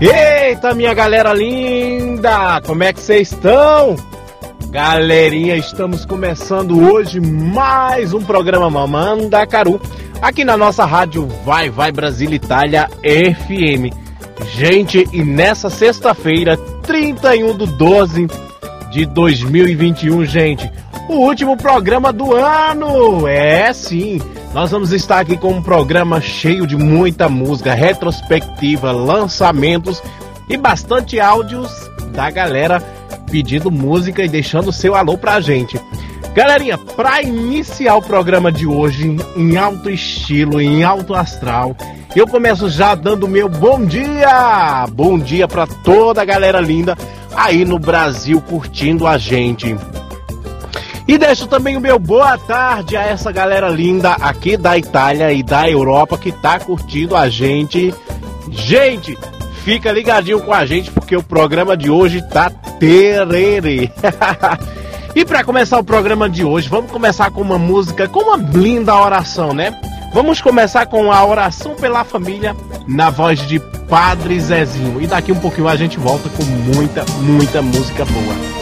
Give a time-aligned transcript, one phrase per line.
[0.00, 2.60] Eita, minha galera linda!
[2.66, 3.96] Como é que vocês estão?
[4.70, 9.80] Galerinha, estamos começando hoje mais um programa Mamanda Caru,
[10.20, 13.94] aqui na nossa rádio Vai Vai Brasil Itália FM.
[14.54, 18.26] Gente, e nessa sexta-feira, 31 do 12
[18.90, 20.70] de 2021, gente,
[21.08, 23.26] o último programa do ano!
[23.26, 24.20] É sim!
[24.54, 30.02] Nós vamos estar aqui com um programa cheio de muita música, retrospectiva, lançamentos
[30.48, 32.80] e bastante áudios da galera
[33.30, 35.80] pedindo música e deixando seu alô pra gente.
[36.34, 41.76] Galerinha, para iniciar o programa de hoje em alto estilo, em alto astral,
[42.14, 44.86] eu começo já dando meu bom dia!
[44.92, 46.96] Bom dia para toda a galera linda
[47.34, 49.74] aí no Brasil curtindo a gente.
[51.06, 55.42] E deixo também o meu boa tarde a essa galera linda aqui da Itália e
[55.42, 57.92] da Europa que tá curtindo a gente.
[58.48, 59.18] Gente,
[59.64, 63.90] fica ligadinho com a gente porque o programa de hoje tá tererê.
[65.14, 68.94] e para começar o programa de hoje, vamos começar com uma música, com uma linda
[68.94, 69.76] oração, né?
[70.14, 72.54] Vamos começar com a oração pela família
[72.86, 75.00] na voz de Padre Zezinho.
[75.02, 78.61] E daqui um pouquinho a gente volta com muita, muita música boa.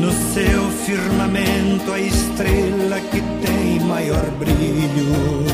[0.00, 5.44] No seu firmamento a estrela que tem maior brilho.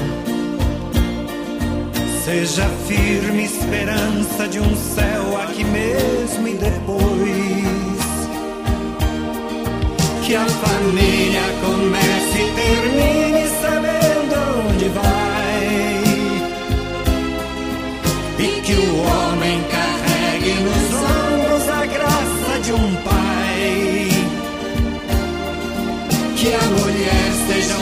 [2.23, 8.05] Seja firme esperança de um céu aqui mesmo e depois.
[10.27, 14.35] Que a família comece e termine sabendo
[14.69, 15.65] onde vai.
[18.39, 23.14] E que o homem carregue nos ombros a graça de um pai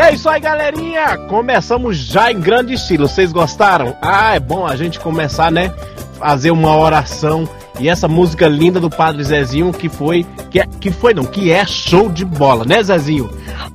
[0.00, 1.18] E é isso aí, galerinha!
[1.28, 3.06] Começamos já em grande estilo.
[3.06, 3.94] Vocês gostaram?
[4.00, 5.74] Ah, é bom a gente começar, né?
[6.18, 7.46] Fazer uma oração.
[7.78, 10.24] E essa música linda do Padre Zezinho, que foi.
[10.50, 13.28] Que, é, que foi, não, que é show de bola, né, Zezinho?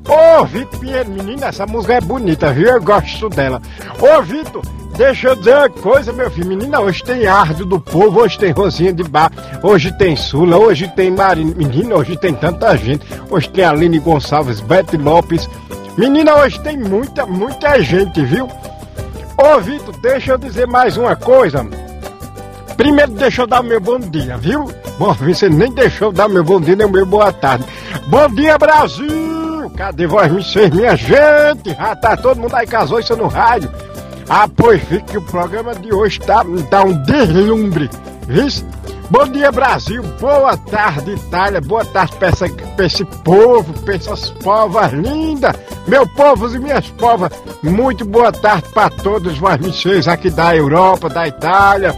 [0.10, 2.70] Ô, Vitor Pinheiro, menina, essa música é bonita, viu?
[2.70, 3.62] Eu gosto dela.
[4.00, 4.64] Ô, Vitor,
[4.98, 6.48] deixa eu dizer uma coisa, meu filho.
[6.48, 9.32] Menina, hoje tem Ardo do Povo, hoje tem Rosinha de Bar,
[9.62, 11.54] hoje tem Sula, hoje tem Marina.
[11.56, 13.06] Menina, hoje tem tanta gente.
[13.30, 15.48] Hoje tem Aline Gonçalves, Bete Lopes.
[15.98, 18.50] Menina, hoje tem muita, muita gente, viu?
[19.38, 21.66] Ô, Vitor, deixa eu dizer mais uma coisa.
[22.76, 24.70] Primeiro, deixa eu dar meu bom dia, viu?
[25.00, 27.66] Bom, você nem deixou dar meu bom dia, nem meu boa tarde.
[28.08, 29.70] Bom dia, Brasil!
[29.78, 31.74] Cadê vocês, minha gente?
[31.78, 33.72] Já tá todo mundo aí casou isso no rádio.
[34.28, 37.90] Ah, pois fique que o programa de hoje tá, tá um deslumbre,
[38.28, 38.48] viu?
[39.10, 40.02] Bom dia, Brasil.
[40.20, 41.62] Boa tarde, Itália.
[41.62, 45.56] Boa tarde pra esse povo, pra essas povas lindas.
[45.88, 47.32] Meu povos e minhas povas.
[47.62, 51.96] Muito boa tarde pra todos vocês aqui da Europa, da Itália.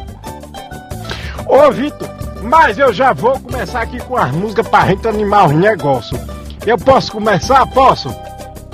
[1.47, 2.09] Ô, Vitor,
[2.43, 6.19] mas eu já vou começar aqui com as músicas pra gente animar os negócios.
[6.65, 7.65] Eu posso começar?
[7.67, 8.13] Posso?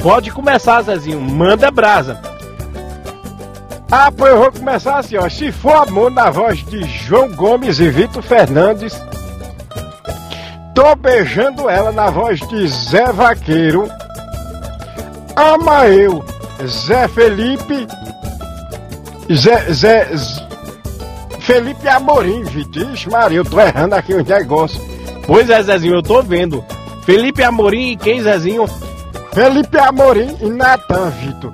[0.02, 1.22] Pode começar, Zezinho.
[1.22, 2.20] Manda brasa.
[3.96, 5.30] Ah, pois eu vou começar assim, ó.
[5.30, 9.00] Se for amor na voz de João Gomes e Vitor Fernandes.
[10.74, 13.88] Tô beijando ela na voz de Zé Vaqueiro.
[15.36, 16.26] Ama eu,
[16.66, 17.88] Zé Felipe.
[19.32, 19.72] Zé.
[19.72, 20.08] Zé.
[21.42, 22.88] Felipe Amorim, Vitor.
[23.12, 24.84] Maria, eu tô errando aqui os negócios.
[25.28, 26.66] Pois é, Zezinho, eu tô vendo.
[27.06, 28.66] Felipe Amorim e quem, Zezinho?
[29.34, 31.54] Felipe Amorim e Natan, Vitor.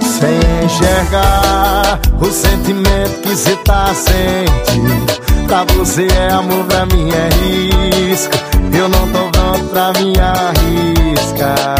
[0.00, 5.24] Sem enxergar o sentimento que cê tá sentindo.
[5.46, 7.28] Pra você é amor, pra mim é
[8.08, 8.34] risco.
[8.72, 11.76] Eu não tô pronto pra me arriscar.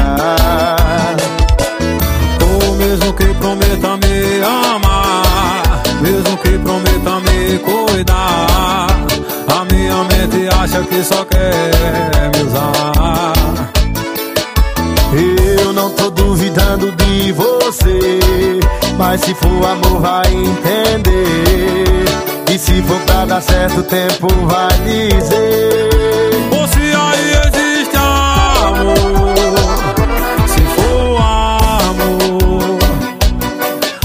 [2.41, 8.87] Ou mesmo que prometa me amar, mesmo que prometa me cuidar,
[9.49, 12.94] a minha mente acha que só quer me usar.
[17.75, 18.61] Você.
[18.97, 22.05] Mas se for amor, vai entender.
[22.53, 25.91] E se for pra dar certo, o tempo vai dizer.
[26.57, 29.35] Ou se aí existe amor,
[30.47, 31.21] se for
[31.91, 32.79] amor,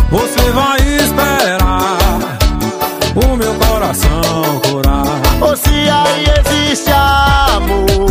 [0.09, 1.97] você vai esperar
[3.15, 5.21] o meu coração curar.
[5.41, 8.08] Ou se aí existe amor,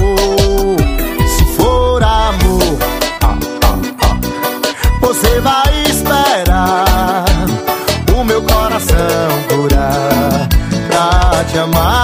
[11.59, 11.98] chamar.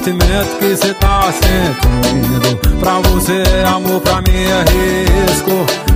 [0.00, 2.56] sentimento que cê tá sentindo.
[2.80, 5.50] Pra você é amor, pra mim é risco.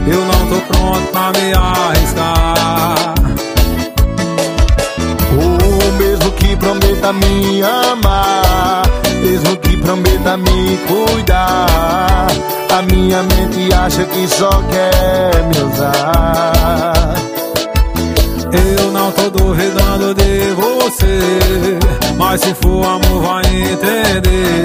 [0.06, 3.14] Eu não tô pronto pra me arriscar.
[5.36, 8.82] Oh, mesmo que prometa me amar
[9.20, 12.28] Mesmo que prometa me cuidar
[12.70, 17.33] A minha mente acha que só quer me usar.
[18.54, 21.78] Eu não tô duvidando de você
[22.16, 24.64] Mas se for amor vai entender.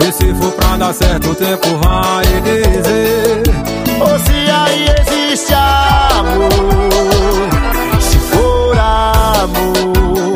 [0.00, 3.42] E se for pra dar certo o tempo vai dizer.
[4.00, 6.48] Ou se aí existe amor
[8.00, 10.32] Se for amor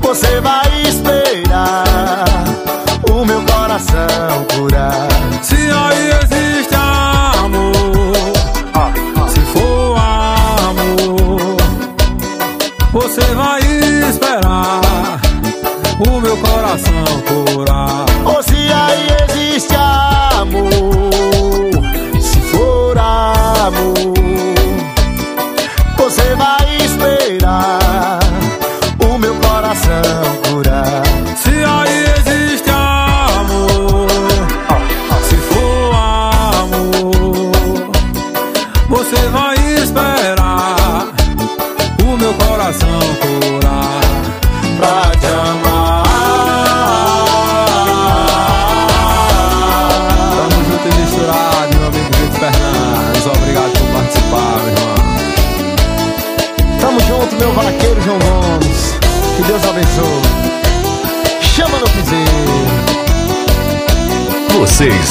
[0.00, 2.24] Você vai esperar
[3.10, 5.03] O meu coração curar.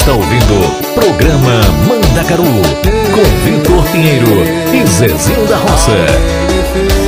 [0.04, 4.44] está ouvindo Programa Manda Mandacaru com Vitor Pinheiro
[4.74, 7.03] e Zezinho da Roça.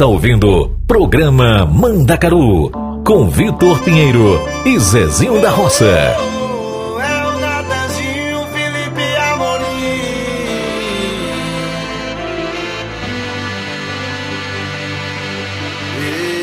[0.00, 2.70] Está ouvindo Programa Mandacaru
[3.04, 5.84] com Vitor Pinheiro e Zezinho da Roça.
[5.84, 6.16] É
[7.26, 9.66] o Natanzinho, Felipe Amorim.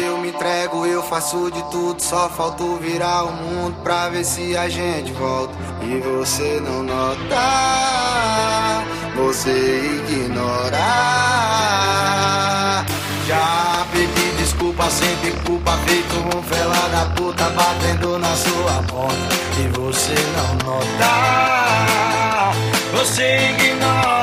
[0.05, 4.55] Eu me entrego, eu faço de tudo, só falta virar o mundo pra ver se
[4.55, 5.55] a gente volta.
[5.81, 7.41] E você não nota,
[9.15, 11.06] você ignora.
[16.97, 19.35] Da puta batendo na sua porta.
[19.59, 21.11] E você não nota,
[22.91, 24.16] você ignora.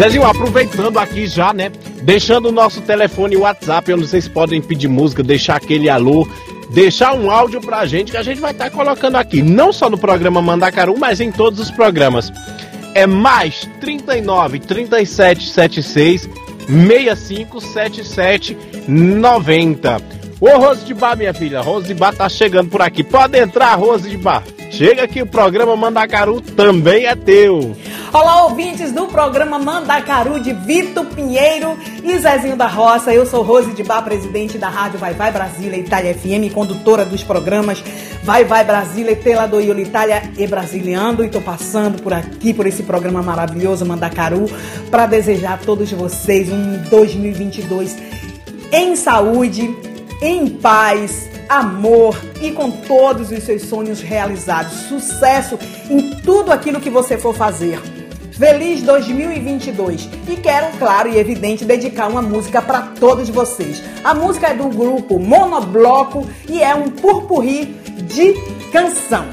[0.00, 1.70] Zezinho, aproveitando aqui já, né?
[2.02, 5.90] Deixando o nosso telefone e WhatsApp, eu não sei se podem pedir música, deixar aquele
[5.90, 6.26] alô,
[6.70, 9.98] deixar um áudio pra gente que a gente vai estar colocando aqui, não só no
[9.98, 12.32] programa Mandacaru, mas em todos os programas.
[12.94, 16.22] É mais 39 37 76
[16.66, 18.56] 65 77
[18.88, 20.00] 90.
[20.40, 23.04] Ô Rose de Bar, minha filha, Rose de Bar tá chegando por aqui.
[23.04, 24.42] Pode entrar, Rose de Bar.
[24.70, 27.76] Chega que o programa Mandacaru também é teu.
[28.12, 33.14] Olá, ouvintes do programa Mandacaru de Vitor Pinheiro e Zezinho da Roça.
[33.14, 37.22] Eu sou Rose de Bar, presidente da Rádio Vai Vai Brasília Itália FM, condutora dos
[37.22, 37.80] programas
[38.24, 41.24] Vai Vai Brasília, Tela do Iolo Itália e Brasiliando.
[41.24, 44.46] E tô passando por aqui, por esse programa maravilhoso Mandacaru,
[44.90, 47.96] para desejar a todos vocês um 2022
[48.72, 49.72] em saúde,
[50.20, 54.72] em paz, amor e com todos os seus sonhos realizados.
[54.88, 55.56] Sucesso
[55.88, 57.99] em tudo aquilo que você for fazer.
[58.40, 63.82] Feliz 2022 e quero, claro e evidente, dedicar uma música para todos vocês.
[64.02, 68.32] A música é do grupo Monobloco e é um purpurri de
[68.72, 69.26] canção.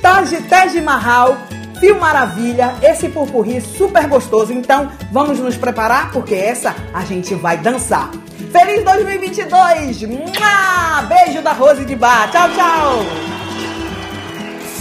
[0.00, 1.36] Taj Taj Mahal,
[1.80, 4.52] Fio Maravilha, esse purpurri super gostoso.
[4.52, 8.12] Então vamos nos preparar porque essa a gente vai dançar.
[8.52, 10.02] Feliz 2022!
[10.02, 11.02] Mua!
[11.08, 12.30] Beijo da Rose de Bar.
[12.30, 13.36] Tchau, tchau!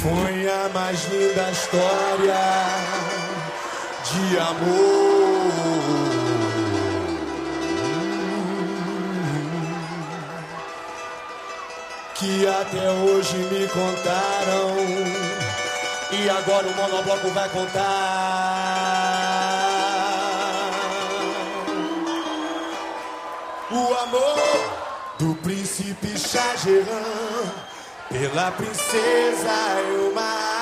[0.03, 3.14] Foi a mais linda história
[4.15, 6.05] de amor.
[12.15, 14.75] Que até hoje me contaram.
[16.11, 17.85] E agora o monobloco vai contar.
[23.71, 24.75] O amor
[25.45, 27.53] príncipe Shahjahan,
[28.09, 30.54] pela princesa Elmar.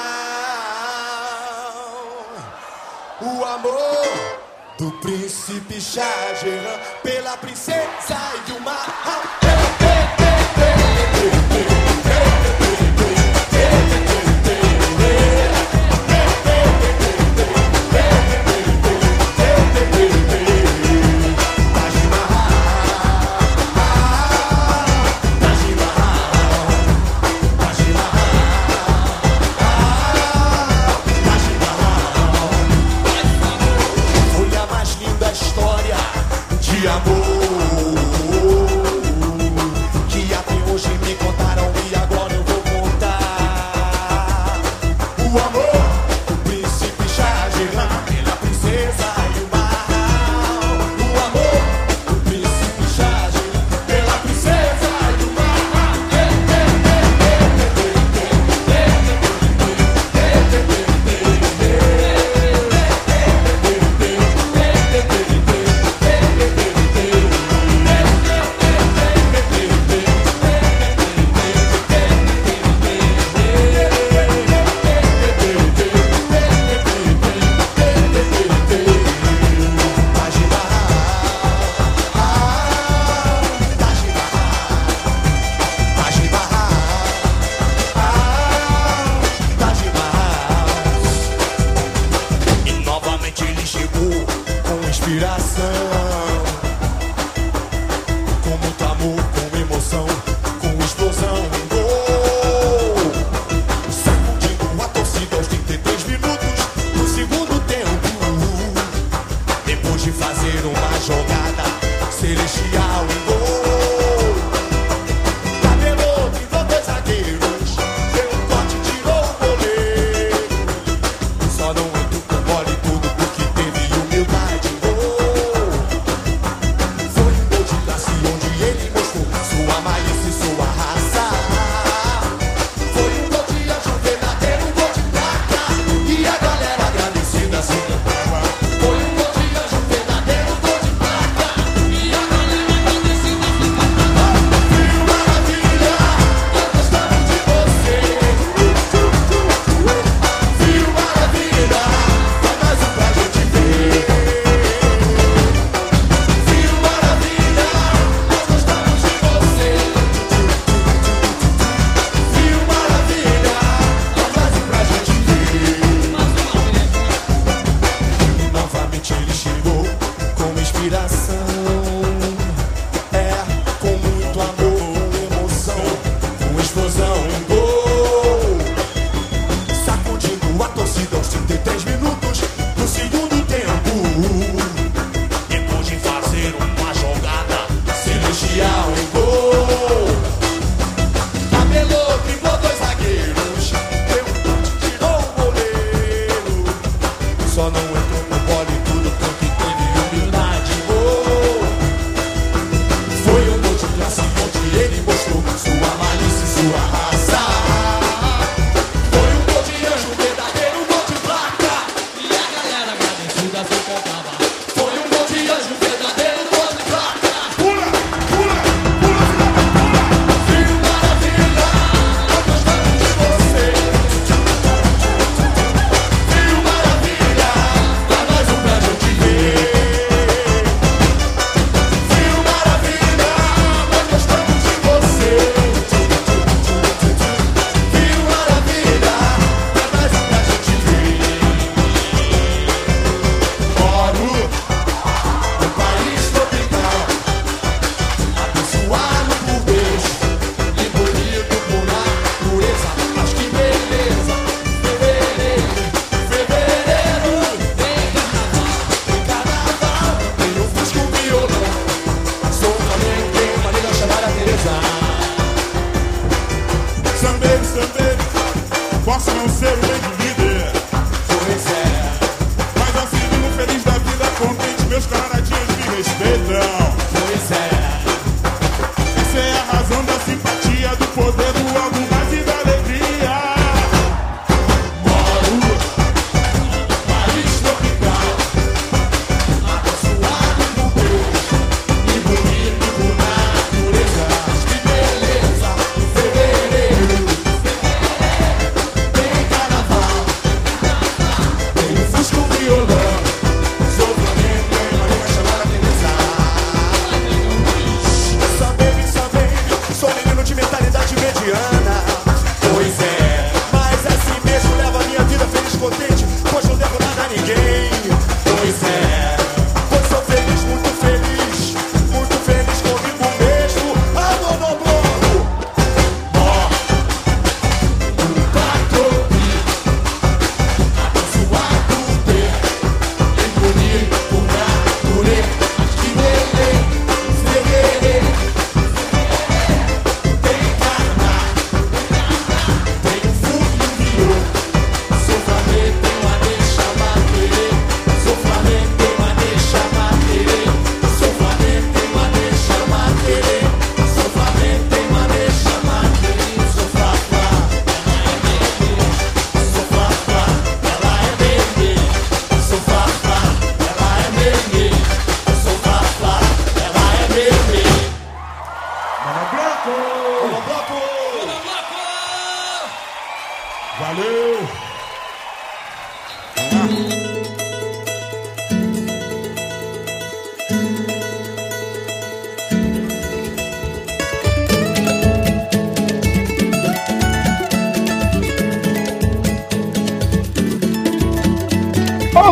[3.22, 4.40] O amor
[4.80, 8.18] do príncipe Shahjahan pela princesa
[8.50, 9.43] Elmar.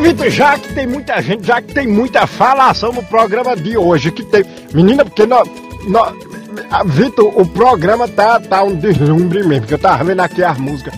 [0.02, 4.12] Vitor, já que tem muita gente, já que tem muita falação no programa de hoje,
[4.12, 4.44] que tem.
[4.74, 5.48] Menina, porque nós.
[5.88, 6.14] nós
[6.86, 10.94] Vitor, o programa tá, tá um deslumbre mesmo, que eu tava vendo aqui as músicas.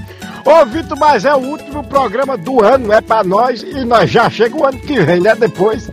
[0.46, 4.30] Ô, Vitor, mas é o último programa do ano, é pra nós, e nós já
[4.30, 5.36] chega o ano que vem, né?
[5.36, 5.90] Depois.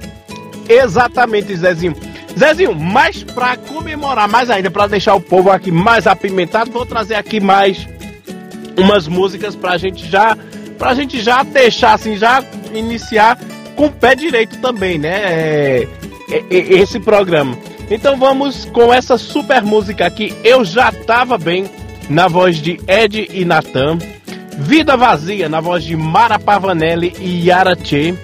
[0.69, 1.97] Exatamente, Zezinho.
[2.39, 7.17] Zezinho, mas pra comemorar mais ainda, pra deixar o povo aqui mais apimentado, vou trazer
[7.17, 7.89] aqui mais
[8.77, 10.37] umas músicas pra gente já
[10.79, 12.43] pra gente já deixar assim, já
[12.75, 13.39] iniciar
[13.77, 15.09] com o pé direito também, né?
[15.11, 15.89] É,
[16.31, 17.57] é, é, esse programa.
[17.91, 20.35] Então vamos com essa super música aqui.
[20.45, 21.69] Eu já tava bem
[22.09, 23.99] na voz de Ed e Natan.
[24.59, 28.15] Vida Vazia na voz de Mara Pavanelli e Yara Che.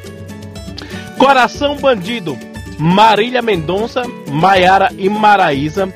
[1.18, 2.37] Coração Bandido,
[2.78, 5.88] Marília Mendonça, Maiara e Maraísa.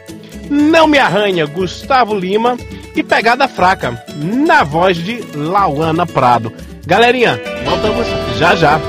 [0.48, 2.56] Não Me Arranha, Gustavo Lima.
[2.96, 6.52] E Pegada Fraca, na voz de Lauana Prado.
[6.84, 8.80] Galerinha, voltamos já já.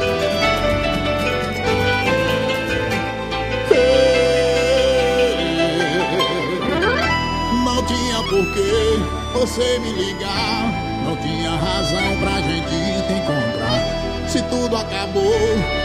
[7.65, 8.97] Não tinha porquê
[9.33, 10.71] você me ligar.
[11.03, 14.29] Não tinha razão pra gente te encontrar.
[14.29, 15.33] Se tudo acabou,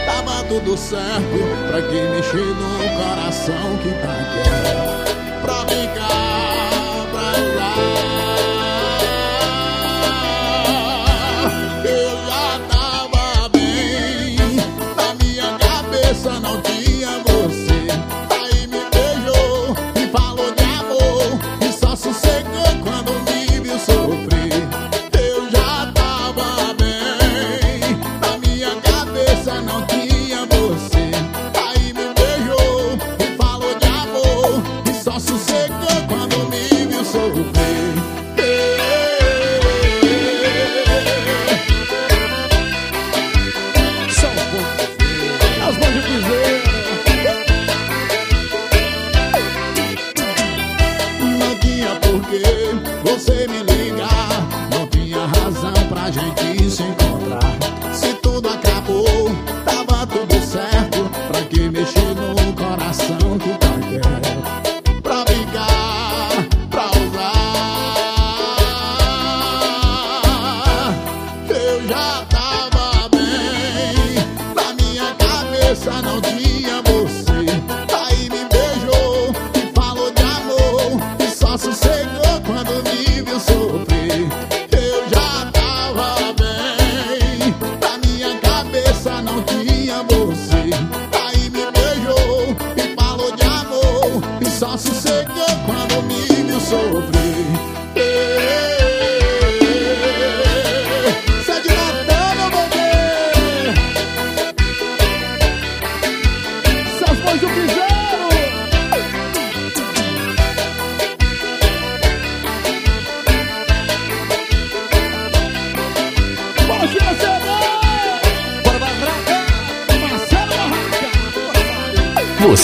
[0.05, 1.67] tava tudo certo.
[1.67, 5.41] Pra que mexer no coração que tá quieto?
[5.41, 8.26] Pra brincar, pra jogar.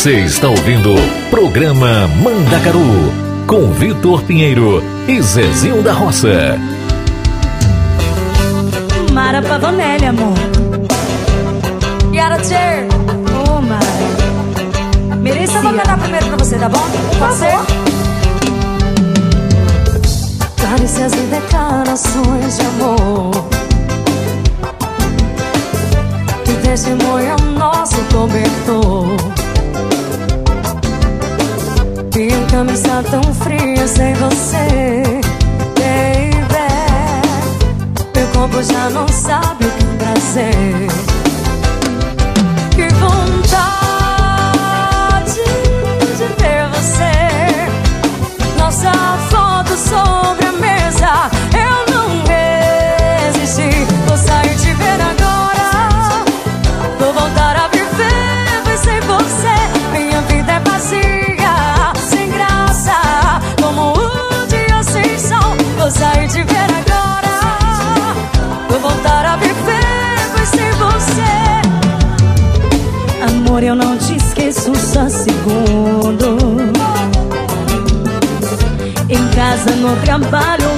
[0.03, 3.13] Você está ouvindo o programa Mandacaru
[3.47, 6.59] com Vitor Pinheiro e Zezinho da Roça.
[9.13, 10.33] Mara Pavanelli, amor.
[12.13, 12.85] Yara Cher.
[13.47, 15.15] Oh, Mara.
[15.15, 15.59] Merecia.
[15.59, 16.83] Eu vou cantar primeiro pra você, tá bom?
[17.17, 17.57] Pode ser?
[20.61, 23.31] Carícias e declarações de amor.
[26.43, 29.42] Que testemunha o nosso cobertor.
[32.53, 35.03] Cama está tão fria sem você,
[35.73, 36.43] baby.
[38.15, 40.87] Meu corpo já não sabe o que é prazer.
[42.75, 43.73] Que vontade
[46.15, 47.15] de ter você.
[48.59, 48.91] Nossa
[49.31, 50.32] foto sobre
[66.33, 67.33] te ver agora.
[68.67, 71.31] Vou voltar a viver, mas sem você.
[73.27, 76.37] Amor, eu não te esqueço só segundo.
[79.09, 80.72] Em casa, no trabalho,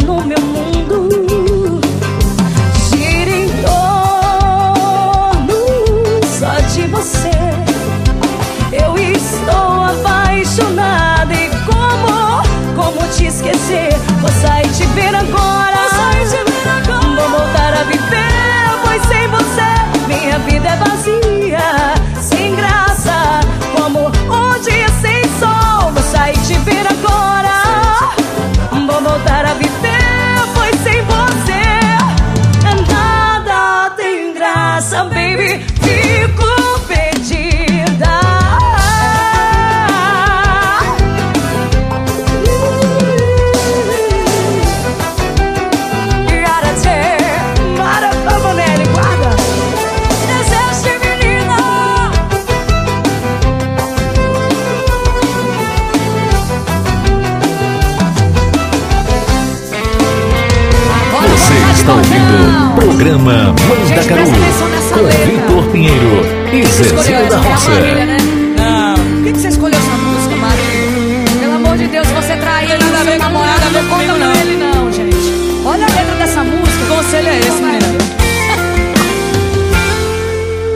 [66.53, 67.29] e Zezinho essa?
[67.29, 67.69] da a Roça.
[67.71, 68.17] Marília, né?
[68.57, 68.95] Não.
[68.95, 71.39] Por que, que você escolheu essa música, Marília?
[71.39, 73.89] Pelo amor de Deus, você traiu Tem nada a seu namorado, nada a ver não
[73.89, 74.35] conta não.
[74.35, 75.65] ele não, gente.
[75.65, 76.77] Olha a letra dessa música.
[76.77, 78.05] Que conselho é esse, menina?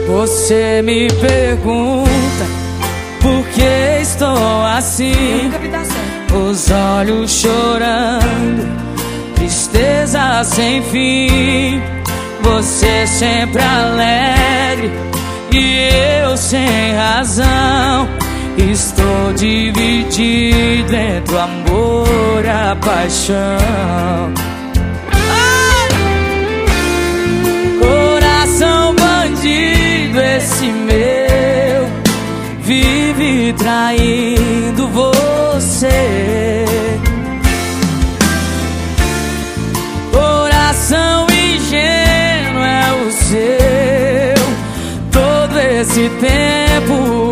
[0.08, 2.10] Você me pergunta
[3.20, 5.50] por que estou assim.
[6.32, 8.68] Os olhos chorando,
[9.36, 11.80] tristeza sem fim.
[12.42, 15.09] Você sempre alegre
[15.56, 18.08] e eu sem razão.
[18.56, 24.34] Estou dividido entre o amor e a paixão.
[27.80, 31.88] Coração bandido, esse meu
[32.60, 36.39] vive traindo você.
[45.90, 47.29] Esse tempo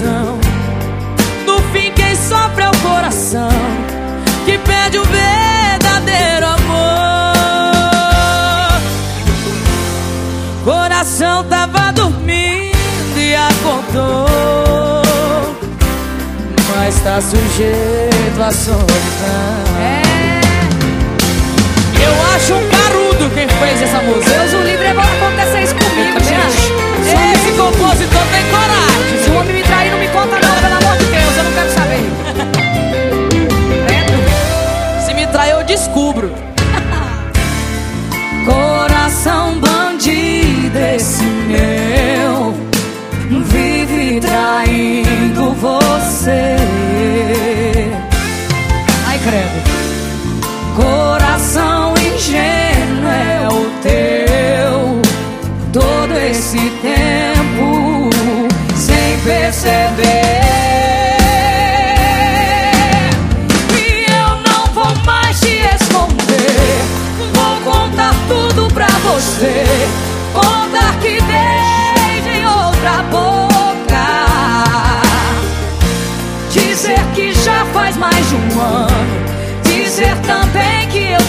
[0.00, 0.40] obsessão.
[1.46, 3.48] No fim, quem sofre é o coração
[4.44, 7.30] que perde o verdadeiro amor.
[10.64, 14.30] Coração tava dormindo e acordou.
[16.76, 18.86] Mas tá sujeito à solidão.
[19.78, 20.00] É.
[22.02, 24.30] Eu acho um carudo quem fez essa música.
[24.30, 27.39] Deus, o livre é bom acontecer isso comigo, gente.
[27.60, 29.22] Compositor tem coragem.
[29.22, 31.52] Se o homem me trair, não me conta não, pelo amor de Deus, eu não
[31.52, 32.00] quero saber.
[33.86, 35.04] Credo.
[35.04, 36.32] Se me trair, eu descubro.
[38.46, 42.54] Coração bandido, esse meu
[43.42, 46.59] vive traindo você.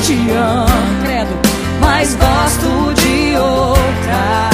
[0.09, 0.65] Amo,
[1.03, 1.39] credo.
[1.79, 4.49] Mas gosto de outra.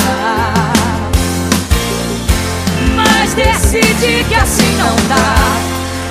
[2.96, 5.36] Mas decidi que assim não dá.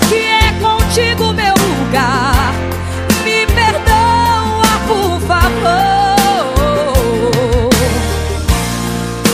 [0.08, 2.54] Que é contigo meu lugar.
[3.24, 6.16] Me perdoa, por favor.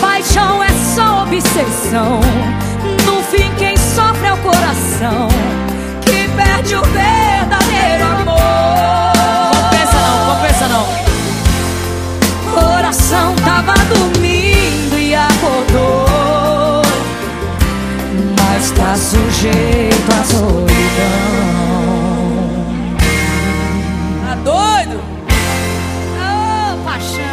[0.01, 2.21] Paixão é só obsessão.
[19.43, 20.67] Sujeito à solidão.
[24.25, 25.01] Tá doido?
[26.17, 27.25] Ô, paixão.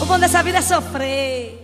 [0.00, 1.58] O bom dessa vida é sofrer.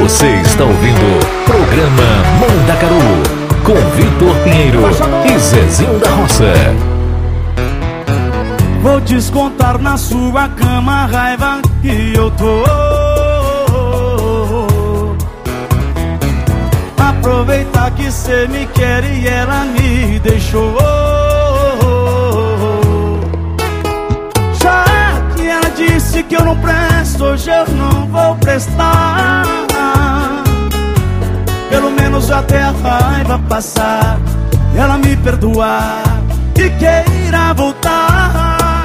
[0.00, 2.96] Você está ouvindo Programa Mandacaru
[3.64, 4.80] com Vitor Pinheiro
[5.24, 6.52] e Zezinho da Roça.
[8.80, 13.01] Vou descontar na sua cama a raiva que eu tô.
[17.22, 20.76] Aproveitar que cê me quer e ela me deixou.
[24.60, 24.84] Já
[25.36, 29.44] que ela disse que eu não presto, hoje eu não vou prestar.
[31.70, 34.18] Pelo menos até a raiva passar,
[34.76, 36.02] ela me perdoar
[36.56, 38.82] e queira voltar.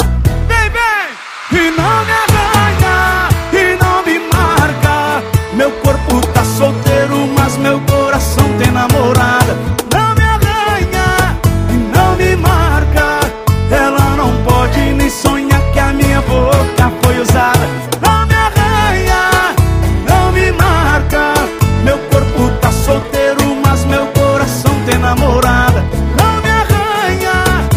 [0.48, 1.60] Vem, vem!
[1.60, 5.24] E não me arranha, e não me marca.
[5.56, 7.80] Meu corpo tá solteiro, mas meu
[8.18, 9.56] coração tem namorada.
[9.94, 11.38] Não me arranha
[11.70, 13.20] e não me marca.
[13.70, 17.68] Ela não pode nem sonhar que a minha boca foi usada.
[18.02, 19.56] Não me arranha,
[20.10, 21.34] não me marca.
[21.84, 25.84] Meu corpo tá solteiro, mas meu coração tem namorada.
[26.18, 27.70] Não me arranha,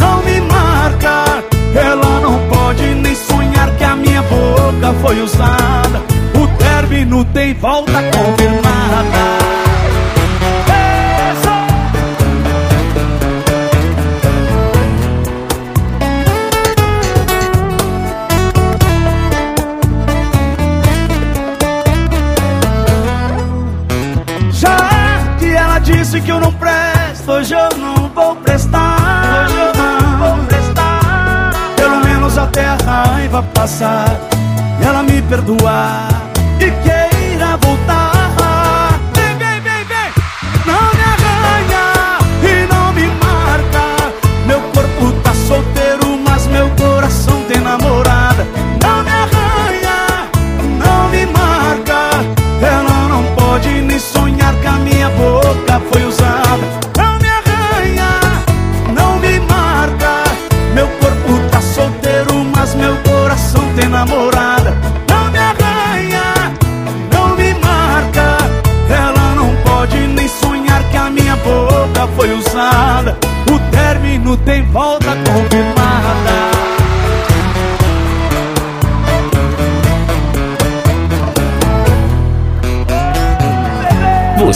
[0.00, 1.44] não me marca.
[1.72, 6.02] Ela não pode nem sonhar que a minha boca foi usada.
[6.34, 8.32] O término tem volta com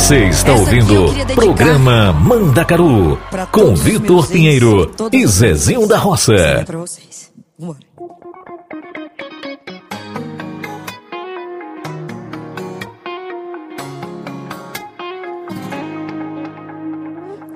[0.08, 3.18] Você está ouvindo o programa Mandacaru
[3.52, 6.64] com Vitor Pinheiro e Zezinho da Roça.
[6.64, 7.30] Pra vocês.
[7.58, 7.78] Vambora.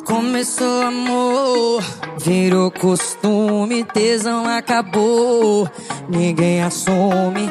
[0.05, 1.83] Começou amor,
[2.23, 5.67] virou costume, tesão acabou.
[6.07, 7.51] Ninguém assume.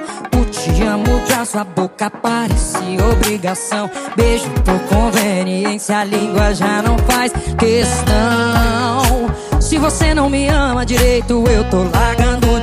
[0.91, 3.89] O te amo pra sua boca parece obrigação.
[4.15, 9.31] Beijo por conveniência, a língua já não faz questão.
[9.61, 12.60] Se você não me ama direito, eu tô largando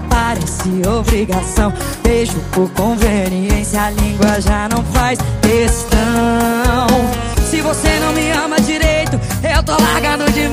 [0.00, 1.72] parece obrigação.
[2.02, 6.86] Beijo por conveniência, a língua já não faz questão.
[7.50, 10.48] Se você não me ama direito, eu tô largando de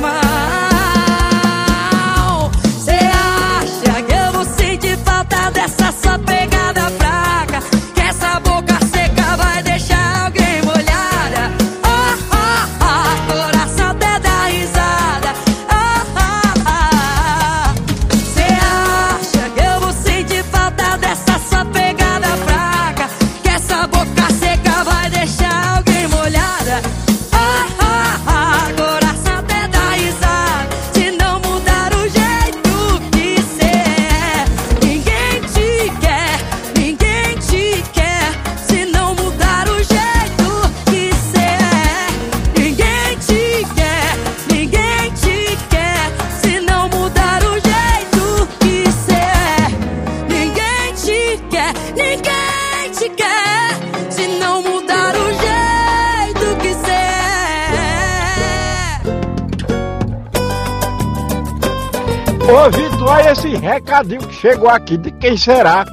[63.91, 64.95] recadinho que chegou aqui.
[64.95, 65.85] De quem será?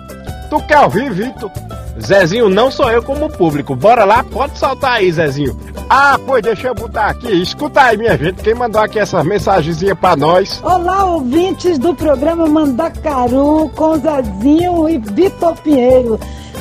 [0.49, 1.51] Tu quer ouvir, Vitor?
[2.01, 3.75] Zezinho, não sou eu como público.
[3.75, 5.59] Bora lá, pode soltar aí, Zezinho.
[5.91, 7.27] Ah, pois deixa eu botar aqui.
[7.43, 8.43] Escuta aí, minha gente.
[8.43, 10.61] Quem mandou aqui essa mensagenzinha pra nós?
[10.63, 16.21] Olá, ouvintes do programa Mandacaru com Zezinho e Vitor Pinheiro.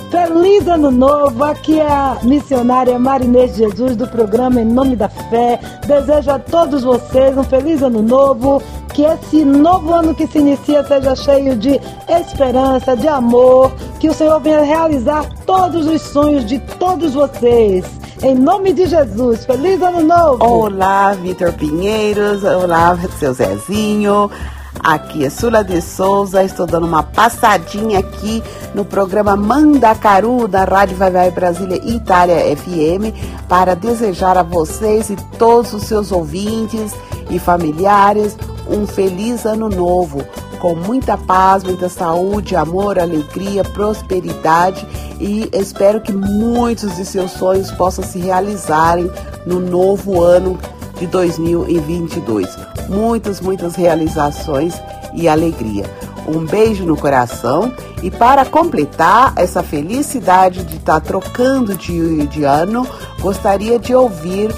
[0.09, 5.59] Feliz ano novo, aqui é a missionária Marinês Jesus do programa Em Nome da Fé.
[5.85, 8.63] Desejo a todos vocês um feliz ano novo,
[8.97, 11.79] que esse novo ano que se inicia seja cheio de
[12.09, 17.85] esperança, de amor, que o Senhor venha realizar todos os sonhos de todos vocês.
[18.23, 20.43] Em nome de Jesus, feliz ano novo!
[20.43, 22.43] Olá, Vitor Pinheiros.
[22.43, 24.31] Olá, seu Zezinho.
[24.79, 26.43] Aqui é Sula de Souza.
[26.43, 28.41] Estou dando uma passadinha aqui
[28.73, 33.13] no programa Mandacaru da Rádio Vai Vai Brasília Itália FM
[33.47, 36.95] para desejar a vocês e todos os seus ouvintes
[37.29, 38.35] e familiares
[38.69, 40.23] um feliz ano novo,
[40.59, 44.85] com muita paz, muita saúde, amor, alegria, prosperidade
[45.19, 49.09] e espero que muitos de seus sonhos possam se realizarem
[49.45, 50.57] no novo ano
[50.99, 52.57] de 2022.
[52.89, 54.75] Muitas, muitas realizações
[55.13, 55.85] e alegria.
[56.27, 57.71] Um beijo no coração
[58.03, 62.85] e para completar essa felicidade de estar trocando de, de ano,
[63.21, 64.53] gostaria de ouvir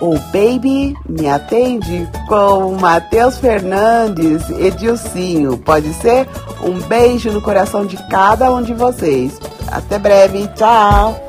[0.00, 5.58] o Baby Me Atende com Matheus Fernandes Edilcinho.
[5.58, 6.26] Pode ser?
[6.62, 9.40] Um beijo no coração de cada um de vocês.
[9.70, 10.48] Até breve.
[10.54, 11.22] Tchau.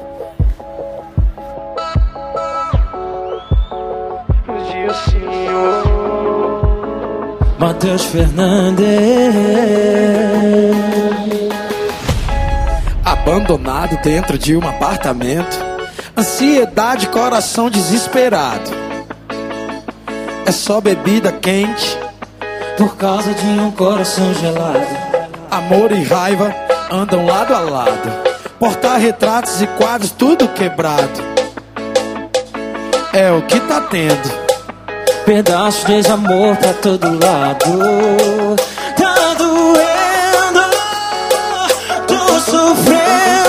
[7.59, 8.87] Matheus Fernandes.
[13.03, 15.76] Abandonado dentro de um apartamento.
[16.17, 18.71] Ansiedade, coração desesperado.
[20.47, 21.95] É só bebida quente.
[22.75, 24.87] Por causa de um coração gelado.
[25.51, 26.55] Amor e raiva
[26.91, 28.11] andam lado a lado.
[28.59, 31.21] Porta-retratos e quadros, tudo quebrado.
[33.13, 34.47] É o que tá tendo.
[35.23, 38.55] Pedaços de desamor pra todo lado.
[38.97, 40.61] Tá doendo,
[42.07, 43.46] tô sofrendo.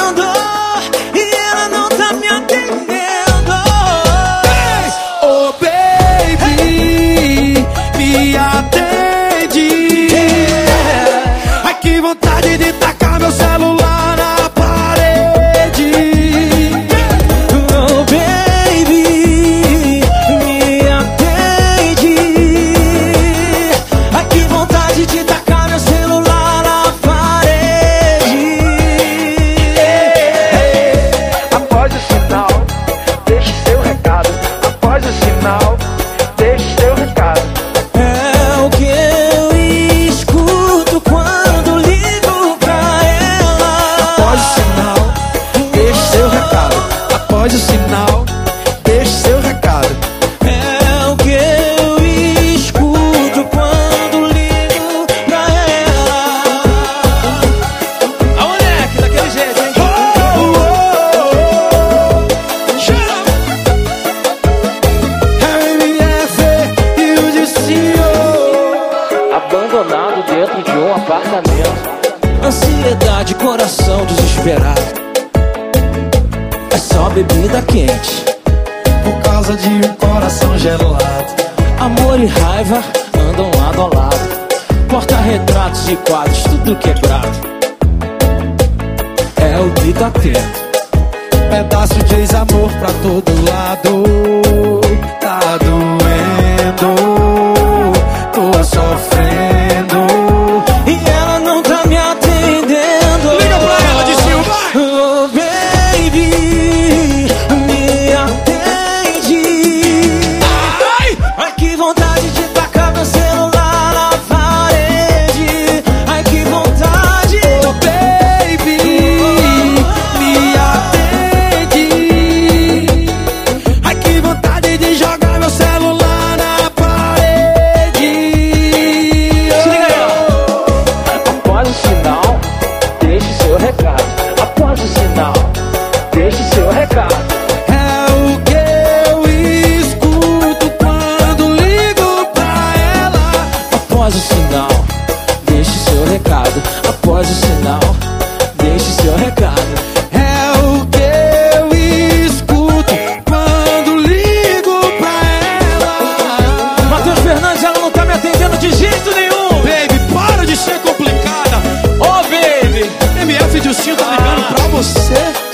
[77.49, 78.28] Bebida quente.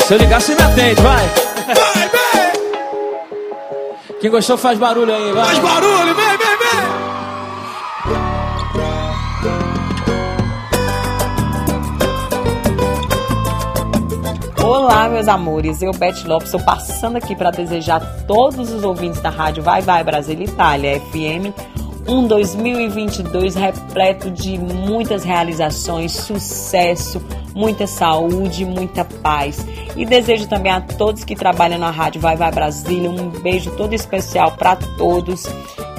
[0.06, 1.26] Se eu ligar, você me atende, vai.
[1.64, 2.52] Vai, vem!
[4.20, 5.46] Quem gostou faz barulho aí, vai.
[5.46, 6.74] Faz barulho, vem, vem, vem!
[14.62, 15.80] Olá, meus amores.
[15.80, 19.80] Eu, Beth Lopes, estou passando aqui para desejar a todos os ouvintes da rádio Vai
[19.80, 21.54] Vai Brasil Itália FM
[22.06, 27.22] um 2022 repleto de muitas realizações, sucesso,
[27.54, 29.63] muita saúde, muita paz.
[29.96, 33.94] E desejo também a todos que trabalham na rádio Vai Vai Brasília um beijo todo
[33.94, 35.44] especial para todos.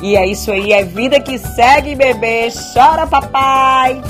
[0.02, 2.50] E é isso aí, é vida que segue, bebê.
[2.74, 4.02] Chora, papai!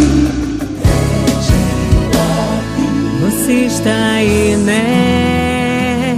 [3.22, 6.16] Você está aí, né?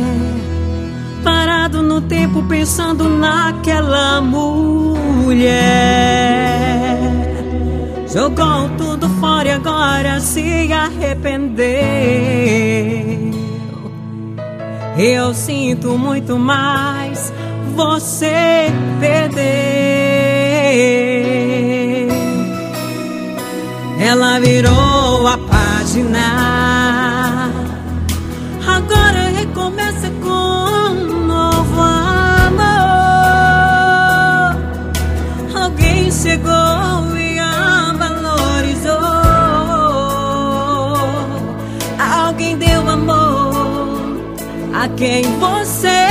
[1.23, 5.57] Parado no tempo pensando naquela mulher.
[8.13, 11.67] Jogou tudo fora e agora se arrependeu.
[14.97, 17.31] Eu sinto muito mais,
[17.75, 18.67] você
[18.99, 19.45] perdeu.
[23.99, 26.17] Ela virou a página.
[28.67, 30.76] Agora recomeça com
[44.97, 46.06] quem você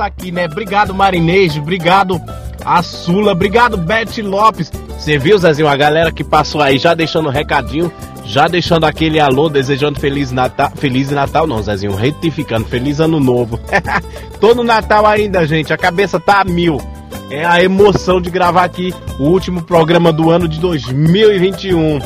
[0.00, 0.46] aqui, né?
[0.46, 2.20] Obrigado, Marinês, obrigado
[2.82, 4.70] Sula, obrigado, Beth Lopes.
[4.98, 7.90] Você viu, Zezinho, a galera que passou aí já deixando um recadinho,
[8.24, 10.70] já deixando aquele alô, desejando Feliz Natal.
[10.76, 13.58] Feliz Natal não, Zezinho, retificando, Feliz Ano Novo.
[14.40, 16.78] Tô no Natal ainda, gente, a cabeça tá a mil.
[17.30, 21.98] É a emoção de gravar aqui o último programa do ano de 2021.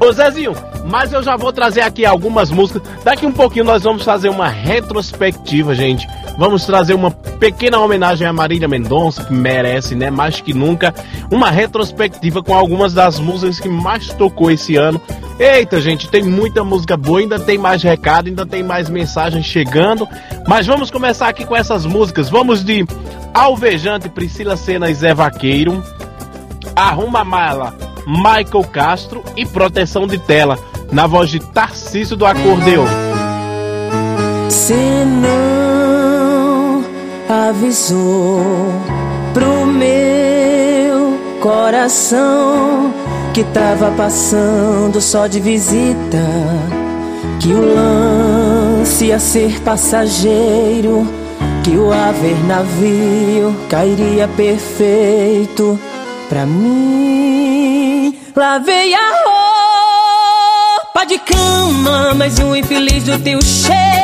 [0.00, 2.82] Ô Zezinho, mas eu já vou trazer aqui algumas músicas.
[3.04, 6.06] Daqui um pouquinho nós vamos fazer uma retrospectiva, gente.
[6.42, 10.10] Vamos trazer uma pequena homenagem a Marília Mendonça, que merece, né?
[10.10, 10.92] Mais que nunca.
[11.30, 15.00] Uma retrospectiva com algumas das músicas que mais tocou esse ano.
[15.38, 20.08] Eita, gente, tem muita música boa, ainda tem mais recado, ainda tem mais mensagens chegando.
[20.44, 22.28] Mas vamos começar aqui com essas músicas.
[22.28, 22.84] Vamos de
[23.32, 25.80] Alvejante, Priscila Sena e Zé Vaqueiro.
[26.74, 27.72] Arruma Mala,
[28.04, 30.58] Michael Castro e Proteção de Tela,
[30.90, 32.84] na voz de Tarcísio do Acordeão.
[34.48, 35.51] Se não
[37.32, 38.42] avisou
[39.32, 42.92] pro meu coração
[43.32, 46.22] que tava passando só de visita,
[47.40, 51.08] que o lance ia ser passageiro,
[51.64, 55.80] que o haver navio cairia perfeito
[56.28, 58.14] pra mim.
[58.36, 59.12] Lavei a
[60.84, 64.01] roupa de cama, mas o infeliz do teu cheiro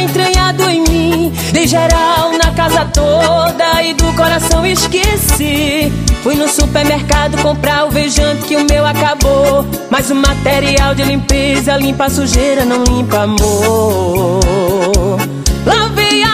[0.00, 1.32] entranhado em mim.
[1.52, 5.92] Dei geral na casa toda e do coração esqueci.
[6.22, 9.66] Fui no supermercado comprar o vejante que o meu acabou.
[9.90, 14.40] Mas o material de limpeza limpa a sujeira, não limpa amor.
[15.64, 16.27] Lavei a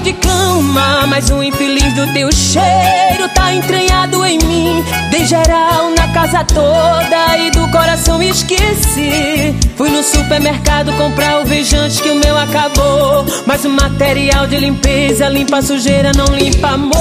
[0.00, 4.84] de cama, mas o infeliz do teu cheiro tá entranhado em mim.
[5.10, 9.54] Dei geral na casa toda e do coração esqueci.
[9.76, 13.24] Fui no supermercado comprar o vejante que o meu acabou.
[13.46, 16.96] Mas o material de limpeza limpa sujeira, não limpa amor.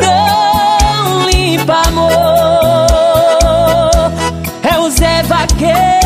[0.00, 2.10] Não limpa amor.
[4.62, 5.99] É o Zé Vaqueiro,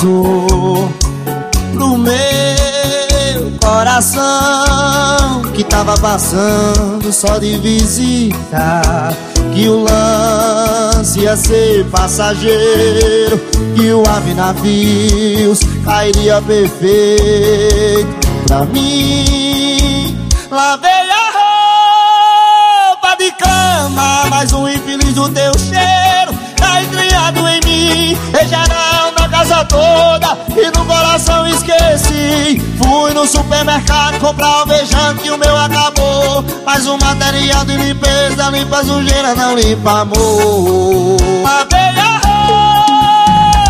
[0.00, 8.82] pro meu coração que tava passando só de visita.
[9.52, 13.38] Que o lance ia ser passageiro,
[13.74, 18.08] que o ave navios cairia perfeito
[18.46, 20.16] pra mim.
[20.50, 21.30] Lavei a
[22.90, 28.18] roupa de cama, mais um infeliz do teu cheiro tá entranhado em mim.
[28.40, 32.60] Em geral, casa toda e no coração esqueci.
[32.76, 36.44] Fui no supermercado comprar alvejante e o meu acabou.
[36.64, 41.16] Mas o material de limpeza limpa sujeira, não limpa amor.
[41.42, 42.20] Lavei a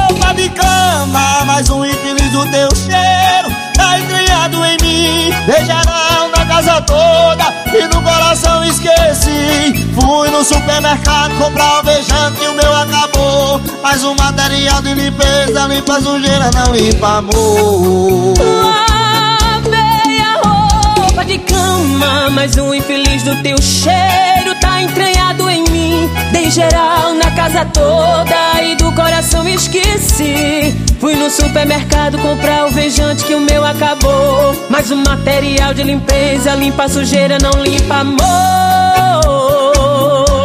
[0.08, 5.30] roupa de cama, mais um infeliz do teu cheiro tá entranhado em mim.
[5.64, 9.88] Geral, na casa toda e no coração esqueci.
[9.94, 13.60] Fui no supermercado comprar alvejante e o meu acabou.
[13.82, 18.89] Mas o material de limpeza limpa sujeira, não limpa amor.
[22.32, 26.10] Mas o infeliz do teu cheiro tá entranhado em mim.
[26.32, 30.74] Dei geral na casa toda e do coração esqueci.
[30.98, 34.54] Fui no supermercado comprar o vejante que o meu acabou.
[34.68, 38.20] Mas o material de limpeza limpa sujeira, não limpa amor.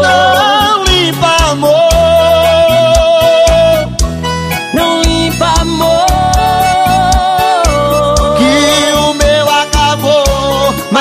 [0.01, 1.84] Não limpa amor.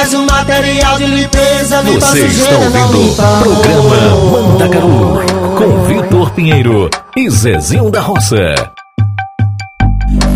[0.05, 5.25] Mas o material de limpeza limpa Você está ouvindo o programa Mandacaru
[5.57, 8.55] com Vitor Pinheiro e Zezinho da Roça.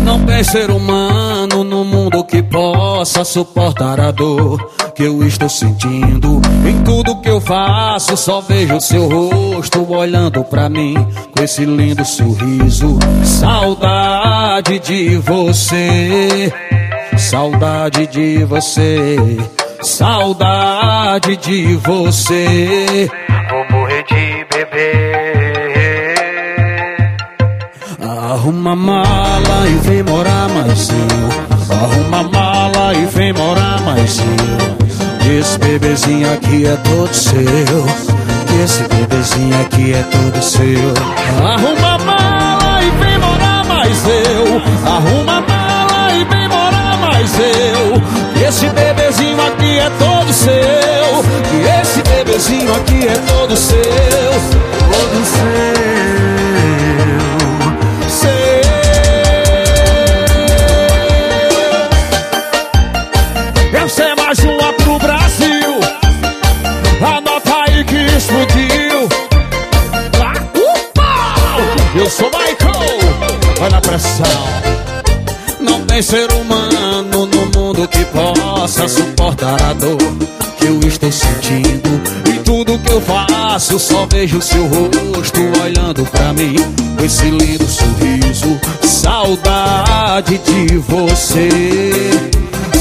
[0.03, 4.57] Não tem ser humano no mundo que possa suportar a dor
[4.95, 6.41] que eu estou sentindo.
[6.67, 10.95] Em tudo que eu faço, só vejo seu rosto olhando pra mim
[11.29, 12.97] com esse lindo sorriso.
[13.23, 16.51] Saudade de você,
[17.19, 19.17] saudade de você,
[19.81, 23.09] saudade de você.
[23.49, 25.09] Vou morrer de beber.
[28.01, 31.75] Arruma mala e vem morar mais eu.
[31.75, 34.79] Arruma mala e vem morar mais eu.
[35.39, 37.85] Esse bebezinho aqui é todo seu.
[38.63, 40.93] Esse bebezinho aqui é todo seu.
[41.45, 44.61] Arruma mala e vem morar mais eu.
[44.89, 45.18] Arruma
[47.41, 48.47] eu.
[48.47, 50.53] Esse bebezinho aqui é todo seu.
[51.81, 53.79] Esse bebezinho aqui é todo seu.
[54.91, 55.79] Todo seu.
[58.09, 58.29] Seu.
[63.83, 65.79] Essa é mais uma pro Brasil.
[67.01, 69.09] Anota aí que explodiu.
[70.17, 71.61] Lá o pau.
[71.95, 72.99] Eu sou Michael.
[73.61, 74.25] Olha a pressão.
[75.59, 76.88] Não tem ser humano
[77.79, 79.97] mundo que possa suportar a dor
[80.57, 82.01] que eu estou sentindo.
[82.27, 86.55] E tudo que eu faço, só vejo seu rosto olhando pra mim
[86.97, 88.59] com esse lindo sorriso.
[88.81, 91.49] Saudade de você,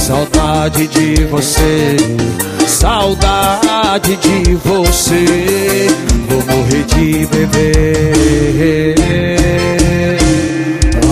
[0.05, 1.97] saudade de você,
[2.67, 5.87] saudade de você.
[6.29, 8.95] Vou morrer de beber.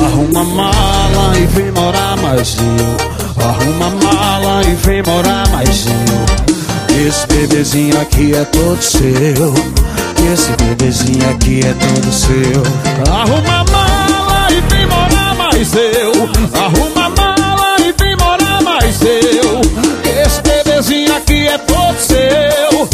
[0.04, 3.25] Arruma mala e vem morar mais eu.
[3.46, 7.06] Arruma mala e vem morar mais eu.
[7.06, 9.54] Esse bebezinho aqui é todo seu.
[10.32, 12.62] Esse bebezinho aqui é todo seu.
[13.12, 16.12] Arruma mala e vem morar mais eu.
[16.60, 19.60] Arruma mala e vem morar mais eu.
[20.24, 22.88] Esse bebezinho aqui é todo seu.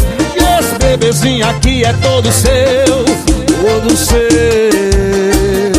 [0.59, 3.05] Esse bebezinho aqui é todo seu.
[3.63, 3.97] Todo.
[3.97, 5.72] Seu.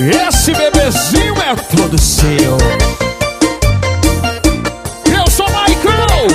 [0.00, 2.56] Esse bebezinho é todo seu.
[5.12, 6.28] Eu sou Michael.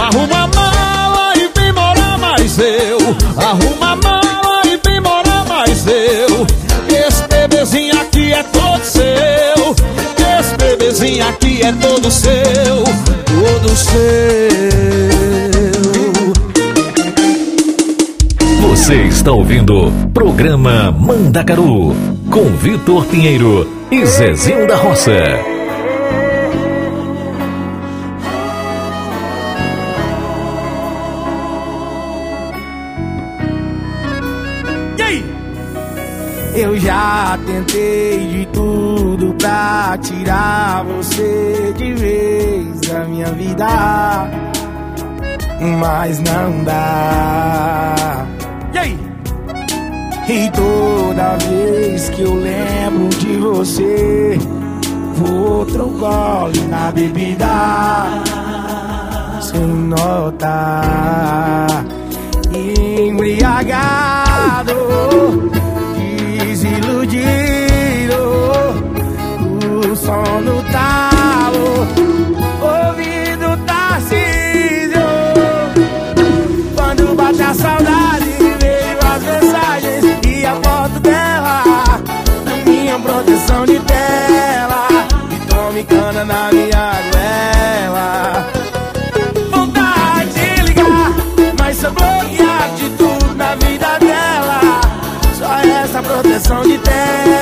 [0.00, 2.98] Arruma mala e vem morar mais eu.
[3.36, 6.46] Arruma mala e vem morar mais eu.
[6.88, 9.74] Esse bebezinho aqui é todo seu.
[10.38, 12.84] Esse bebezinho aqui é todo seu.
[13.26, 14.43] Todo seu.
[18.84, 21.96] Você está ouvindo programa Mandacaru
[22.30, 25.10] com Vitor Pinheiro e Zezinho da Roça.
[36.54, 43.66] Eu já tentei de tudo pra tirar você de vez da minha vida.
[45.80, 48.33] mas não dá.
[50.26, 54.38] E toda vez que eu lembro de você,
[55.16, 57.46] vou outro gole na bebida,
[59.42, 60.64] sem notar.
[62.98, 64.74] Embriagado,
[66.38, 67.20] desiludido,
[69.90, 71.86] o sono talo,
[96.44, 97.33] proteção de tela,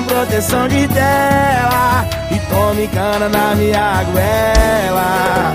[0.00, 5.52] Minha proteção de tela, e tome cana na minha goela.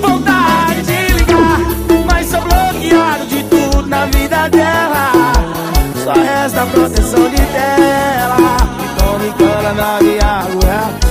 [0.00, 1.58] Vontade de ligar,
[2.06, 5.10] mas sou bloqueado de tudo na vida dela.
[6.04, 8.36] Só resta proteção de tela,
[8.78, 11.09] e tome cana na minha goela.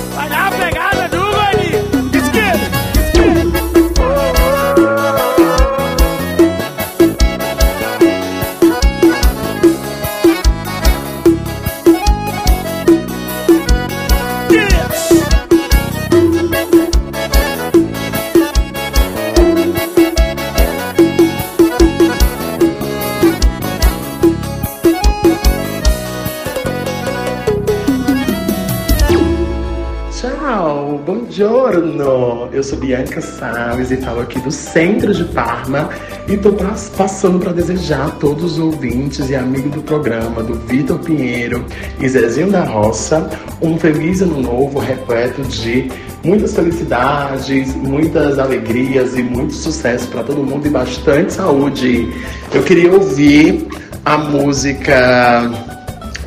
[32.01, 35.89] Eu sou Bianca Salles e falo aqui do centro de Parma
[36.27, 40.53] e tô pas- passando para desejar a todos os ouvintes e amigos do programa, do
[40.53, 41.65] Vitor Pinheiro
[41.99, 43.29] e Zezinho da Roça,
[43.61, 45.91] um feliz ano novo repleto de
[46.23, 52.13] muitas felicidades, muitas alegrias e muito sucesso para todo mundo e bastante saúde.
[52.53, 53.67] Eu queria ouvir
[54.05, 55.51] a música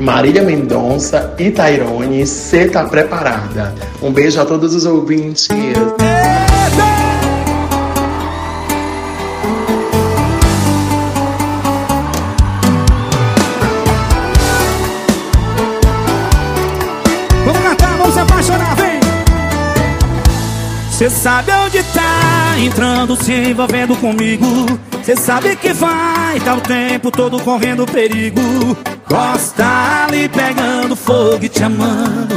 [0.03, 3.73] Marília Mendonça e Tairone, cê tá preparada?
[4.03, 5.47] Um beijo a todos os ouvintes.
[17.45, 18.99] Vamos cantar, vamos se apaixonar, vem!
[20.91, 22.02] Cê sabe onde tá
[22.59, 24.47] entrando, se envolvendo comigo.
[25.03, 28.41] Cê sabe que vai, tá o tempo todo correndo perigo.
[29.09, 32.35] Gosta ali pegando fogo e te amando.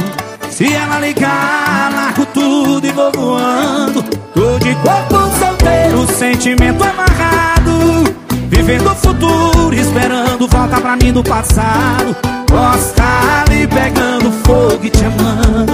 [0.50, 4.02] Se ela ligar, largo tudo e vou voando.
[4.02, 8.14] Tô de corpo solteiro, sentimento amarrado.
[8.48, 12.16] Vivendo o futuro, esperando volta pra mim do passado.
[12.50, 13.02] Gosta
[13.46, 15.72] ali pegando fogo e te amando.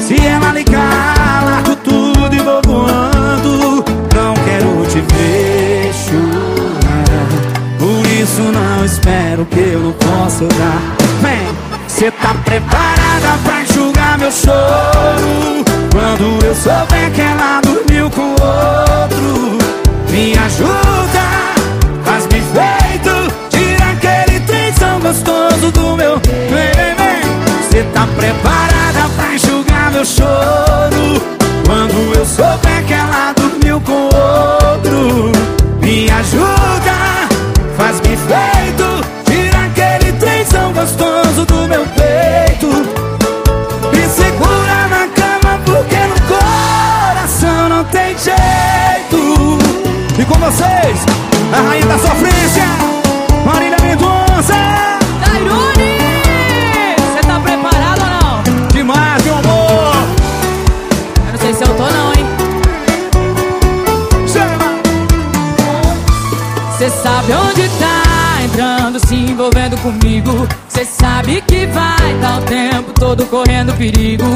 [0.00, 2.11] Se ela ligar, largo tudo
[4.92, 7.28] te ver chorar.
[7.78, 10.82] Por isso não espero que eu não possa dar.
[11.22, 11.48] Vem,
[11.88, 15.64] cê tá preparada pra enxugar meu choro?
[15.92, 19.58] Quando eu souber que ela dormiu com outro,
[20.10, 21.24] me ajuda,
[22.04, 26.20] faz-me feito, tira aquele trenzão gostoso do meu.
[26.50, 31.22] Vem, cê tá preparada pra enxugar meu choro?
[31.64, 33.41] Quando eu souber que ela dormiu
[33.72, 35.32] filho com outro.
[35.80, 37.28] Me ajuda,
[37.76, 38.84] faz-me feito.
[39.24, 42.68] Tira aquele trenzão gostoso do meu peito.
[43.92, 49.58] Me segura na cama porque no coração não tem jeito.
[50.18, 50.98] E com vocês,
[51.52, 52.64] a rainha da sofrência,
[53.44, 54.54] Marília Mendonça.
[55.24, 55.91] Tairone!
[67.02, 70.48] Sabe onde tá entrando, se envolvendo comigo.
[70.68, 74.26] Cê sabe que vai dar o tempo todo correndo perigo.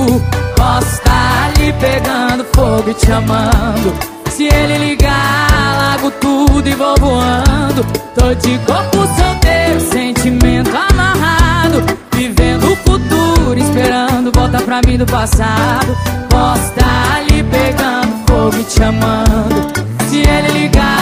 [0.56, 3.92] Posso tá ali pegando fogo e te amando.
[4.30, 7.84] Se ele ligar, largo tudo e vou voando.
[8.14, 11.82] Tô de corpo solteiro, sentimento amarrado.
[12.12, 15.96] Vivendo o futuro, esperando volta pra mim do passado.
[16.28, 19.86] Posso tá ali pegando fogo e te amando.
[20.08, 20.95] Se ele ligar,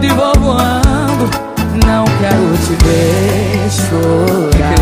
[0.00, 1.30] largo tudo e vou voando.
[1.86, 4.80] Não quero te ver chorar.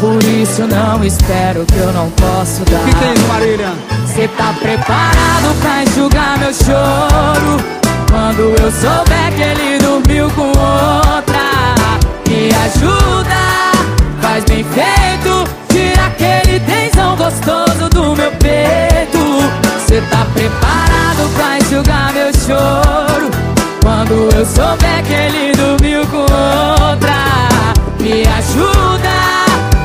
[0.00, 2.80] Por isso não espero que eu não posso dar.
[2.84, 3.72] que tem isso, Marília?
[4.06, 7.56] Cê tá preparado pra enxugar meu choro?
[8.10, 11.40] Quando eu souber que ele dormiu com outra,
[12.28, 13.36] me ajuda,
[14.20, 19.18] faz bem feito, tira aquele tensão gostoso do meu peito.
[19.86, 23.05] Cê tá preparado pra enxugar meu choro?
[23.86, 27.14] Quando eu souber que ele dormiu com outra,
[28.00, 29.16] me ajuda,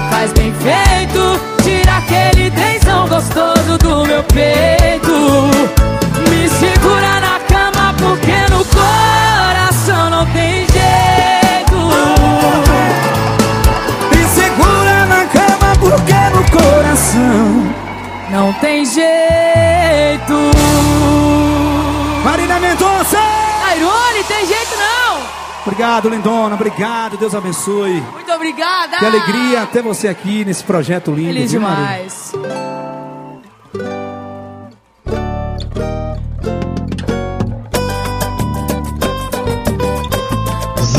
[0.10, 5.12] faz bem feito, tira aquele tensão gostoso do meu peito.
[6.32, 11.78] Me segura na cama porque no coração não tem jeito.
[14.10, 17.72] Me segura na cama porque no coração
[18.32, 20.52] não tem jeito.
[25.62, 26.56] Obrigado, lindona.
[26.56, 27.18] Obrigado.
[27.18, 28.02] Deus abençoe.
[28.14, 28.98] Muito obrigada.
[28.98, 31.28] Que alegria ter você aqui nesse projeto lindo.
[31.28, 32.32] Feliz viu, demais.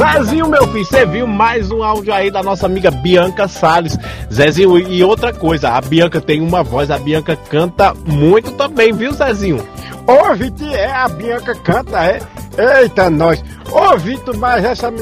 [0.03, 3.97] Zezinho, meu filho, você viu mais um áudio aí da nossa amiga Bianca Salles.
[4.33, 9.13] Zezinho, e outra coisa, a Bianca tem uma voz, a Bianca canta muito também, viu,
[9.13, 9.65] Zezinho?
[10.05, 12.19] Ô, Vitor, é, a Bianca canta, é?
[12.83, 13.45] Eita, nós.
[13.71, 14.93] Ô, Vitor, mas essa.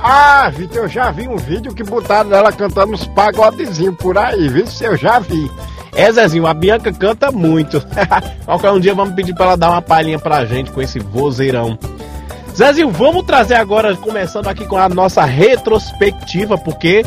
[0.00, 4.48] Ah, Vitor, eu já vi um vídeo que botaram ela cantando uns pagodezinhos por aí,
[4.48, 4.64] viu?
[4.80, 5.50] Eu já vi.
[5.94, 7.82] É, Zezinho, a Bianca canta muito.
[8.46, 11.78] Qualquer um dia vamos pedir pra ela dar uma palhinha pra gente com esse vozeirão.
[12.58, 17.06] Zezinho, vamos trazer agora, começando aqui com a nossa retrospectiva, porque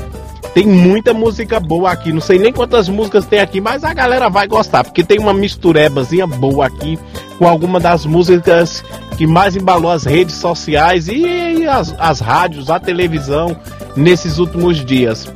[0.54, 2.14] tem muita música boa aqui.
[2.14, 5.34] Não sei nem quantas músicas tem aqui, mas a galera vai gostar, porque tem uma
[5.34, 6.98] misturebazinha boa aqui
[7.38, 8.82] com alguma das músicas
[9.18, 13.54] que mais embalou as redes sociais e as, as rádios, a televisão
[13.94, 15.30] nesses últimos dias.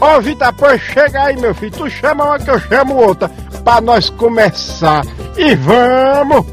[0.00, 1.72] Ô, Vitor, pois chega aí, meu filho.
[1.72, 3.30] Tu chama uma que eu chamo outra.
[3.62, 5.04] Pra nós começar.
[5.36, 6.46] E vamos!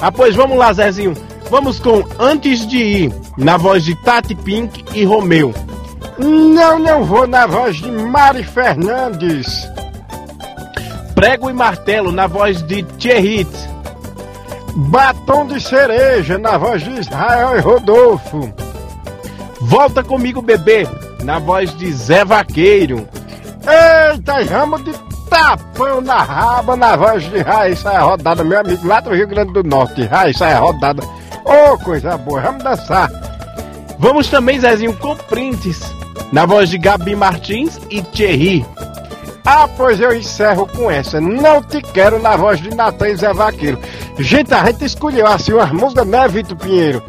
[0.00, 1.14] Ah, pois vamos lá, Zezinho.
[1.50, 5.52] Vamos com Antes de Ir, na voz de Tati Pink e Romeu.
[6.16, 9.68] Não, não vou na voz de Mari Fernandes.
[11.14, 13.46] Prego e Martelo, na voz de Thierry.
[14.76, 18.52] Batom de cereja na voz de Israel e Rodolfo.
[19.62, 20.86] Volta comigo, bebê,
[21.24, 23.08] na voz de Zé Vaqueiro.
[23.66, 24.92] Eita, ramo de
[25.28, 29.52] tapão na raba na voz de Raíssa é rodada, meu amigo lá do Rio Grande
[29.52, 30.04] do Norte.
[30.04, 31.02] Raíssa é rodada.
[31.50, 33.10] Ô, coisa boa, vamos dançar.
[33.98, 35.80] Vamos também, Zezinho, com Prints,
[36.32, 38.64] na voz de Gabi Martins e Thierry.
[39.44, 41.20] Ah, pois eu encerro com essa.
[41.20, 43.80] Não te quero na voz de Natan e Zé Vaqueiro.
[44.16, 47.02] Gente, a gente escolheu assim umas músicas, né, Vitor Pinheiro?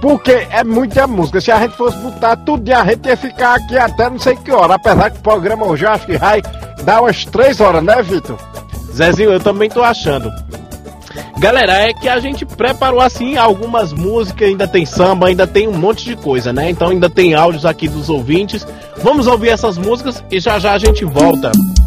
[0.00, 1.42] Porque é muita música.
[1.42, 4.50] Se a gente fosse botar tudo, a gente ia ficar aqui até não sei que
[4.50, 4.76] hora.
[4.76, 6.40] Apesar que o programa hoje acho que vai
[6.84, 8.38] dar umas três horas, né, Vitor?
[8.94, 10.32] Zezinho, eu também tô achando.
[11.38, 15.76] Galera, é que a gente preparou assim algumas músicas, ainda tem samba, ainda tem um
[15.76, 16.70] monte de coisa, né?
[16.70, 18.66] Então ainda tem áudios aqui dos ouvintes.
[18.98, 21.50] Vamos ouvir essas músicas e já já a gente volta.
[21.50, 21.83] Romeu.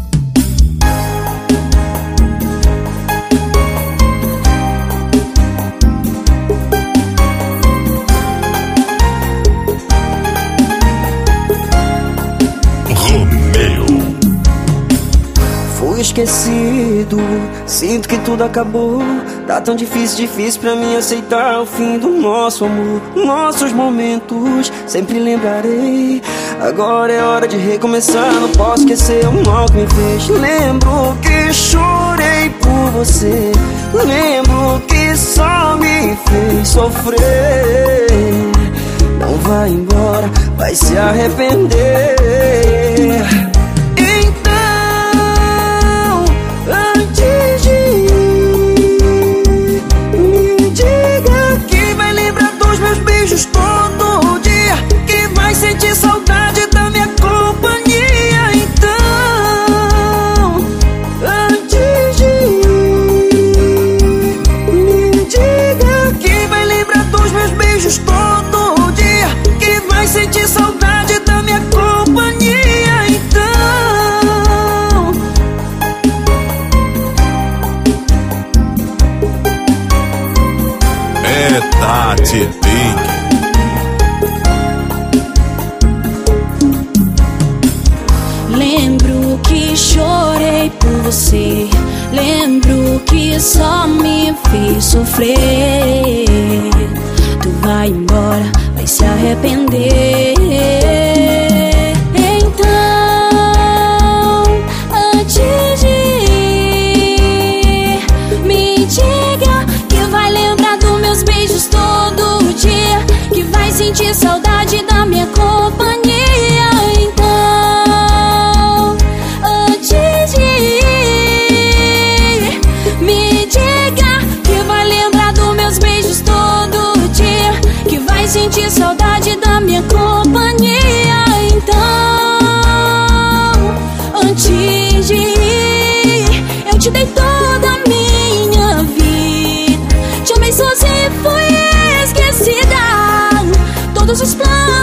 [16.22, 17.18] Esquecido,
[17.66, 19.00] sinto que tudo acabou.
[19.46, 23.00] Tá tão difícil, difícil pra mim aceitar o fim do nosso amor.
[23.14, 26.20] Nossos momentos, sempre lembrarei.
[26.60, 30.28] Agora é hora de recomeçar, não posso esquecer o mal que me fez.
[30.28, 33.52] Lembro que chorei por você.
[33.92, 38.06] Lembro que só me fez sofrer.
[39.20, 42.16] Não vai embora, vai se arrepender.
[93.08, 96.24] que só me fez sofrer.
[97.42, 100.87] Tu vai embora, vai se arrepender.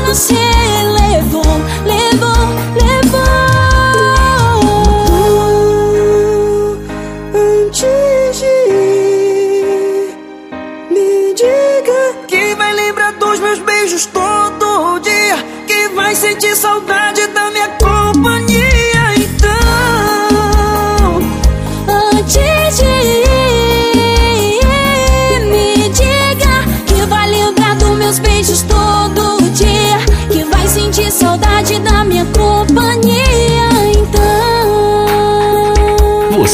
[0.06, 0.85] no céu.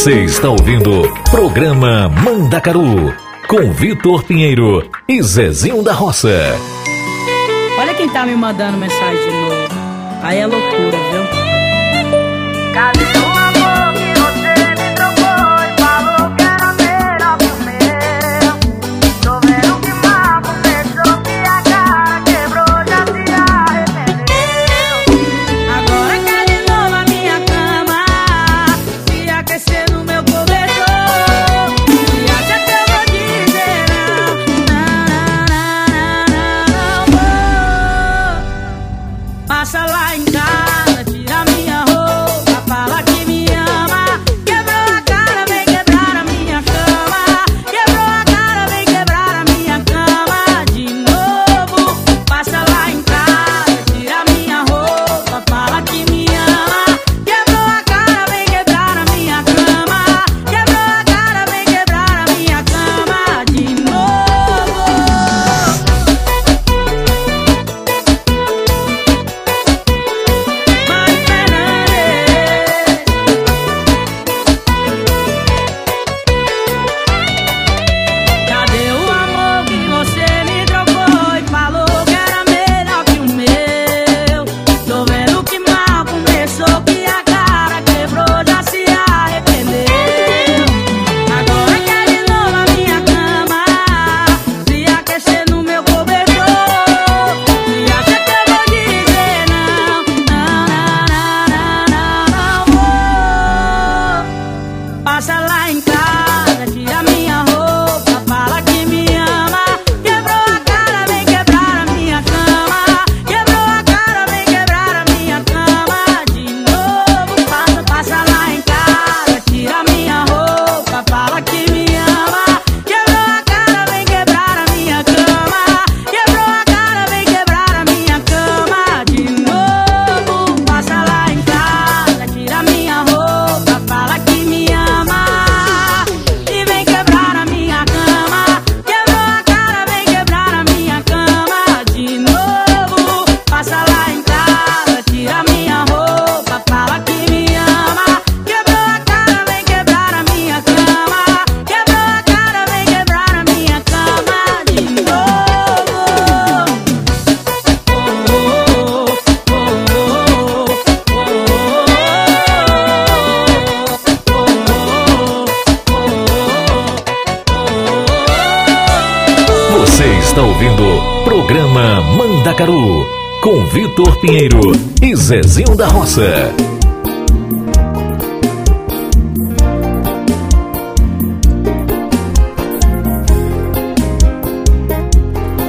[0.01, 3.15] Você está ouvindo Programa Mandacaru
[3.47, 6.55] com Vitor Pinheiro e Zezinho da Roça.
[7.77, 9.67] Olha quem tá me mandando mensagem de novo.
[10.23, 11.23] Aí é loucura, viu?
[12.73, 13.40] Cadê?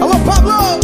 [0.00, 0.80] Alô, Pablo!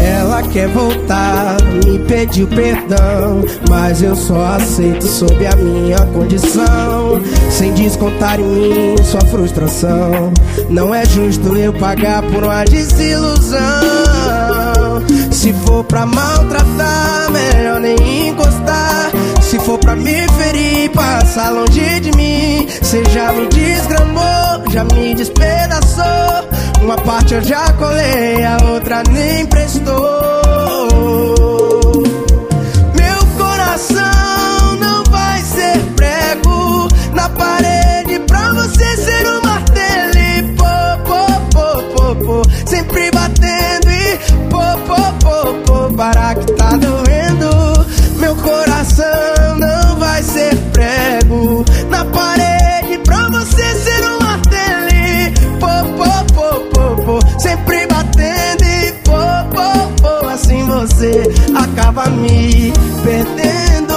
[0.00, 1.56] Ela Quer voltar,
[1.86, 7.20] me pediu perdão, mas eu só aceito sob a minha condição.
[7.50, 10.32] Sem descontar em mim sua frustração,
[10.70, 14.61] não é justo eu pagar por uma desilusão.
[15.30, 19.10] Se for pra maltratar, melhor nem encostar.
[19.42, 22.66] Se for pra me ferir, passa longe de mim.
[22.82, 26.48] Cê já me desgramou, já me despedaçou.
[26.82, 29.92] Uma parte eu já colei, a outra nem prestou.
[32.94, 40.64] Meu coração não vai ser prego na parede pra você ser um martelo e pô,
[41.04, 43.11] pô, pô, pô, pô, sempre
[45.92, 47.86] pô, pô, para que tá doendo.
[48.18, 54.92] Meu coração não vai ser prego na parede pra você ser um martelo
[55.58, 55.66] pô,
[55.96, 59.12] pô, pô, pô, pô, sempre batendo e pô,
[59.50, 61.22] pô, pô, assim você
[61.54, 63.91] acaba me perdendo.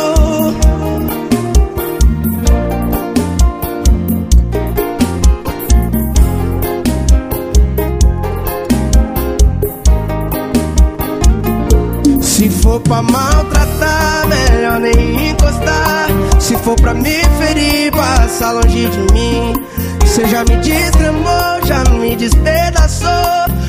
[16.46, 19.54] Se for pra me ferir, passa longe de mim.
[20.02, 23.10] Você já me desgramou, já me despedaçou.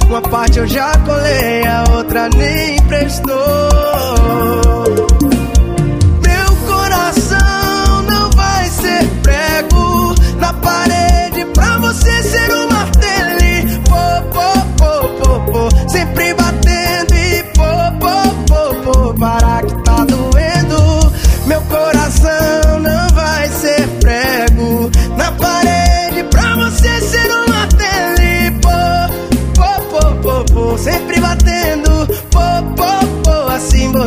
[0.07, 3.35] Uma parte eu já colei, a outra nem prestou.
[6.23, 13.07] Meu coração não vai ser prego na parede pra você ser um martelo.
[13.89, 16.35] Pô, pô, pô, pô, pô, sempre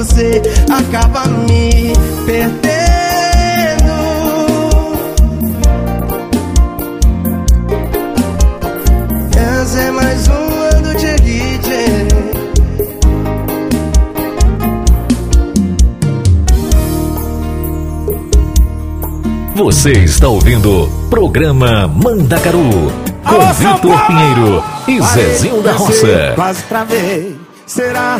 [0.09, 0.41] você
[0.71, 1.93] acaba me
[2.25, 2.69] perdendo.
[9.37, 12.07] Essa é mais uma do DJ.
[19.55, 22.91] Você está ouvindo programa Mandacaru
[23.23, 24.07] com Alô, Vitor!
[24.07, 26.31] Pinheiro e Zezinho da Roça.
[26.35, 27.39] Quase pra ver.
[27.67, 28.19] Será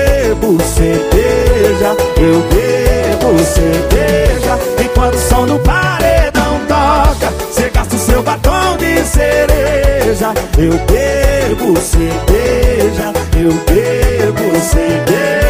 [0.59, 4.59] cerveja, eu bebo cerveja.
[4.83, 10.33] Enquanto o som do paredão toca, cê gasta o seu batom de cereja.
[10.57, 15.41] Eu bebo cerveja, eu bebo cerveja.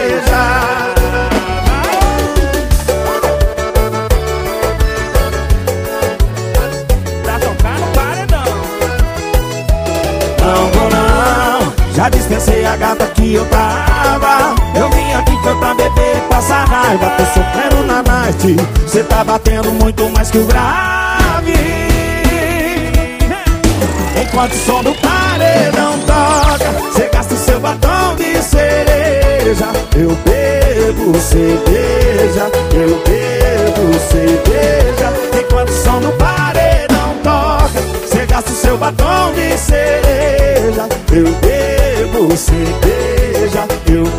[11.94, 14.31] Já dispensei a gata que eu tava.
[14.82, 17.12] Eu vim aqui pra beber e passar raiva.
[17.12, 18.56] Tô sofrendo na night,
[18.88, 21.54] cê tá batendo muito mais que o grave.
[24.20, 29.68] Enquanto o som do paredão toca, cê gasta o seu batom de cereja.
[29.96, 35.14] Eu bebo cerveja, eu bebo cerveja.
[35.40, 40.90] Enquanto o som do paredão toca, cê gasta o seu batom de cereja.
[41.12, 44.11] Eu bebo cerveja, eu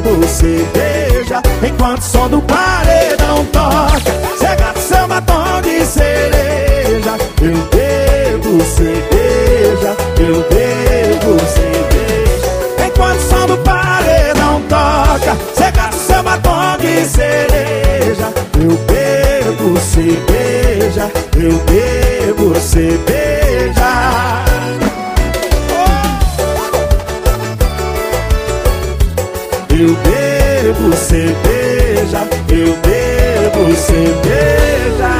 [0.00, 1.40] bebo cerveja.
[1.62, 7.16] Enquanto o som do paredão toca, cê gasta o seu batom de cereja.
[7.40, 12.86] Eu bebo cerveja, eu bebo cerveja.
[12.86, 18.32] Enquanto o som do paredão toca, cê gasta o seu batom de cereja.
[18.60, 23.34] Eu bebo cerveja, eu bebo cerveja.
[24.48, 24.53] Eu
[30.64, 35.10] bebo cerveja, eu bebo cerveja.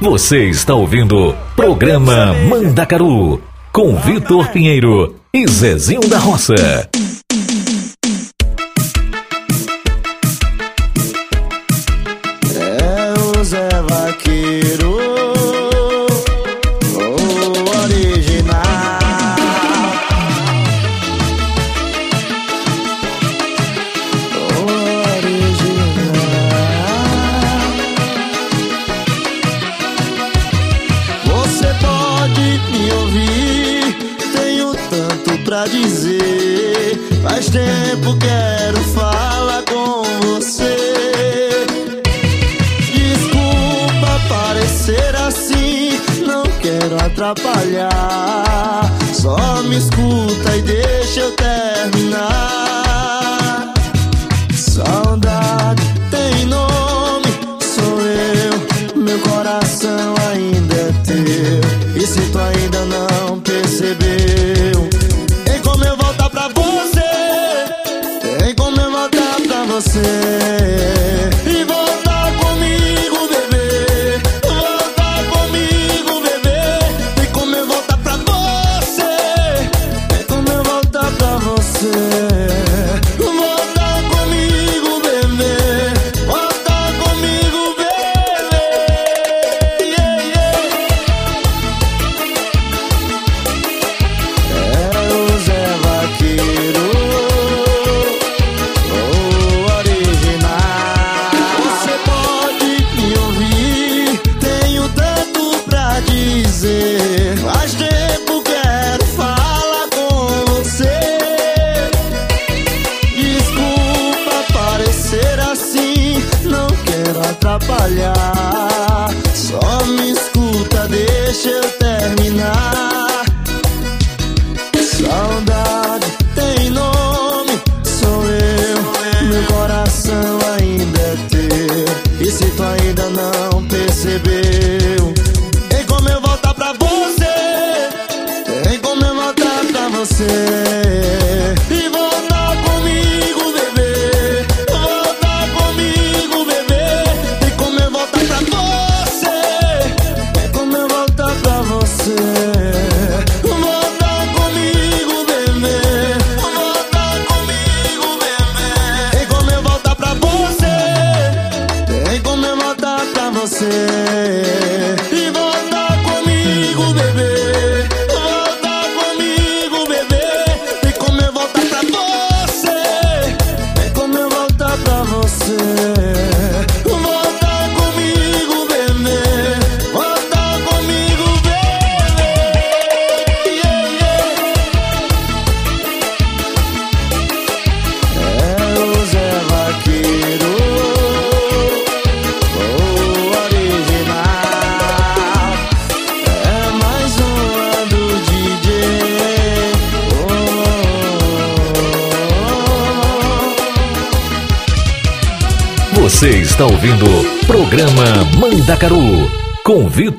[0.00, 6.89] Você está ouvindo programa Mandacaru com Vitor Pinheiro e Zezinho da Roça.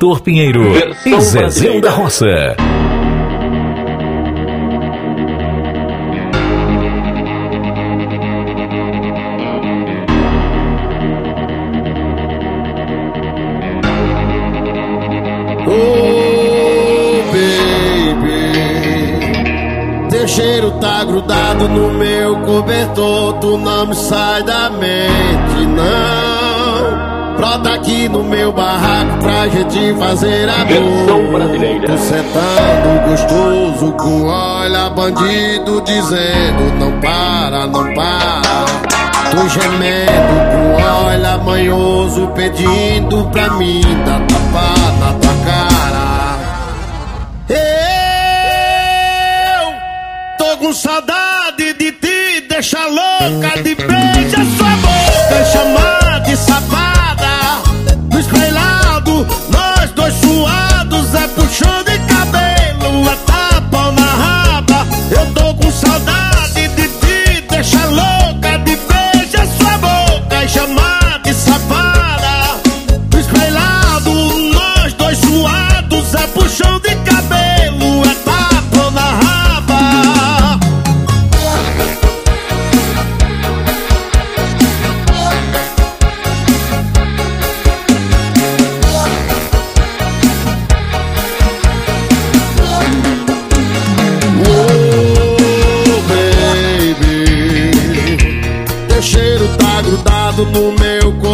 [0.02, 0.64] Vitor Pinheiro
[1.06, 2.56] e Zezinho da Roça.
[15.68, 16.12] Oh,
[20.28, 24.71] cheiro tá grudado no meu cobertor, tu não me sai da
[28.12, 31.42] no meu barraco pra gente fazer amor.
[31.42, 31.88] Tu.
[31.88, 38.66] Tô sentando gostoso com olha bandido dizendo não para, não para.
[39.32, 46.12] Tô gemendo com olha manhoso pedindo pra mim da tapada tua cara.
[47.50, 47.58] Eu
[50.38, 56.36] tô com saudade de ti, deixa louca de beijar sua boca chamada de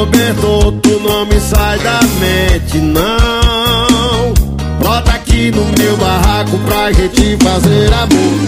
[0.07, 4.33] Roberto, tu não me sai da mente, não.
[4.79, 8.39] Bota aqui no meu barraco pra gente fazer amor.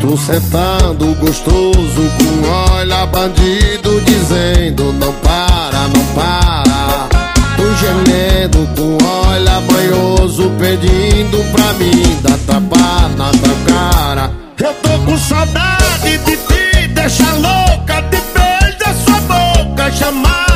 [0.00, 7.08] Tu sentando gostoso com olha bandido dizendo não para, não para.
[7.56, 14.30] Tu gemendo com olha banhoso pedindo pra mim dar tapa na tua cara.
[14.58, 20.47] Eu tô com saudade de ti, deixa louca de beijo a sua boca chamar.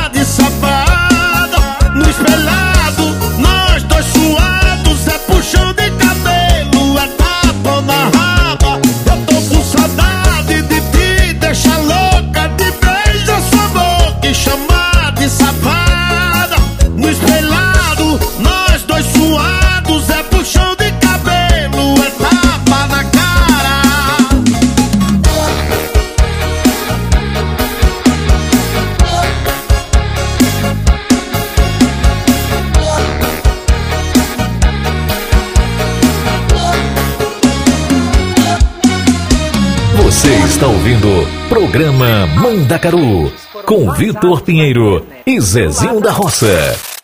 [41.53, 43.31] Programa Mandacaru
[43.67, 46.47] com Vitor Pinheiro e Zezinho da Roça.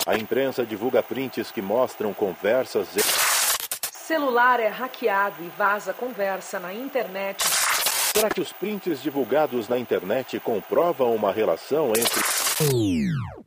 [0.07, 2.87] A imprensa divulga prints que mostram conversas.
[3.91, 7.43] Celular é hackeado e vaza conversa na internet.
[7.43, 13.38] Será que os prints divulgados na internet comprovam uma relação entre.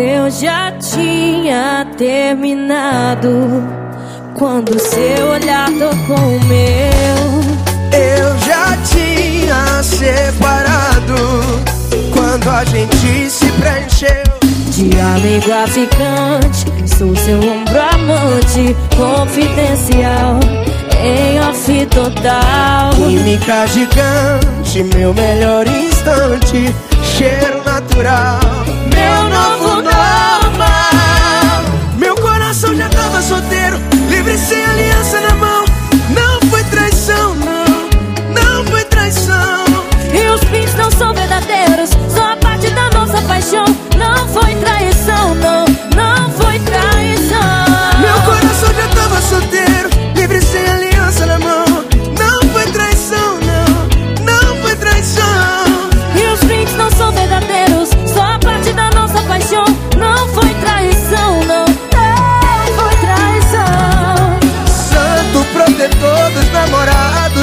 [0.00, 3.28] Eu já tinha terminado
[4.32, 7.18] quando seu olhar tocou o meu.
[7.92, 11.16] Eu já tinha separado
[12.12, 14.22] quando a gente se preencheu.
[14.70, 20.38] De amigo a ficante, sou seu ombro amante, confidencial,
[21.02, 22.90] em off total.
[22.94, 26.72] Química gigante, meu melhor instante,
[27.02, 28.38] cheiro natural,
[28.94, 29.67] meu novo
[34.38, 35.64] sem aliança na mão.
[36.10, 37.88] Não foi traição, não,
[38.30, 39.64] não foi traição.
[40.12, 43.64] E os pins não são verdadeiros, só a parte da nossa paixão.
[43.96, 44.87] Não foi traição,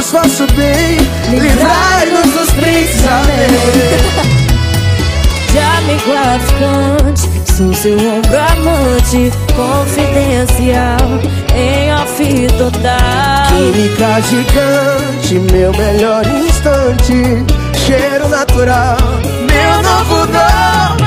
[0.06, 0.98] namorados, faço bem,
[1.32, 3.48] livrai-nos dos princes, amém.
[5.52, 10.98] De amigo a ficante, sou seu ombro amante, confidencial,
[11.56, 13.48] em off total.
[13.48, 17.46] Química gigante, meu melhor instante,
[17.86, 18.98] cheiro natural,
[19.52, 20.98] meu novo normal.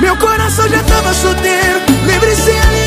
[0.00, 2.83] Meu coração já tava solteiro, livre sem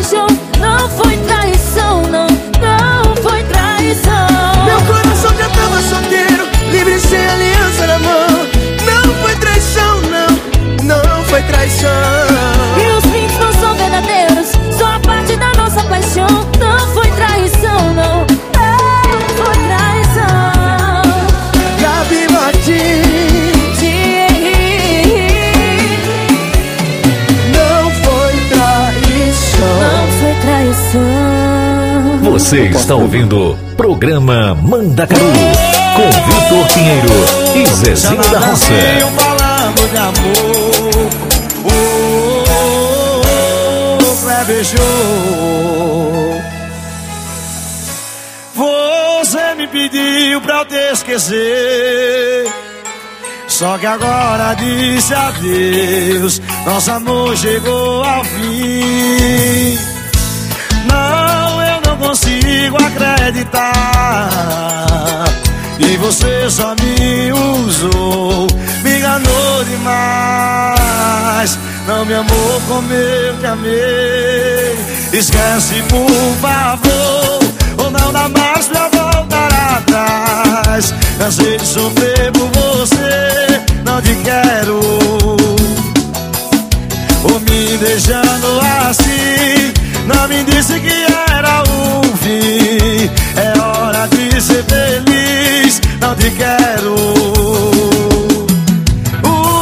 [0.00, 4.64] Não foi traição, não, não foi traição.
[4.64, 8.28] Meu coração já tava solteiro, livre sem aliança na mão.
[8.86, 12.19] Não foi traição, não, não foi traição.
[32.50, 35.22] Você está ouvindo Programa Mandacaru
[35.94, 37.08] com Vitor Pinheiro
[37.54, 38.64] e Zezinho da Roça.
[39.14, 41.10] falando de amor.
[41.64, 41.70] Oh,
[42.50, 43.22] oh,
[48.56, 49.22] oh.
[49.22, 52.52] Você me pediu pra eu te esquecer.
[53.46, 56.42] Só que agora disse adeus.
[56.66, 59.89] Nosso amor chegou ao fim
[62.50, 64.28] consigo acreditar.
[65.78, 68.46] E você só me usou
[68.82, 71.58] Me enganou demais.
[71.86, 74.76] Não me amou como eu te amei.
[75.12, 76.08] Esquece por
[76.40, 77.40] favor
[77.78, 80.94] Ou não dá mais pra voltar atrás.
[81.18, 84.80] Cansei de sofrer por você Não te quero.
[87.24, 93.10] Ou me deixando assim Não me disse que era o fim.
[93.36, 95.80] É hora de ser feliz.
[96.00, 96.94] Não te quero.
[99.24, 99.60] Uh, oh,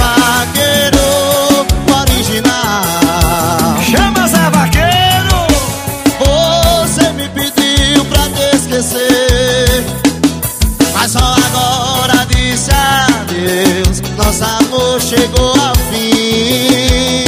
[15.21, 17.25] chegou ao fim.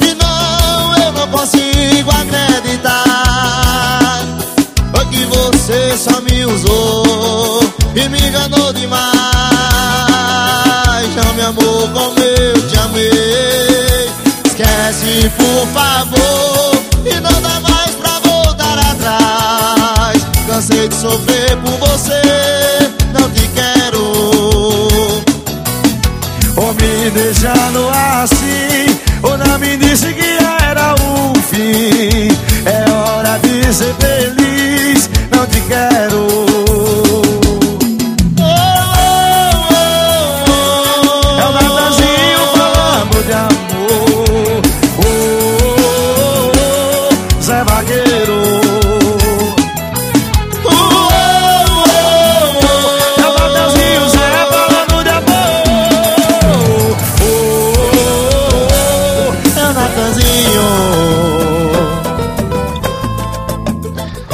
[0.00, 2.94] E não, eu não consigo acreditar.
[4.94, 7.60] Foi que você só me usou
[7.94, 9.02] E me enganou demais.
[11.16, 14.10] Não me amou como eu te amei.
[14.44, 20.22] Esquece, por favor E não dá mais pra voltar atrás.
[20.46, 21.31] Cansei de sofrer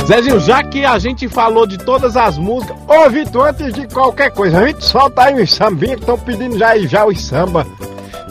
[0.08, 4.30] Zezinho, já que a gente falou de todas as músicas, Ô Vitor, antes de qualquer
[4.30, 7.66] coisa, a gente solta aí os sambinhos que estão pedindo já aí já os samba.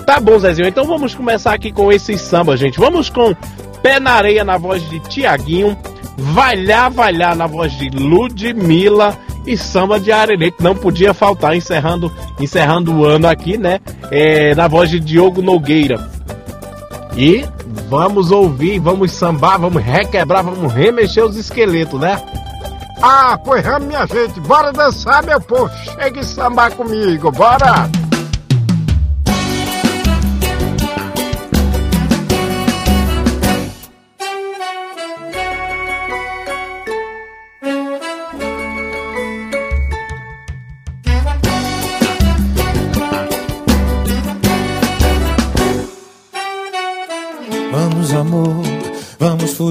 [0.03, 0.67] Tá bom, Zezinho.
[0.67, 2.79] Então vamos começar aqui com esses samba, gente.
[2.79, 3.31] Vamos com
[3.83, 5.77] Pé na Areia na voz de Tiaguinho,
[6.17, 12.11] Valhar, Valhar na voz de Ludmilla e Samba de Arerê, que não podia faltar, encerrando,
[12.39, 13.79] encerrando o ano aqui, né?
[14.09, 16.09] É, na voz de Diogo Nogueira.
[17.15, 17.45] E
[17.89, 22.21] vamos ouvir, vamos sambar, vamos requebrar, vamos remexer os esqueletos, né?
[23.01, 25.69] Ah, pois vamos, minha gente, bora dançar, meu povo.
[25.83, 28.06] Chega e sambar comigo, bora!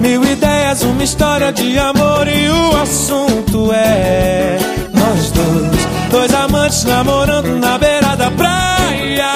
[0.00, 4.58] Mil ideias, uma história de amor e o assunto é
[4.92, 5.86] nós dois.
[6.10, 9.32] Dois amantes namorando na beira da praia.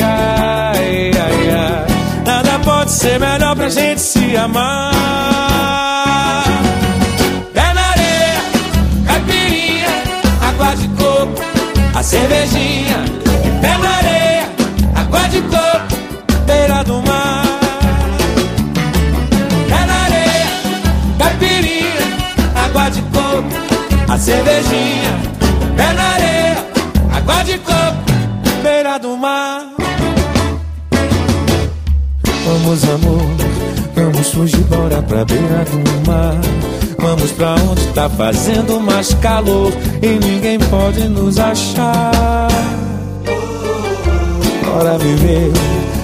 [0.00, 1.86] Ai, ai, ai.
[2.26, 4.92] Nada pode ser melhor pra gente se amar.
[7.54, 8.42] Pé na areia,
[9.06, 9.88] caipirinha,
[10.48, 11.42] água de coco,
[11.94, 13.21] a cervejinha.
[24.22, 25.20] Cervejinha.
[25.76, 26.66] Pé na areia,
[27.12, 29.66] água de coco, beira do mar.
[32.44, 33.26] Vamos, amor,
[33.96, 36.36] vamos fugir, bora pra beira do mar.
[36.98, 42.48] Vamos pra onde tá fazendo mais calor e ninguém pode nos achar.
[44.64, 45.52] Bora viver,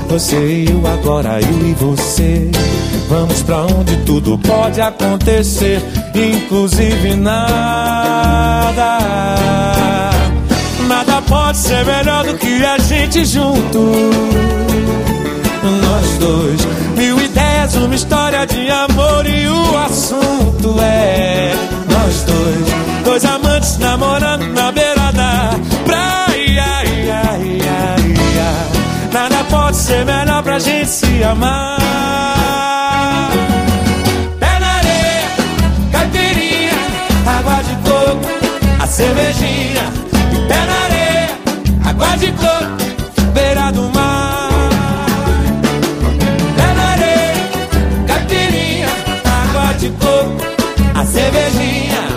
[0.09, 2.51] você e eu agora, eu e você.
[3.09, 5.83] Vamos pra onde tudo pode acontecer,
[6.15, 8.99] inclusive nada.
[10.89, 13.79] Nada pode ser melhor do que a gente junto.
[15.83, 16.67] Nós dois,
[16.97, 21.53] mil ideias, uma história de amor e o assunto é
[21.91, 25.55] nós dois, dois amantes namorando na beira da
[25.85, 26.09] praia.
[26.39, 27.98] Ai, ai, ai, ai.
[29.21, 31.77] Nada pode ser melhor pra gente se amar.
[34.39, 35.29] Pé na areia,
[35.91, 36.79] caipirinha,
[37.27, 38.29] água de coco,
[38.81, 39.93] a cervejinha.
[40.47, 41.31] Pé na areia,
[41.85, 44.71] água de coco, beira do mar.
[46.57, 47.35] Pé na areia,
[48.07, 48.89] caipirinha,
[49.43, 50.45] água de coco,
[50.95, 52.08] a cervejinha.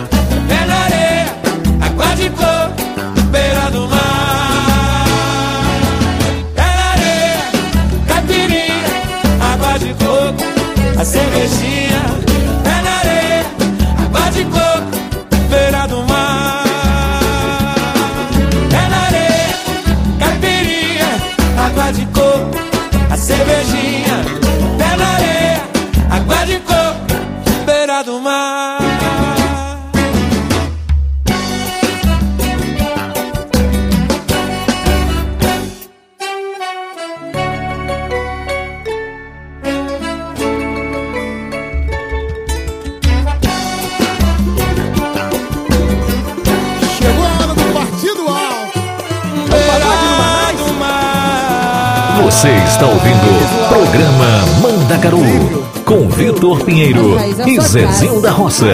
[52.72, 55.20] Está ouvindo programa Mandacaru
[55.84, 58.66] com Vitor Pinheiro e Zezinho da Roça.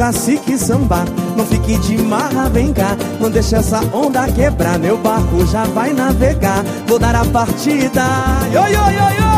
[0.00, 1.04] Cacique samba
[1.36, 5.92] Não fique de marra, vem cá Não deixe essa onda quebrar Meu barco já vai
[5.92, 8.06] navegar Vou dar a partida
[8.50, 9.30] Yo, yo, yo, yo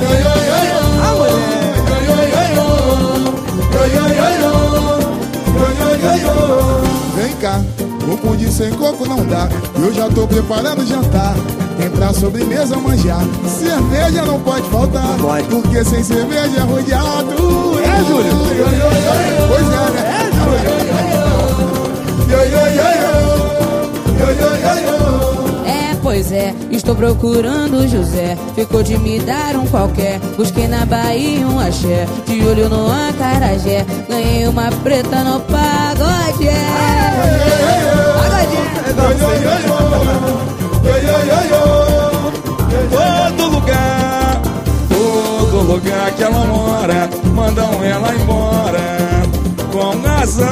[0.00, 0.80] Yo, yo, yo, yo.
[1.02, 1.60] Ah, mulher.
[1.90, 2.66] Yo, yo, yo, yo.
[3.70, 4.52] Yo, yo, yo, yo.
[5.58, 6.34] Yo, yo, yo, yo.
[7.14, 7.60] Vem cá,
[8.10, 9.46] o pudim sem coco não dá.
[9.76, 11.34] Eu já tô preparando o jantar.
[11.80, 13.22] Tem pra sobremesa manjar.
[13.48, 15.16] Cerveja não pode faltar.
[15.48, 17.32] Porque sem cerveja é rodeado.
[17.32, 18.32] É, Júlio?
[19.48, 20.02] Pois é, né?
[20.20, 20.60] É, Júlio.
[25.66, 28.36] É, pois é, estou procurando o José.
[28.54, 30.20] Ficou de me dar um qualquer.
[30.36, 32.06] Busquei na Bahia um axé.
[32.26, 33.86] De olho no acarajé.
[34.06, 36.50] Ganhei uma preta no pagode.
[42.90, 44.42] Todo lugar,
[44.88, 49.00] todo lugar que ela mora, mandam ela embora
[49.72, 50.50] com razão.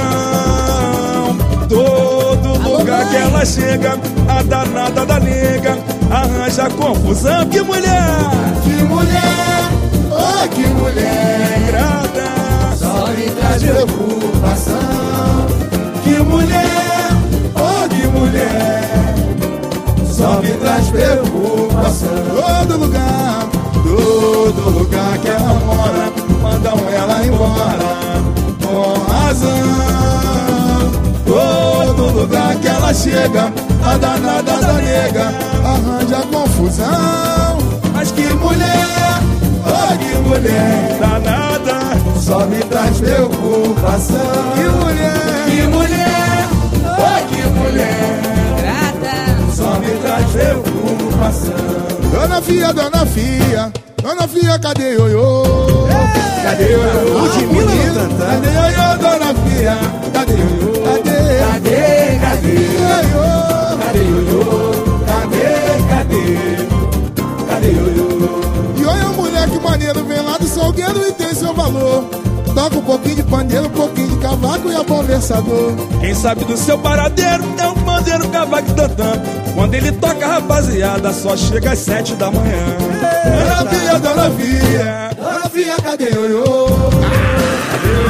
[1.68, 3.98] Todo lugar que ela chega,
[4.28, 5.78] a danada da nega
[6.10, 7.46] arranja confusão.
[7.48, 8.30] Que mulher!
[8.64, 9.70] Que mulher!
[10.10, 11.64] Oh, que mulher!
[11.68, 15.46] Grada, Só me traz preocupação.
[16.04, 17.10] Que mulher!
[17.54, 19.07] Oh, que mulher!
[20.18, 22.08] Só me traz preocupação.
[22.34, 23.46] Todo lugar,
[23.84, 26.12] todo lugar que ela mora,
[26.42, 28.18] mandam ela embora
[28.60, 29.52] com razão.
[31.24, 33.52] Todo lugar que ela chega,
[33.84, 35.32] a danada da nega
[35.64, 37.58] arranja confusão.
[37.94, 39.22] Mas que mulher,
[39.64, 44.18] oh que mulher, danada, só me traz preocupação.
[44.56, 46.48] Que mulher, que mulher,
[46.84, 48.37] oh que mulher,
[49.68, 51.54] só me traz preocupação.
[52.10, 53.72] Dona Fia, Dona Fia,
[54.02, 55.42] Dona Fia, cadê ioiô?
[56.42, 57.18] Cadê ioiô?
[57.18, 58.26] Ludmilla no tantã.
[58.26, 59.76] Cadê ioiô, Dona Fia?
[60.12, 60.72] Cadê ioiô?
[60.84, 61.18] Cadê?
[61.52, 61.80] Cadê?
[62.20, 62.54] Cadê?
[62.78, 63.28] Ioiô?
[63.84, 64.42] Cadê ioiô?
[65.06, 65.48] Cadê?
[65.90, 66.24] Cadê?
[67.48, 68.08] Cadê ioiô?
[68.78, 72.04] Ioiô, moleque maneiro, vem lá do Salgueiro e tem seu valor.
[72.54, 75.72] Toca um pouquinho de pandeiro, um pouquinho cavaco e é conversador.
[76.00, 79.12] Quem sabe do seu paradeiro é um pandeiro cavaco tantã.
[79.54, 82.76] Quando ele toca, rapaziada, só chega às sete da manhã.
[83.24, 86.44] Dona Fia, Dona Fia, Dona Fia, cadê ioiô?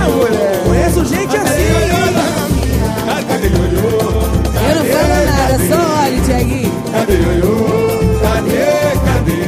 [0.00, 0.62] Ah, mulher.
[0.64, 1.68] Conheço gente assim
[3.28, 3.88] Cadê ioiô?
[4.68, 6.72] Eu não falo nada, só olha, Tiaguinho.
[6.92, 7.54] Cadê ioiô?
[8.22, 8.66] Cadê?
[9.06, 9.38] Cadê?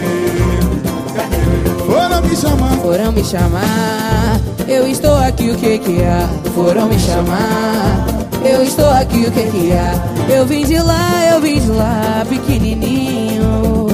[1.87, 2.77] Foram me chamar.
[2.81, 4.41] Foram me chamar,
[4.71, 6.29] eu estou aqui, o que que há?
[6.55, 8.07] Foram me chamar,
[8.45, 10.33] eu estou aqui, o que que há?
[10.33, 13.89] Eu vim de lá, eu vim de lá, pequenininho.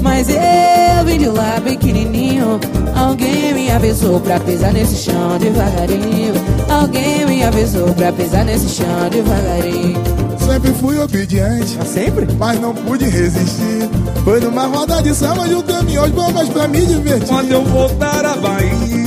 [0.00, 2.60] Mas eu vim de lá, pequenininho.
[2.94, 6.34] Alguém me avisou pra pisar nesse chão devagarinho.
[6.68, 10.00] Alguém me avisou pra pisar nesse chão devagarinho.
[10.38, 11.78] Sempre fui obediente.
[11.86, 12.26] sempre?
[12.38, 13.88] Mas não pude resistir.
[14.24, 17.28] Foi numa roda de samba de caminhão de bombas pra me divertir.
[17.28, 18.99] Quando eu voltar à Bahia,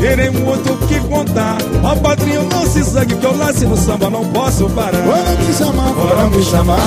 [0.00, 1.58] terei muito o que contar.
[1.82, 5.02] Ó padrinho, não se sangue, que eu nasci no samba, não posso parar.
[5.02, 6.78] Foram me chamar, foram me chamar.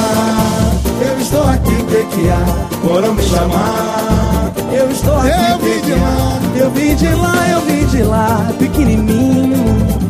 [1.01, 2.87] Eu estou aqui, há?
[2.87, 4.51] Foram me chamar.
[4.71, 6.41] Eu estou aqui, Eu vim de lá.
[6.55, 10.01] Eu vim de lá, eu vim de lá, pequenininho.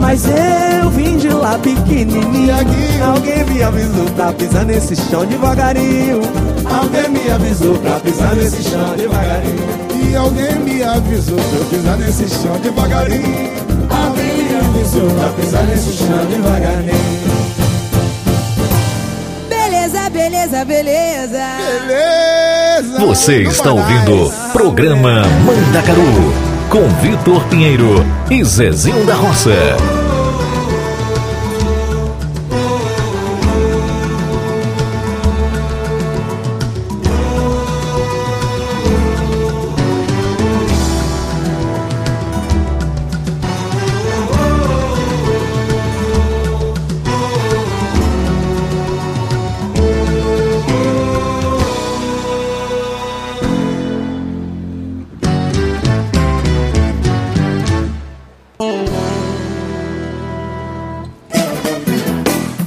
[0.00, 2.54] Mas eu vim de lá, pequenininho.
[3.04, 6.20] Alguém me avisou pra pisar nesse chão devagarinho.
[6.64, 9.91] Alguém me avisou pra pisar nesse chão devagarinho.
[10.10, 13.50] E alguém me avisou pra eu pisar nesse chão devagarinho.
[13.90, 17.42] Alguém me avisou pra pisar nesse chão devagarinho.
[19.48, 21.40] Beleza, beleza, beleza.
[21.86, 23.06] Beleza.
[23.06, 26.34] Você está ouvindo programa Mandacaru
[26.68, 29.50] com Vitor Pinheiro e Zezinho da Roça.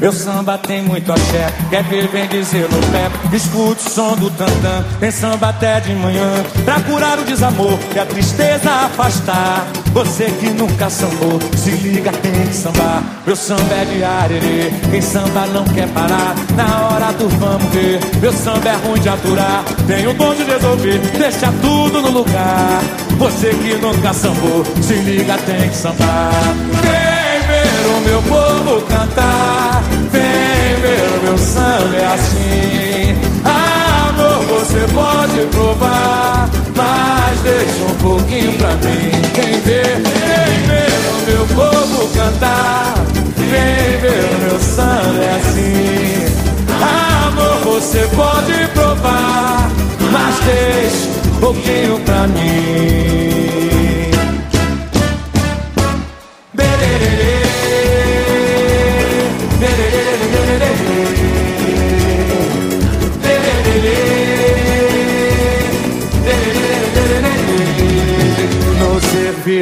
[0.06, 3.10] Meu samba tem muito axé, quer ver, vem dizer no pé.
[3.36, 6.32] Escute o som do tantã, tem samba até de manhã.
[6.64, 9.66] Pra curar o desamor e a tristeza afastar.
[9.94, 13.02] Você que nunca sambou, se liga, tem que sambar.
[13.26, 16.36] Meu samba é de arerê, quem samba não quer parar.
[16.56, 19.64] Na hora do vamos ver, meu samba é ruim de aturar.
[19.88, 22.80] Tem o dom de resolver, deixa tudo no lugar.
[23.18, 27.15] Você que nunca sambou, se liga, tem que sambar.
[28.06, 33.16] Vem ver meu povo cantar, vem ver o meu samba é assim.
[33.44, 39.12] Amor, você pode provar, mas deixa um pouquinho pra mim.
[39.34, 42.94] Quem vê, vem ver o meu povo cantar,
[43.38, 46.26] vem ver o meu samba é assim.
[47.26, 49.70] Amor, você pode provar,
[50.12, 53.45] mas deixa um pouquinho pra mim.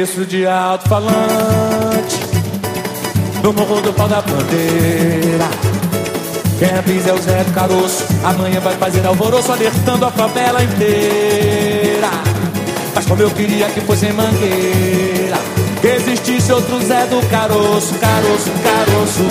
[0.04, 2.20] Serviço de alto-falante
[3.42, 5.48] No morro do pau da bandeira.
[6.58, 12.10] Quem avisa é o Zé do Caroço Amanhã vai fazer alvoroço Alertando a favela inteira.
[12.94, 15.38] Mas como eu queria que fosse em Mangueira
[15.80, 19.24] Que existisse outro Zé do Caroço Caroço, caroço.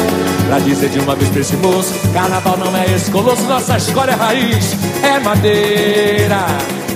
[0.48, 4.12] Pra dizer de uma vez pra esse moço Carnaval não é esse colosso Nossa escola
[4.12, 6.46] é raiz, é madeira.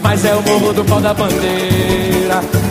[0.02, 2.07] Mas é o morro do pau da bandeira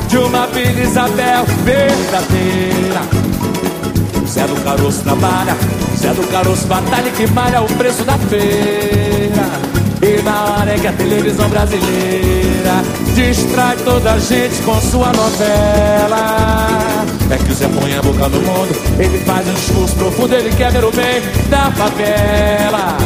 [0.08, 3.00] De uma Vila Isabel verdadeira.
[4.28, 5.56] Zé do Caroço trabalha
[5.96, 9.48] Zé do Caroço batalha que malha o preço da feira.
[10.02, 12.82] E na hora é que a televisão brasileira
[13.14, 17.06] Distrai toda a gente com sua novela.
[17.30, 20.54] É que o Zé põe a boca no mundo Ele faz um discurso profundo Ele
[20.54, 22.98] quer ver o bem da favela.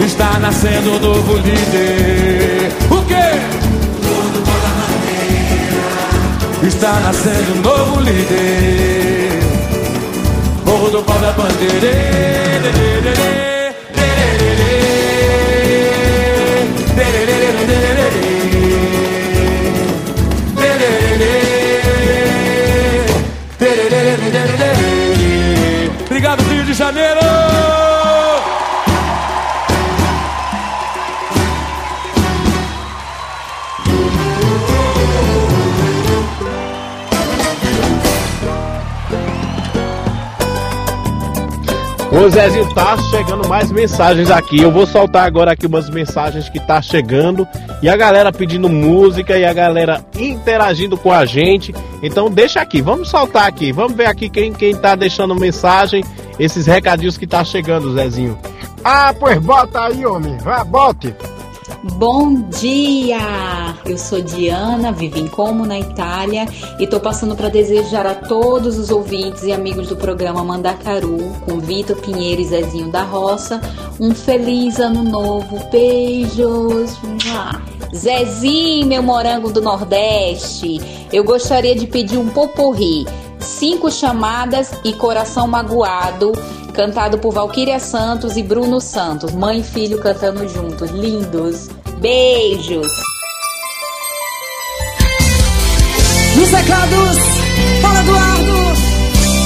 [0.00, 2.70] Está nascendo um novo líder.
[2.90, 3.65] O quê?
[6.66, 9.40] Está nascendo um novo líder.
[10.64, 11.96] Morro do pau da bandeira
[42.18, 44.62] Ô Zezinho, tá chegando mais mensagens aqui.
[44.62, 47.46] Eu vou soltar agora aqui umas mensagens que tá chegando.
[47.82, 51.74] E a galera pedindo música e a galera interagindo com a gente.
[52.02, 53.70] Então deixa aqui, vamos soltar aqui.
[53.70, 56.02] Vamos ver aqui quem, quem tá deixando mensagem.
[56.38, 58.38] Esses recadinhos que tá chegando, Zezinho.
[58.82, 60.38] Ah, pois bota aí, homem.
[60.38, 61.14] Vá, bote.
[61.82, 63.18] Bom dia!
[63.84, 66.46] Eu sou Diana, vivo em Como, na Itália,
[66.78, 71.60] e estou passando para desejar a todos os ouvintes e amigos do programa Mandacaru, com
[71.60, 73.60] Vitor Pinheiro e Zezinho da Roça,
[74.00, 75.60] um feliz ano novo.
[75.70, 76.98] Beijos!
[77.94, 80.80] Zezinho, meu morango do Nordeste,
[81.12, 83.06] eu gostaria de pedir um poporri,
[83.38, 86.32] cinco chamadas e coração magoado,
[86.76, 91.68] cantado por Valquíria Santos e Bruno Santos, mãe e filho cantando juntos, lindos.
[91.98, 92.86] Beijos!
[96.36, 97.16] Nos teclados,
[97.80, 98.80] Paulo Eduardo,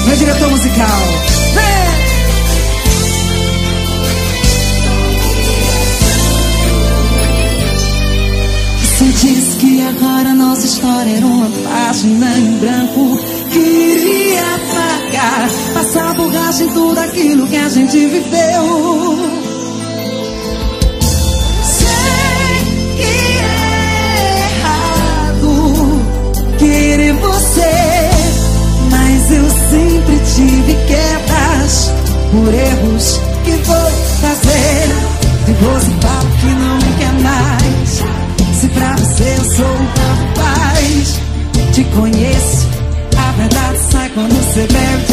[0.07, 0.99] meu diretor musical.
[1.53, 1.91] Vem!
[8.83, 13.17] Você disse que agora nossa história era uma página em branco.
[13.53, 14.59] Queria
[15.21, 19.17] apagar, passar borracha em tudo aquilo que a gente viveu.
[21.63, 21.87] Sei
[22.97, 26.01] que é errado
[26.57, 28.09] querer você,
[28.89, 31.91] mas eu sempre tive quedas
[32.31, 33.91] por erros que vou
[34.21, 35.11] fazer.
[35.45, 38.03] De você falo que não me quer mais.
[38.59, 41.19] Se pra você eu sou rapaz,
[41.73, 42.71] te conheço.
[43.17, 45.10] A verdade sai quando você bebe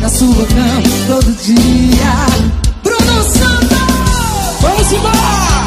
[0.00, 2.26] na sua cama todo dia.
[2.82, 3.78] Bruno Santos!
[4.60, 5.64] Vamos embora!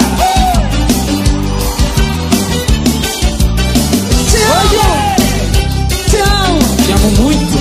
[4.30, 5.16] Te amo,
[6.10, 7.58] te amo, te amo muito.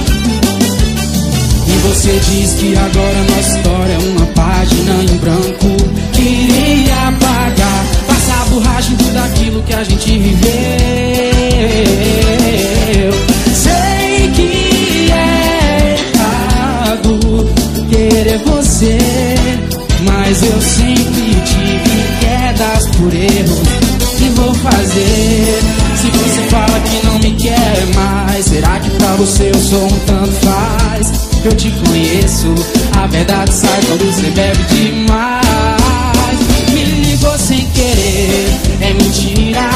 [1.67, 5.77] E você diz que agora nossa história é uma página em branco.
[6.13, 10.51] Queria apagar, passar a borragem tudo aquilo que a gente viveu.
[20.31, 23.63] Mas eu sempre tive quedas por erro.
[24.17, 25.59] Que vou fazer?
[25.97, 29.99] Se você fala que não me quer mais, será que pra você eu sou um
[30.07, 31.13] tanto faz?
[31.45, 32.55] Eu te conheço,
[32.97, 36.39] a verdade sai quando você bebe demais.
[36.75, 39.69] Me ligou sem querer, é mentira.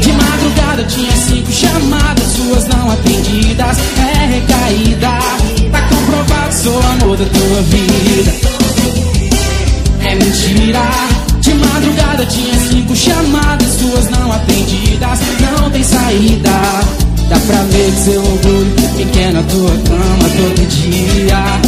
[0.00, 3.76] De madrugada eu tinha cinco chamadas, suas não atendidas.
[3.98, 5.18] É recaída,
[5.70, 8.57] tá comprovado, sou amor da tua vida.
[10.50, 11.38] É.
[11.40, 15.18] De madrugada tinha cinco chamadas, suas não atendidas.
[15.40, 16.50] Não tem saída.
[17.28, 21.60] Dá pra ver que seu orgulho fica na tua cama todo dia.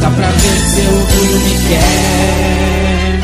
[0.00, 3.20] Dá pra ver que seu orgulho me quer.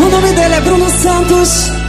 [0.00, 1.79] O nome dele é Bruno Santos.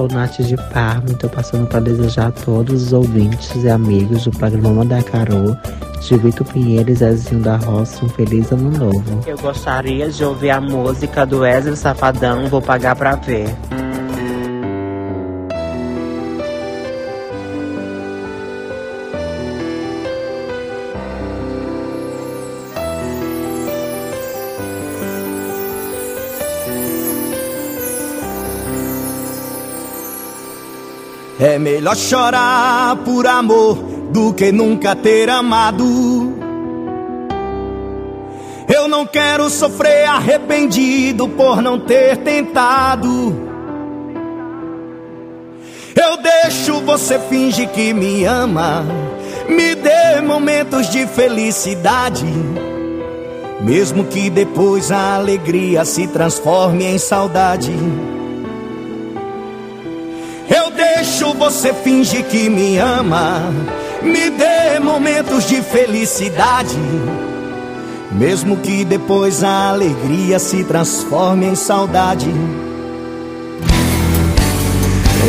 [0.00, 4.24] Sou Nath de Parma e estou passando para desejar a todos os ouvintes e amigos
[4.24, 5.54] do programa Mandacaru,
[6.00, 9.20] de Vitor Pinheiro e Zezinho da Roça, um feliz ano novo.
[9.26, 13.54] Eu gostaria de ouvir a música do Wesley Safadão, Vou Pagar Pra Ver.
[31.50, 33.74] É melhor chorar por amor
[34.12, 35.84] do que nunca ter amado.
[38.72, 43.08] Eu não quero sofrer arrependido por não ter tentado.
[45.96, 48.86] Eu deixo você fingir que me ama,
[49.48, 52.26] me dê momentos de felicidade.
[53.60, 57.72] Mesmo que depois a alegria se transforme em saudade.
[61.40, 63.50] Você fingir que me ama,
[64.02, 66.76] me dê momentos de felicidade.
[68.12, 72.30] Mesmo que depois a alegria se transforme em saudade.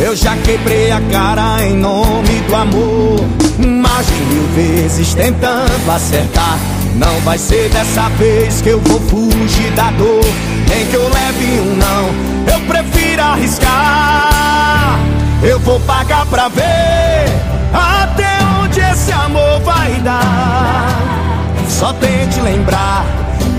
[0.03, 3.21] Eu já quebrei a cara em nome do amor.
[3.57, 6.59] mais de mil vezes tentando acertar.
[6.97, 10.25] Não vai ser dessa vez que eu vou fugir da dor.
[10.67, 14.40] Nem que eu leve um não, eu prefiro arriscar.
[15.43, 17.25] Eu vou pagar pra ver
[17.73, 18.27] até
[18.61, 21.01] onde esse amor vai dar.
[21.67, 23.03] Só tente lembrar,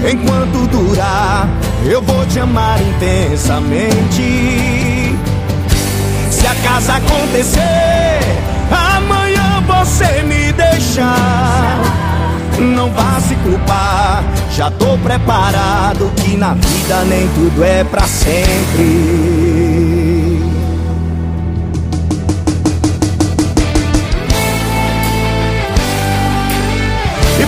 [0.09, 1.48] enquanto durar,
[1.84, 4.22] eu vou te amar intensamente.
[6.30, 8.20] Se acaso acontecer,
[8.70, 11.80] amanhã você me deixar.
[12.60, 14.22] Não vá se culpar,
[14.54, 19.61] já tô preparado que na vida nem tudo é pra sempre.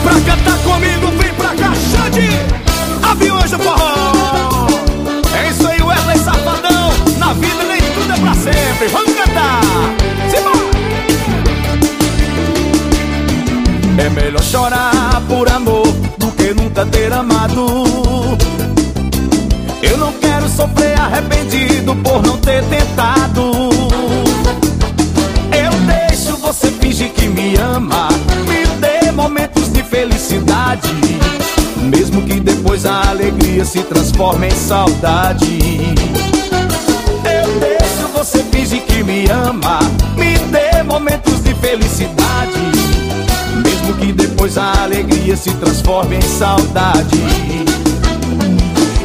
[0.04, 2.28] Pra cantar comigo, vem pra cá, Xande,
[3.10, 4.66] aviões do forró.
[5.34, 8.88] É isso aí, Wesley Safadão, na vida nem tudo é pra sempre.
[8.88, 9.60] Vamos cantar,
[10.30, 10.74] simbora!
[13.96, 15.86] É melhor chorar por amor
[16.18, 17.84] do que nunca ter amado.
[19.82, 23.70] Eu não quero sofrer arrependido por não ter tentado.
[25.52, 28.08] Eu deixo você fingir que me ama,
[28.48, 29.53] me dê momentos de
[30.24, 30.88] felicidade.
[31.82, 35.58] Mesmo que depois a alegria se transforme em saudade.
[37.24, 39.78] Eu deixo você fingir que me ama,
[40.16, 42.58] me dê momentos de felicidade.
[43.62, 47.20] Mesmo que depois a alegria se transforme em saudade.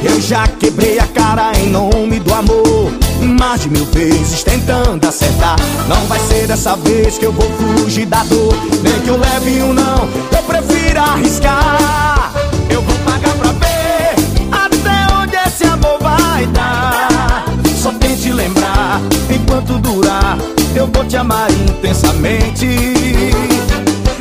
[0.01, 3.08] Eu já quebrei a cara em nome do amor.
[3.21, 5.55] Mais de mil vezes tentando acertar.
[5.87, 8.53] Não vai ser dessa vez que eu vou fugir da dor.
[8.81, 12.31] Nem que eu leve um não, eu prefiro arriscar.
[12.69, 14.15] Eu vou pagar pra ver
[14.51, 17.45] até onde esse amor vai dar.
[17.81, 20.37] Só tente lembrar, enquanto durar,
[20.75, 22.67] eu vou te amar intensamente.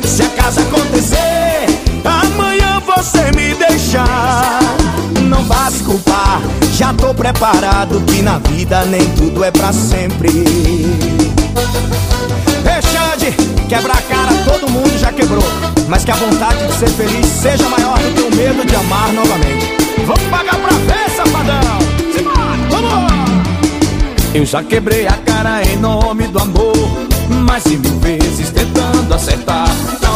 [0.05, 1.65] Se acaso acontecer,
[2.03, 4.59] amanhã você me deixar.
[5.27, 6.41] Não vá se culpar,
[6.79, 10.29] já tô preparado que na vida nem tudo é pra sempre.
[12.81, 13.33] Xande,
[13.67, 15.43] quebrar a cara todo mundo já quebrou.
[15.89, 19.11] Mas que a vontade de ser feliz seja maior do que o medo de amar
[19.11, 19.75] novamente.
[20.05, 21.79] Vamos pagar pra ver, safadão!
[22.15, 23.11] Simbora, vamos!
[24.33, 26.73] Eu já quebrei a cara em nome do amor
[27.29, 29.67] Mais de mil vezes tentando acertar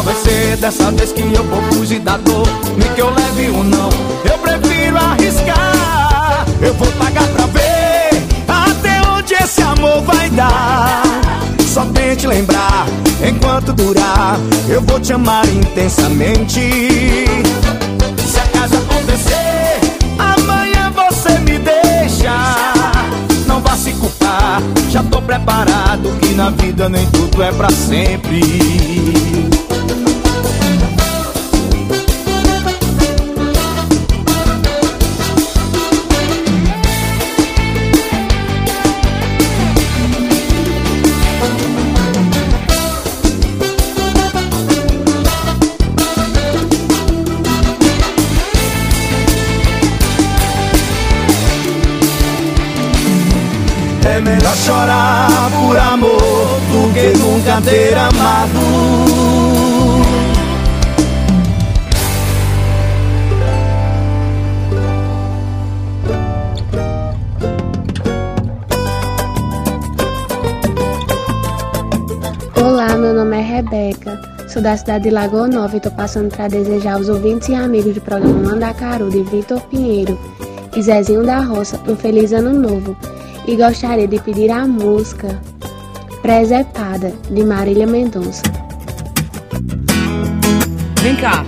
[0.02, 2.46] vai ser dessa vez que eu vou fugir da dor
[2.76, 3.88] Nem que eu leve um não
[4.24, 5.93] Eu prefiro arriscar
[6.60, 11.02] Eu vou pagar pra ver Até onde esse amor vai dar.
[11.72, 12.86] Só tente lembrar
[13.26, 16.60] Enquanto durar Eu vou te amar intensamente.
[18.26, 19.80] Se acaso acontecer
[20.18, 22.32] Amanhã você me deixa.
[23.46, 28.40] Não vá se culpar, já tô preparado que na vida nem tudo é pra sempre.
[54.24, 58.58] Melhor chorar por amor do que nunca ter amado.
[72.56, 74.18] Olá, meu nome é Rebeca,
[74.48, 77.94] sou da cidade de Lagoa Nova e estou passando para desejar aos ouvintes e amigos
[77.94, 80.18] do programa Mandacaru de Vitor Pinheiro
[80.74, 82.96] e Zezinho da Roça um feliz ano novo
[83.46, 85.40] e gostaria de pedir a música
[86.22, 88.42] Presepada de Marília Mendonça.
[91.02, 91.44] Vem cá.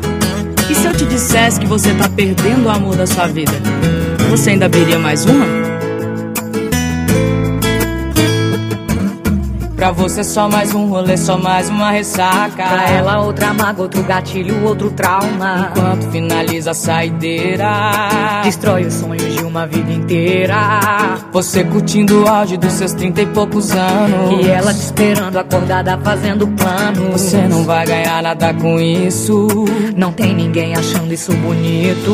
[0.70, 3.52] E se eu te dissesse que você tá perdendo o amor da sua vida?
[4.30, 5.65] Você ainda abriria mais uma?
[9.86, 12.56] Pra você só mais um rolê, só mais uma ressaca.
[12.56, 15.70] Pra ela outra mágoa, outro gatilho, outro trauma.
[15.70, 17.68] Enquanto finaliza a saideira,
[18.42, 20.56] Destrói os sonhos de uma vida inteira.
[21.30, 24.44] você curtindo o auge dos seus trinta e poucos anos.
[24.44, 27.12] E ela te esperando acordada fazendo planos.
[27.12, 29.46] Você não vai ganhar nada com isso.
[29.96, 32.10] Não tem ninguém achando isso bonito.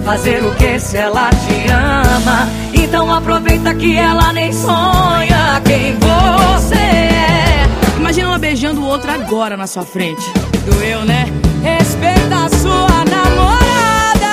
[0.05, 2.47] Fazer o que se ela te ama?
[2.73, 7.65] Então aproveita que ela nem sonha quem você é.
[7.97, 10.21] Imagina ela beijando o outro agora na sua frente.
[10.63, 11.25] Doeu, né?
[11.63, 14.31] Respeita a sua namorada.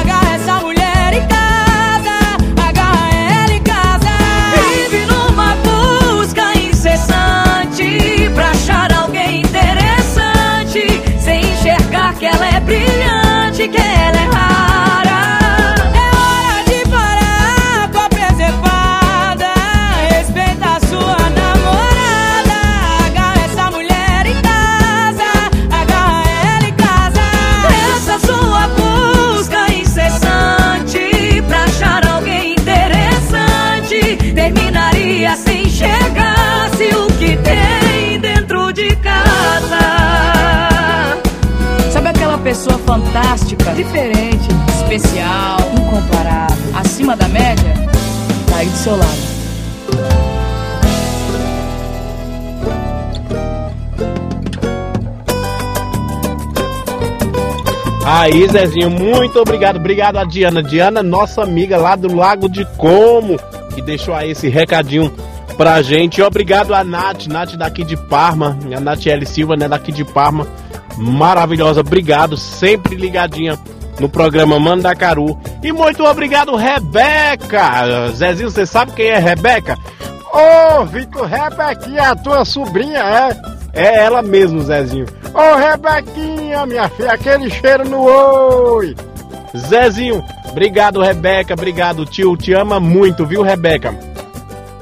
[0.00, 2.36] Agarra essa mulher em casa.
[2.68, 4.10] Agarra ela em casa.
[4.74, 13.78] Vive numa busca incessante pra achar alguém interessante, sem enxergar que ela é brilhante, que
[13.78, 14.21] ela é
[42.52, 47.72] pessoa fantástica, diferente, especial, incomparável, acima da média?
[48.46, 49.32] Tá aí do seu lado.
[58.04, 59.76] Aí, Zezinho, muito obrigado.
[59.76, 60.62] Obrigado a Diana.
[60.62, 63.38] Diana, nossa amiga lá do Lago de Como,
[63.74, 65.10] que deixou aí esse recadinho
[65.56, 66.18] pra gente.
[66.18, 69.24] E obrigado a Nath, Nath daqui de Parma, a Nath L.
[69.24, 70.46] Silva, né, daqui de Parma.
[70.96, 73.58] Maravilhosa, obrigado, sempre ligadinha
[73.98, 75.38] no programa Mandacaru.
[75.62, 78.10] E muito obrigado, Rebeca.
[78.14, 79.78] Zezinho, você sabe quem é Rebeca?
[80.32, 83.36] Ô, Vitor, Rebequinha, a tua sobrinha é?
[83.74, 85.06] É ela mesmo, Zezinho.
[85.34, 88.94] Ô, Rebequinha, minha filha, aquele cheiro no oi.
[89.56, 93.94] Zezinho, obrigado, Rebeca, obrigado, tio, te ama muito, viu, Rebeca?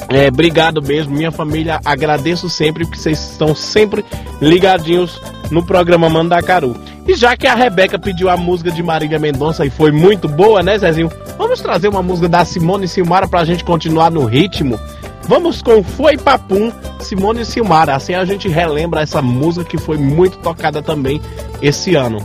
[0.08, 4.04] É, obrigado mesmo, minha família, agradeço sempre porque vocês estão sempre
[4.40, 5.20] ligadinhos
[5.50, 6.76] no programa Mandacaru.
[7.06, 10.62] E já que a Rebeca pediu a música de Marília Mendonça e foi muito boa,
[10.62, 11.10] né, Zezinho?
[11.36, 14.78] Vamos trazer uma música da Simone e Silmara pra gente continuar no ritmo.
[15.24, 17.94] Vamos com Foi Papum, Simone e Silmara.
[17.94, 21.20] Assim a gente relembra essa música que foi muito tocada também
[21.62, 22.18] esse ano.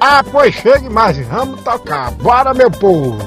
[0.00, 2.10] Ah, pois chegue mais, vamos tocar.
[2.12, 3.18] Bora, meu povo.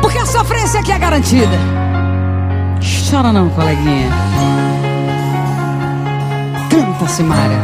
[0.00, 1.58] Porque a sofrência aqui é garantida.
[3.10, 4.10] Chora não, coleguinha.
[7.08, 7.60] Simária.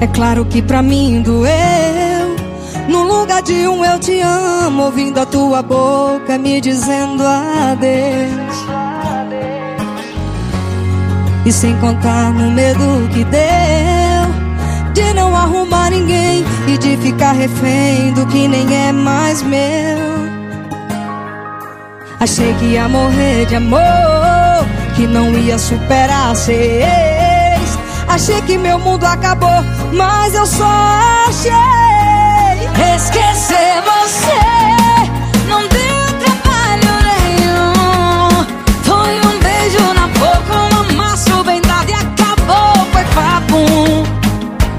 [0.00, 2.36] É claro que pra mim doeu.
[2.88, 8.56] No lugar de um eu te amo, ouvindo a tua boca me dizendo adeus.
[11.46, 14.34] E sem contar no medo que deu
[14.94, 20.24] de não arrumar ninguém e de ficar refém do que nem é mais meu.
[22.20, 23.80] Achei que ia morrer de amor,
[24.94, 27.78] que não ia superar ex.
[28.08, 30.64] Achei que meu mundo acabou, mas eu só
[31.28, 31.84] achei
[32.96, 34.40] Esquecer você
[35.48, 38.46] não deu trabalho nenhum.
[38.82, 42.86] Foi um beijo na boca, um amasso bem dado e acabou.
[42.92, 44.04] Foi papum,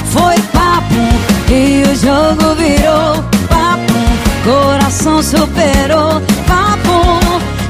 [0.05, 1.09] foi papum.
[1.49, 4.05] E o jogo virou papum.
[4.43, 7.19] Coração superou papum.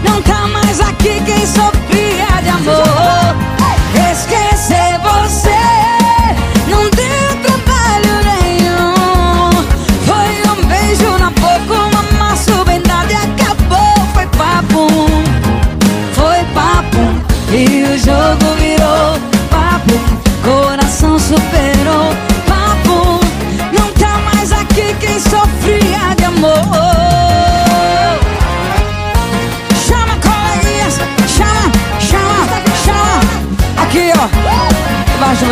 [0.03, 1.74] Não tá mais aqui quem sofria
[2.65, 3.54] de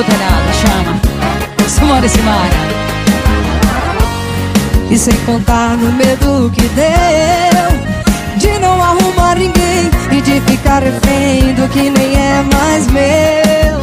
[0.05, 1.69] Telhado, chama.
[1.69, 2.73] Simone Simara.
[4.93, 7.79] E sem contar no medo que deu
[8.37, 13.81] De não arrumar ninguém E de ficar refém do que nem é mais meu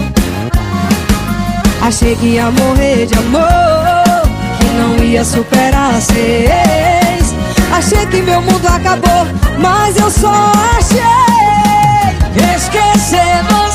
[1.82, 4.22] Achei que ia morrer de amor
[4.60, 7.34] Que não ia superar ex
[7.76, 9.26] Achei que meu mundo acabou
[9.58, 11.00] Mas eu só achei
[12.54, 13.69] Esquecer você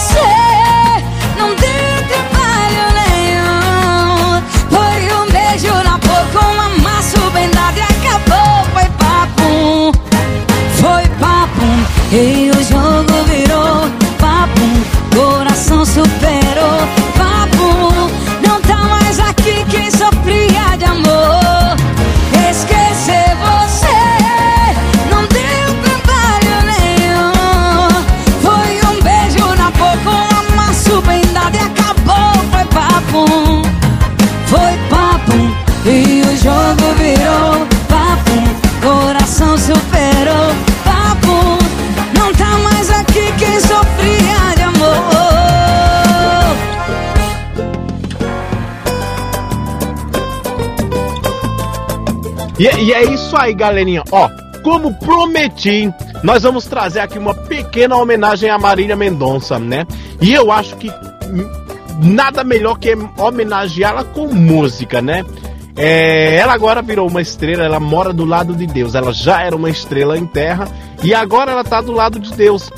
[7.45, 8.65] amasso bem dado e acabou.
[8.73, 9.91] Foi papum,
[10.73, 11.85] foi papum.
[12.11, 12.63] E o
[52.57, 54.03] E, e é isso aí, galerinha.
[54.11, 54.30] Ó,
[54.64, 59.86] como prometi, nós vamos trazer aqui uma pequena homenagem a Marília Mendonça, né?
[60.22, 60.91] E eu acho que
[62.02, 65.23] nada melhor que homenageá-la com música, né?
[65.77, 68.95] É, ela agora virou uma estrela, ela mora do lado de Deus.
[68.95, 70.68] Ela já era uma estrela em terra
[71.03, 72.72] e agora ela tá do lado de Deus.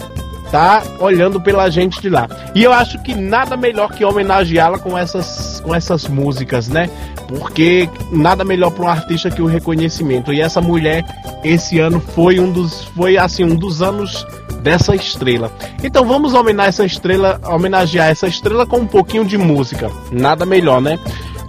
[0.52, 2.28] Tá olhando pela gente de lá.
[2.56, 6.90] E eu acho que nada melhor que homenageá-la com essas, com essas músicas, né?
[7.28, 10.32] Porque nada melhor para um artista que o reconhecimento.
[10.32, 11.04] E essa mulher,
[11.44, 12.86] esse ano, foi um dos.
[12.96, 14.26] Foi assim, um dos anos
[14.62, 15.52] dessa estrela.
[15.84, 19.92] Então vamos homenagear essa estrela, homenagear essa estrela com um pouquinho de música.
[20.12, 21.00] Nada melhor, né?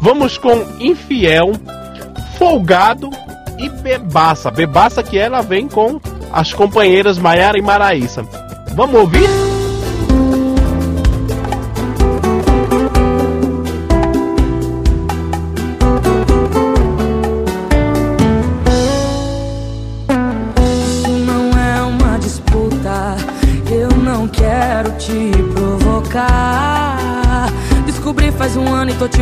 [0.00, 1.52] Vamos com Infiel,
[2.38, 3.10] Folgado
[3.58, 4.50] e Bebaça.
[4.50, 6.00] Bebaça que ela vem com
[6.32, 8.24] as companheiras Maiara e Maraísa.
[8.74, 9.47] Vamos ouvir?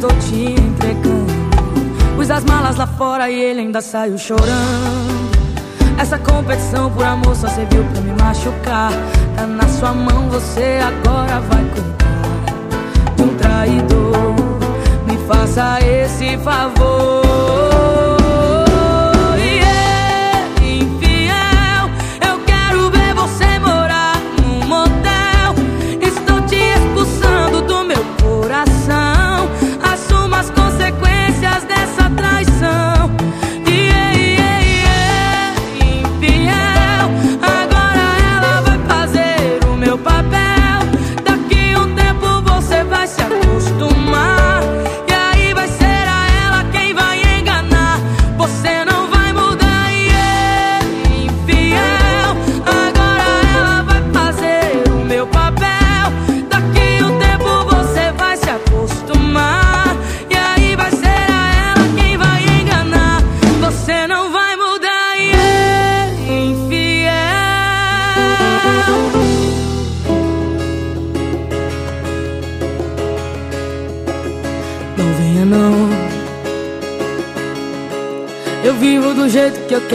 [0.00, 1.26] Estou te entregando.
[2.16, 5.30] Pus as malas lá fora e ele ainda saiu chorando.
[5.98, 8.90] Essa competição por amor só serviu pra me machucar.
[9.36, 14.34] Tá na sua mão, você agora vai cuidar de um traidor.
[15.06, 17.89] Me faça esse favor.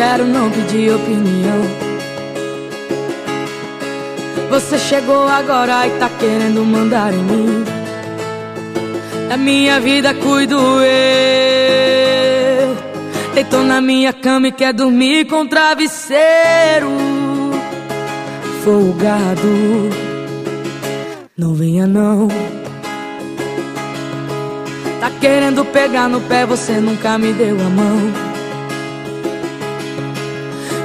[0.06, 1.61] Quero, não pedi opinião.
[4.52, 7.65] Você chegou agora e tá querendo mandar em mim.
[9.27, 10.86] Da minha vida cuido eu.
[13.34, 16.91] Deitou na minha cama e quer dormir com travesseiro
[18.64, 19.90] folgado.
[21.36, 22.27] Não venha não.
[24.99, 28.25] Tá querendo pegar no pé, você nunca me deu a mão.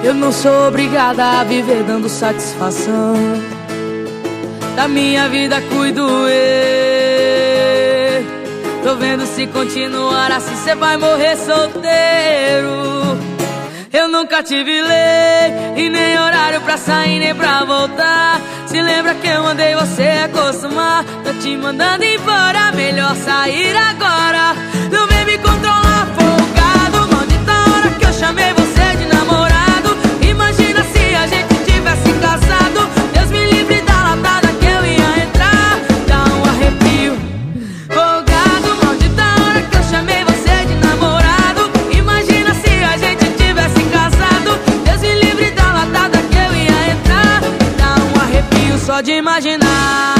[0.03, 3.15] Eu não sou obrigada a viver dando satisfação.
[4.75, 6.41] Da minha vida cuido eu.
[8.83, 12.71] Tô vendo se continuar assim, cê vai morrer solteiro.
[13.93, 18.41] Eu nunca tive lei e nem horário pra sair nem pra voltar.
[18.67, 21.05] Se lembra que eu mandei você acostumar?
[21.25, 24.55] Tô te mandando embora, melhor sair agora.
[24.91, 27.07] Não vem me controlar, folgado.
[27.15, 28.60] Maldita hora que eu chamei você
[49.01, 50.15] arrepio só de imaginar.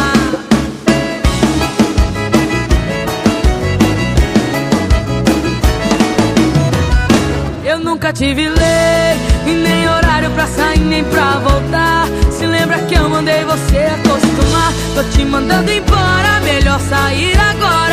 [7.65, 9.17] Eu nunca tive lei
[9.47, 12.07] e nem horário pra sair nem pra voltar.
[12.31, 14.73] Se lembra que eu mandei você acostumar?
[14.95, 17.90] Tô te mandando embora, melhor sair agora.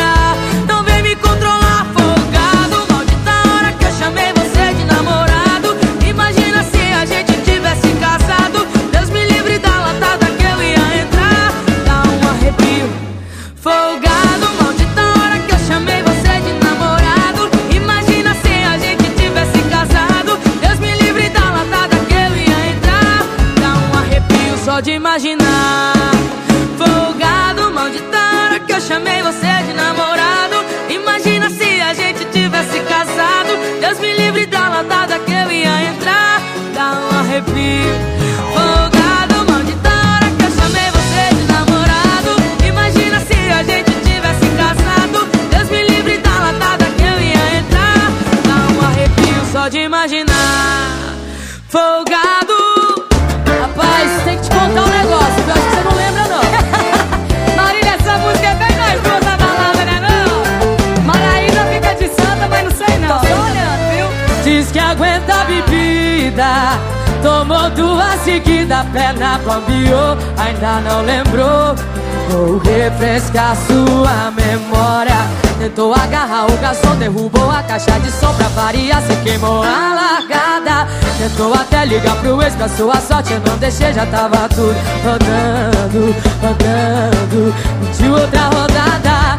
[73.18, 75.16] Refrescar sua memória.
[75.58, 80.88] Tentou agarrar o garçom, derrubou a caixa de som pra variar, se queimou a largada.
[81.18, 84.74] Tentou até ligar pro ex pra sua sorte, eu não deixei, já tava tudo
[85.04, 87.54] rodando, rodando.
[87.96, 89.36] De outra rodada,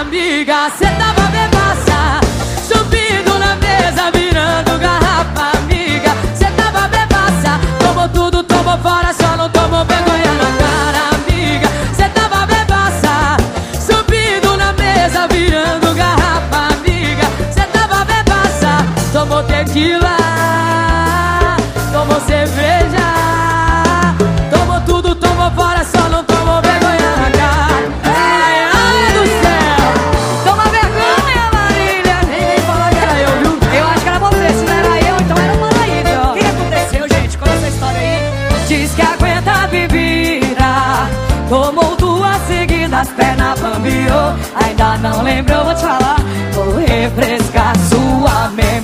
[0.00, 2.20] amiga, cê tava bebaça,
[2.66, 6.10] subindo na mesa, virando garrafa, amiga.
[6.34, 10.41] Cê tava bebaça, tomou tudo, tomou fora, só não tomou vergonha
[19.32, 20.16] tomou tequila,
[21.90, 23.08] tomou cerveja,
[24.50, 27.88] tomou tudo, tomou fora, só não tomou vergonha na cara.
[28.04, 32.16] Ai, ai do céu, toma vergonha, Marília.
[32.28, 33.78] Vem falar que era eu, viu?
[33.78, 36.20] Eu acho que era você, se não era eu, então era o Maraília.
[36.20, 37.38] O que aconteceu, gente?
[37.38, 38.66] Conta essa história aí.
[38.68, 41.08] Diz que aguenta a bebida,
[41.48, 44.34] tomou duas seguidas, perna bambiou.
[44.62, 46.16] Ainda não lembrou, vou te falar.
[46.52, 47.61] Vou refrescar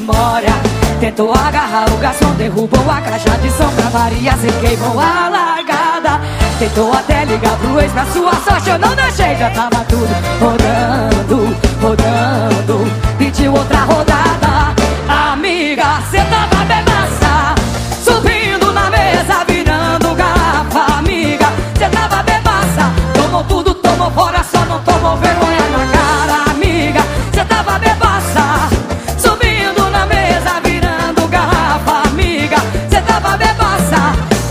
[0.08, 0.54] memória.
[1.00, 6.20] Tentou agarrar o garçom, derrubou a caixa de som pra variar, se queimou a largada.
[6.58, 10.08] Tentou até ligar pro ex pra sua sorte, eu não deixei, já tava tudo
[10.40, 12.92] rodando, rodando.
[13.18, 14.74] Pediu outra rodada,
[15.08, 17.54] amiga, cê tava bebaça.
[18.02, 21.46] Subindo na mesa, virando garrafa, amiga.
[21.78, 22.27] Cê tava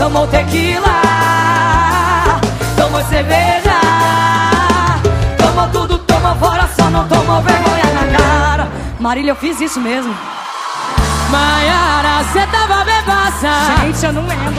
[0.08, 1.02] tomou tequila,
[2.78, 3.78] tomou cerveja,
[5.36, 8.68] tomou tudo, tomou fora, só não tomou vergonha na cara.
[8.98, 10.14] Marília, eu fiz isso mesmo.
[11.30, 13.50] Maiara, cê tava bebaça.
[13.82, 14.54] Gente, eu não lembro.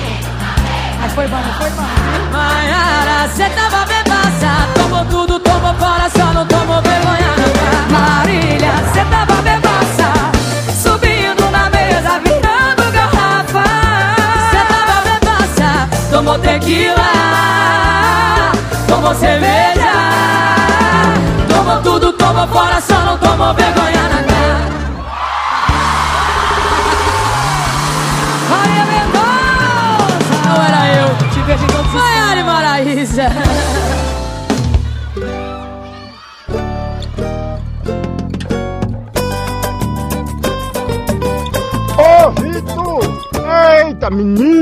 [1.02, 1.88] Mas foi bom, foi bom.
[2.32, 4.70] Maiara, cê tava bebaça.
[4.76, 8.00] Tomou tudo, tomou fora, só não tomou vergonha na cara.
[8.00, 9.69] Marília, cê tava bebaça.
[16.20, 17.12] Tomou tequila.
[18.90, 19.94] Tomou cerveja.
[21.48, 24.60] Tomou tudo, tomou fora, só não tomou vergonha na cara.
[28.50, 30.36] Maria Mendonça!
[30.46, 31.30] Não era eu.
[31.30, 33.30] Te vejo em todos os Maiara e Maraísa.
[41.98, 43.06] Ô, Vitor!
[43.86, 44.59] Eita, menino!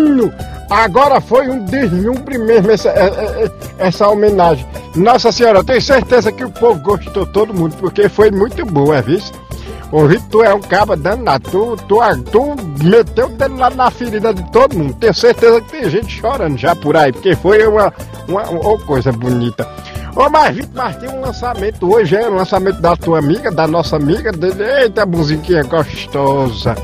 [0.69, 3.51] Agora foi um desnumbre mesmo essa, é- é- é-
[3.87, 4.65] essa homenagem.
[4.95, 9.01] Nossa Senhora, eu tenho certeza que o povo gostou, todo mundo, porque foi muito boa,
[9.01, 9.19] viu?
[9.91, 11.49] Ô Vitor, tu é um caba danado.
[11.49, 11.99] Tu, tu,
[12.31, 14.93] tu meteu o dedo lá na ferida de todo mundo.
[14.99, 17.93] Tenho certeza que tem gente chorando já por aí, porque foi uma,
[18.27, 19.65] uma, uma coisa bonita.
[20.13, 22.27] Ô, mas mas tem um lançamento hoje, é?
[22.27, 24.31] O lançamento da tua amiga, da nossa amiga.
[24.33, 24.61] Dele.
[24.81, 26.75] Eita, musiquinha gostosa.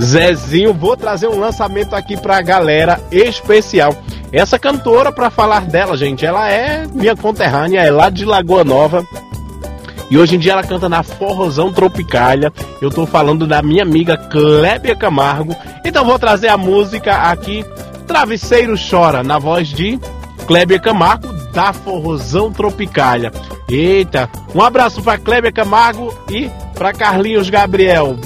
[0.00, 3.94] Zezinho, vou trazer um lançamento aqui pra galera especial.
[4.32, 9.04] Essa cantora, pra falar dela, gente, ela é minha conterrânea, é lá de Lagoa Nova.
[10.10, 12.52] E hoje em dia ela canta na Forrozão Tropicália.
[12.80, 15.54] Eu tô falando da minha amiga Clébia Camargo.
[15.84, 17.64] Então vou trazer a música aqui,
[18.06, 20.00] Travesseiro Chora, na voz de
[20.46, 23.30] Clébia Camargo, da Forrozão Tropicália.
[23.68, 28.16] Eita, um abraço pra Clébia Camargo e pra Carlinhos Gabriel.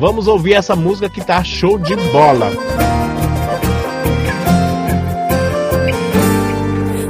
[0.00, 2.50] Vamos ouvir essa música que tá show de bola.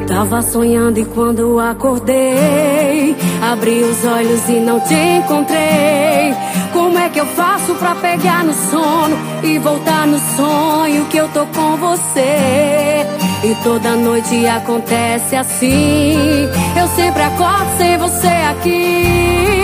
[0.09, 6.35] Tava sonhando e quando acordei, abri os olhos e não te encontrei.
[6.73, 11.29] Como é que eu faço pra pegar no sono e voltar no sonho que eu
[11.29, 13.07] tô com você?
[13.45, 16.49] E toda noite acontece assim.
[16.77, 19.60] Eu sempre acordo sem você aqui.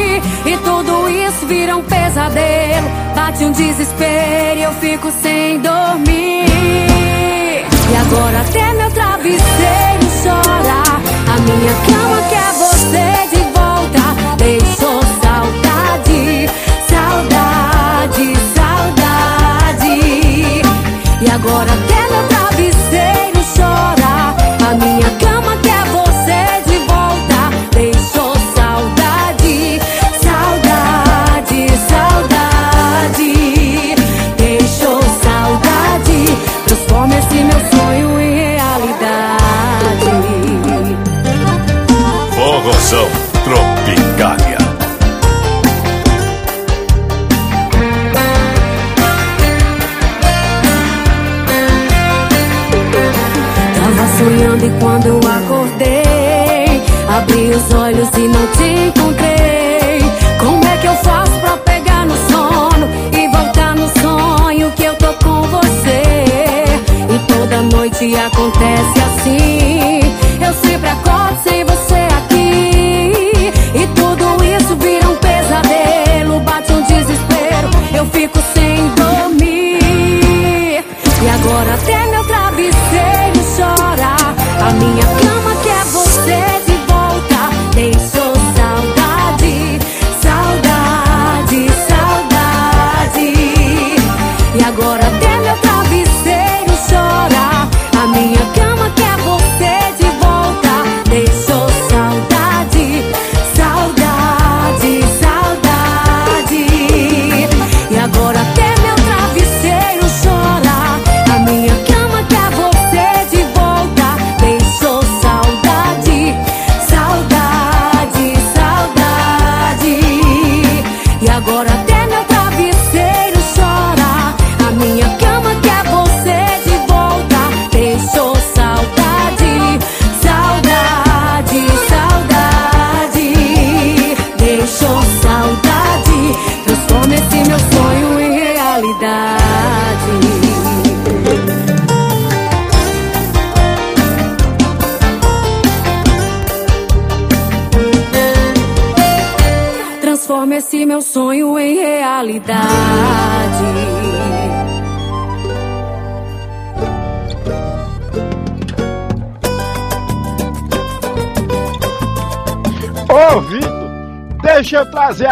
[0.47, 2.89] E tudo isso vira um pesadelo.
[3.15, 6.47] Bate um desespero e eu fico sem dormir.
[7.91, 10.83] E agora até meu travesseiro chora.
[11.29, 14.03] A minha cama quer você de volta.
[14.37, 15.06] Deixou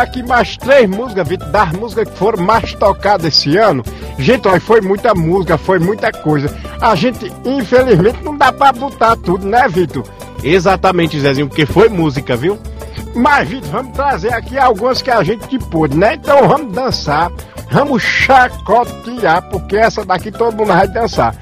[0.04, 3.82] aqui mais três músicas, Vitor, das músicas que foram mais tocadas esse ano.
[4.18, 6.54] Gente, olha, foi muita música, foi muita coisa.
[6.80, 10.04] A gente, infelizmente, não dá pra botar tudo, né, Vitor?
[10.42, 12.58] Exatamente, Zezinho, porque foi música, viu?
[13.14, 16.14] Mas, Vitor, vamos trazer aqui algumas que a gente pôde, né?
[16.14, 17.30] Então vamos dançar,
[17.70, 21.34] vamos chacotear, porque essa daqui todo mundo vai dançar.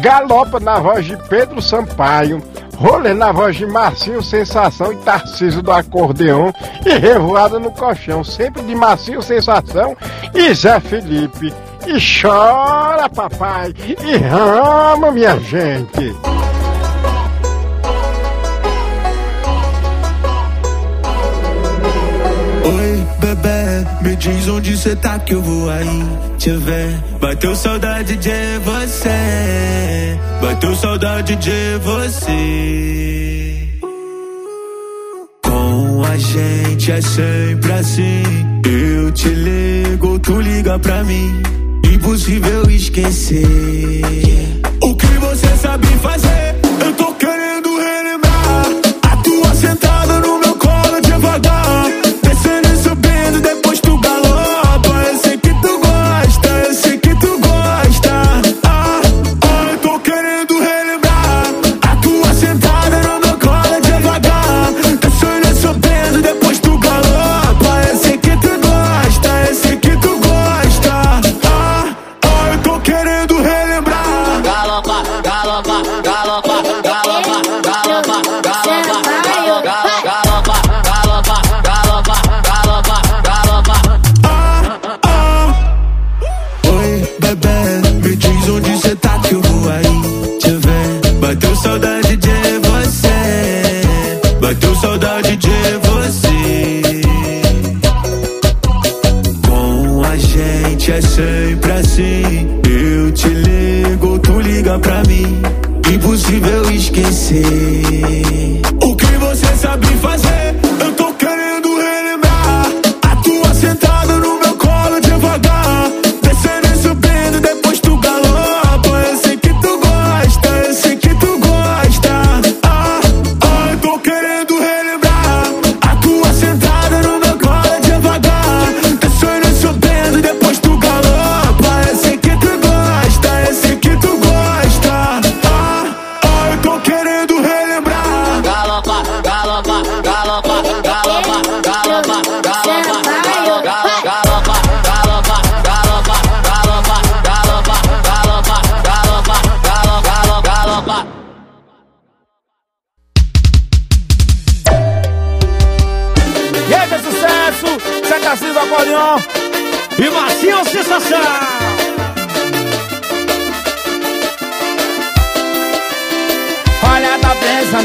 [0.00, 2.42] Galopa na voz de Pedro Sampaio,
[2.80, 6.52] rolê na voz de Marcinho Sensação e Tarcísio do Acordeão
[6.84, 9.94] e Revoada no Colchão, sempre de Marcinho Sensação
[10.34, 11.52] e Zé Felipe.
[11.86, 16.14] E chora, papai, e rama, minha gente.
[24.02, 26.02] Me diz onde cê tá que eu vou aí
[26.38, 26.98] te ver.
[27.20, 33.68] Bateu saudade de você, bateu saudade de você.
[35.42, 38.22] Com a gente é sempre assim.
[38.64, 41.42] Eu te ligo, tu liga pra mim.
[41.92, 43.42] Impossível esquecer.
[44.82, 46.39] O que você sabe fazer?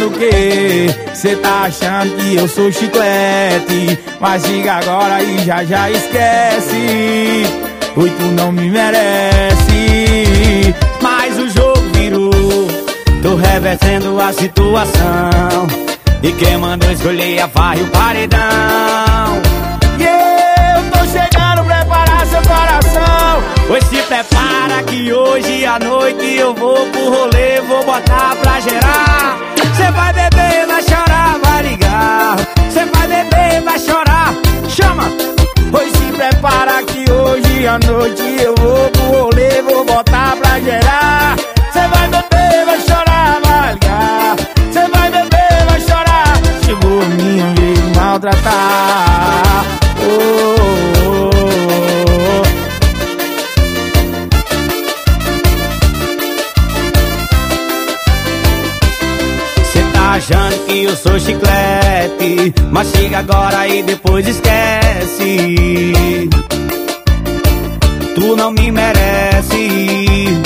[0.06, 0.88] O quê?
[1.14, 4.00] Cê tá achando que eu sou chiclete?
[4.20, 7.44] Mas diga agora e já já esquece.
[7.96, 9.66] Oi, tu não me merece.
[11.02, 12.32] Mas o jogo virou.
[13.22, 15.68] Tô revertendo a situação.
[16.22, 18.40] E quem mandou escolher a farra e o paredão?
[20.00, 23.44] E eu tô chegando, preparar seu coração.
[23.68, 29.55] Pois se prepara que hoje à noite eu vou pro rolê, vou botar pra gerar.
[30.30, 32.36] Beber, vai chorar, vai ligar.
[32.72, 34.34] Cê vai beber, vai chorar,
[34.68, 35.04] chama.
[35.72, 41.36] Pois se prepara que hoje à noite eu vou pro rolê, vou botar pra gerar.
[41.72, 44.36] Cê vai beber, vai chorar, vai ligar.
[44.72, 46.34] Cê vai beber, vai chorar.
[46.66, 49.64] Chegou minha vez maltratar.
[50.00, 50.95] Oh, oh, oh.
[60.16, 66.30] Achando que eu sou chiclete Mas chega agora e depois esquece.
[68.16, 70.42] Tu não me merece.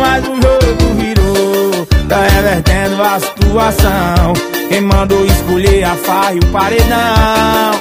[0.00, 4.32] Mas o jogo virou Tá revertendo a situação.
[4.68, 7.72] Quem mandou escolher a farra e o paredão?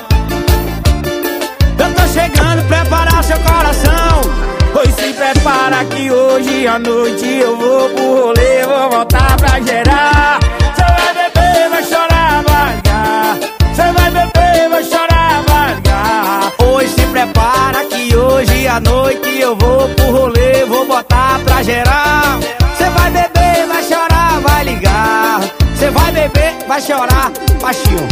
[1.79, 4.21] Eu tô chegando, preparar seu coração.
[4.71, 10.39] Pois se prepara que hoje à noite eu vou pro rolê, vou voltar pra gerar
[13.79, 19.39] ligar Cê vai beber, vai chorar, vai ligar Pois se prepara que hoje à noite
[19.39, 22.39] eu vou pro rolê, vou botar pra gerar
[22.77, 25.41] Cê vai beber, vai chorar, vai ligar
[25.75, 28.07] Cê vai beber, vai chorar, baixinho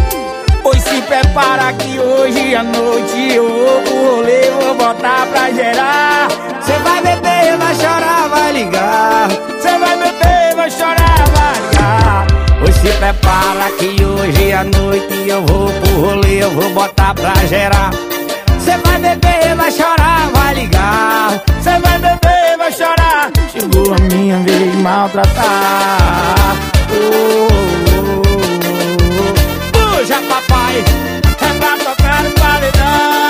[0.64, 6.28] Pois se prepara que hoje à noite eu vou pro rolê, vou botar pra gerar.
[6.62, 9.30] Cê vai beber, vai chorar, vai ligar.
[9.62, 11.77] Cê vai beber, vai chorar, vai ligar.
[12.88, 17.92] Se prepara que hoje à noite eu vou pro rolê, eu vou botar pra gerar.
[18.62, 21.44] Cê vai beber, vai chorar, vai ligar.
[21.62, 23.30] Cê vai beber, vai chorar.
[23.52, 26.56] Chegou a minha vez de maltratar.
[26.90, 28.24] Oh, oh, oh,
[29.20, 29.98] oh.
[29.98, 33.27] Puxa, papai, é pra tocar no paredão.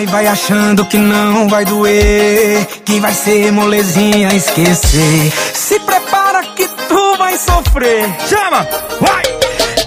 [0.00, 5.30] Vai vai, achando que não vai doer, que vai ser molezinha esquecer.
[5.52, 8.08] Se prepara que tu vai sofrer.
[8.26, 8.66] Chama,
[8.98, 9.22] vai!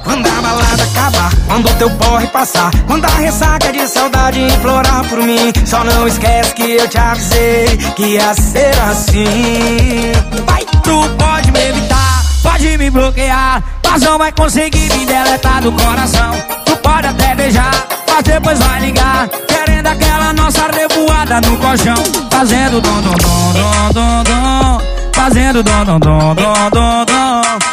[0.03, 5.03] Quando a balada acabar, quando o teu porre passar, quando a ressaca de saudade implorar
[5.09, 10.11] por mim, só não esquece que eu te avisei que ia ser assim.
[10.45, 15.71] Vai, tu pode me evitar, pode me bloquear, mas não vai conseguir me deletar do
[15.71, 16.62] coração.
[16.83, 21.95] Pode até beijar, mas depois vai ligar, querendo aquela nossa revoada no colchão,
[22.29, 24.81] fazendo dom dom dom dom dom dom,
[25.13, 27.72] fazendo dom dom dom dom dom dom.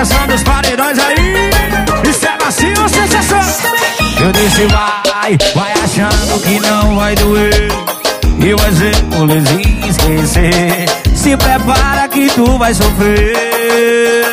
[0.00, 2.10] Segura a pressão dos paredões aí.
[2.10, 3.40] Isso é macio, sensação.
[4.18, 7.68] Eu disse vai, vai achando que não vai doer.
[8.38, 10.88] E vai ser molezinha esquecer.
[11.14, 14.24] Se prepara que tu vai sofrer.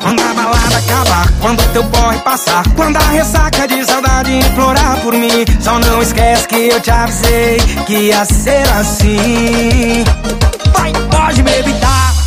[0.00, 5.14] Quando a balada acabar, quando teu porre passar Quando a ressaca de saudade implorar por
[5.14, 10.04] mim Só não esquece que eu te avisei que ia ser assim.
[10.76, 12.03] Vai, pode me evitar,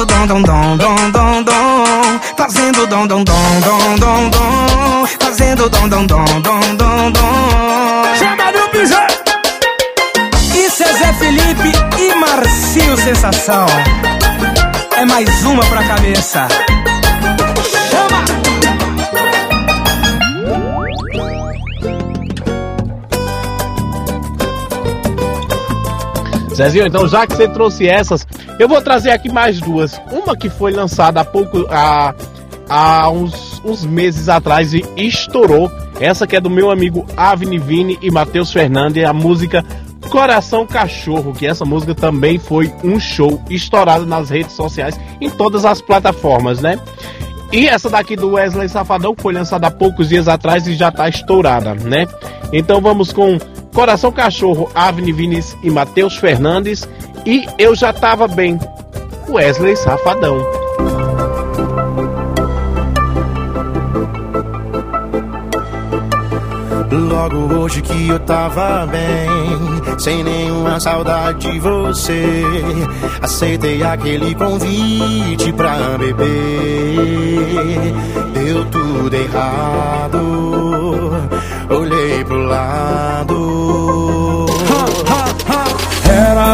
[0.00, 5.68] Fazendo dom dom dom dom dom dom Fazendo dom dom dom dom dom dom Fazendo
[5.68, 8.44] dom dom dom dom dom dom Chama!
[10.54, 13.66] Isso é Zé Felipe e Marcio Sensação
[14.96, 16.48] É mais uma pra cabeça
[26.60, 28.26] Zezinho, então já que você trouxe essas,
[28.58, 29.98] eu vou trazer aqui mais duas.
[30.12, 32.14] Uma que foi lançada há pouco, há,
[32.68, 35.70] há uns, uns meses atrás e estourou.
[35.98, 39.64] Essa que é do meu amigo Avni Vini e Matheus Fernandes, a música
[40.10, 45.64] Coração Cachorro, que essa música também foi um show estourado nas redes sociais, em todas
[45.64, 46.78] as plataformas, né?
[47.52, 51.08] E essa daqui do Wesley Safadão foi lançada há poucos dias atrás e já tá
[51.08, 52.06] estourada, né?
[52.52, 53.38] Então vamos com
[53.74, 56.88] Coração Cachorro, Avni Vinis e Matheus Fernandes
[57.24, 58.58] e Eu Já Tava Bem,
[59.28, 60.38] Wesley Safadão.
[66.92, 69.28] Logo hoje que eu tava bem,
[69.98, 72.42] sem nenhuma saudade de você.
[73.22, 76.26] Aceitei aquele convite pra beber.
[78.32, 80.69] Deu tudo errado,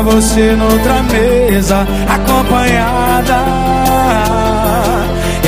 [0.06, 3.44] você noutra mesa, acompanhada.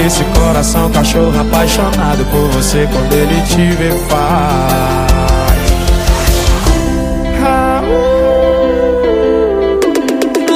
[0.04, 5.08] Esse coração cachorro apaixonado por você quando ele te vê faz.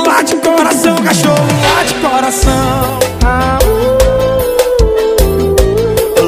[0.07, 2.99] Late coração, cachorro, late coração.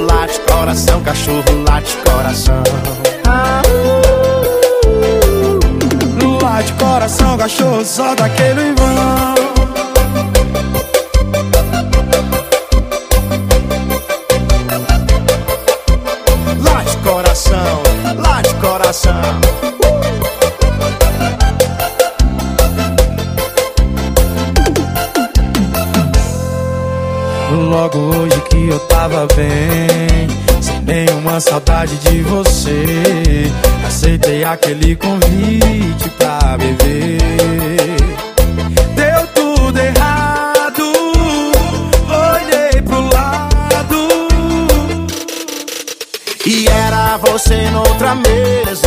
[0.06, 3.03] Late coração, cachorro, late coração.
[6.94, 9.34] Coração, cachorro, só daquele vão.
[16.62, 17.82] Late coração,
[18.16, 19.40] late coração.
[27.50, 30.28] Logo hoje que eu tava bem,
[30.60, 33.50] sem nenhuma saudade de você.
[33.84, 36.08] Aceitei aquele convite
[36.58, 37.96] beber.
[38.94, 40.92] Deu tudo errado,
[42.30, 44.08] olhei pro lado.
[46.46, 48.83] E era você noutra mesa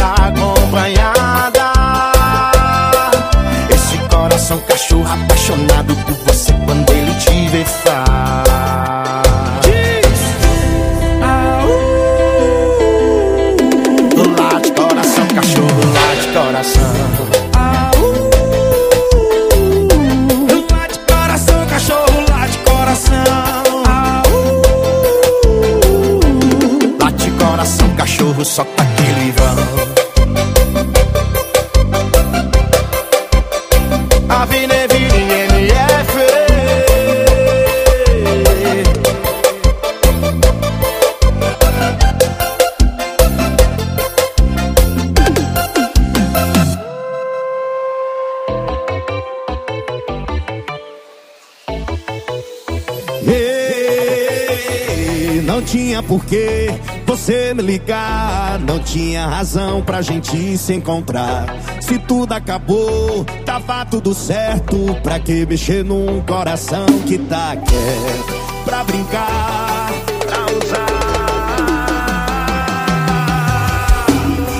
[56.07, 56.69] Porquê
[57.05, 61.45] você me ligar, não tinha razão pra gente se encontrar.
[61.81, 64.77] Se tudo acabou, tava tudo certo.
[65.03, 68.63] Pra que mexer num coração que tá quieto?
[68.63, 69.91] Pra brincar,
[70.25, 70.87] pra usar.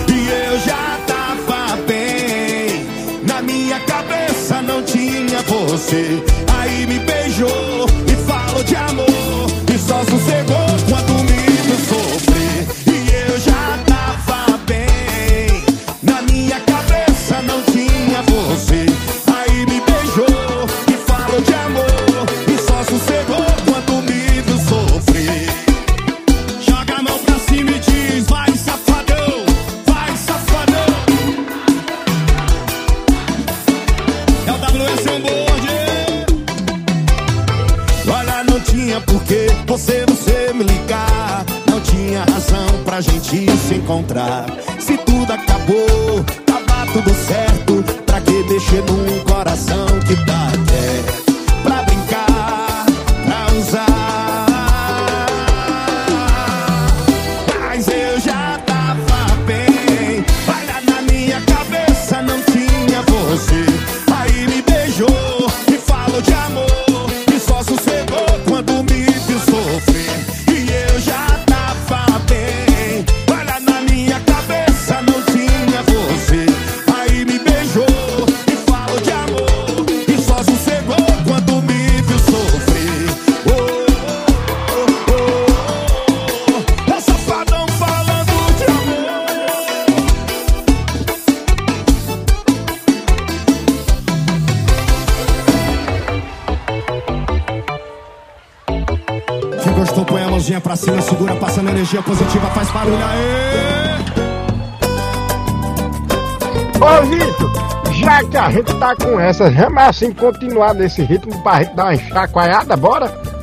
[0.09, 2.85] E eu já tava bem,
[3.25, 6.21] na minha cabeça não tinha você.
[6.59, 7.66] Aí me beijou
[109.27, 113.37] essas, vamos assim continuar nesse ritmo pra gente dar uma chacoalhada, bora?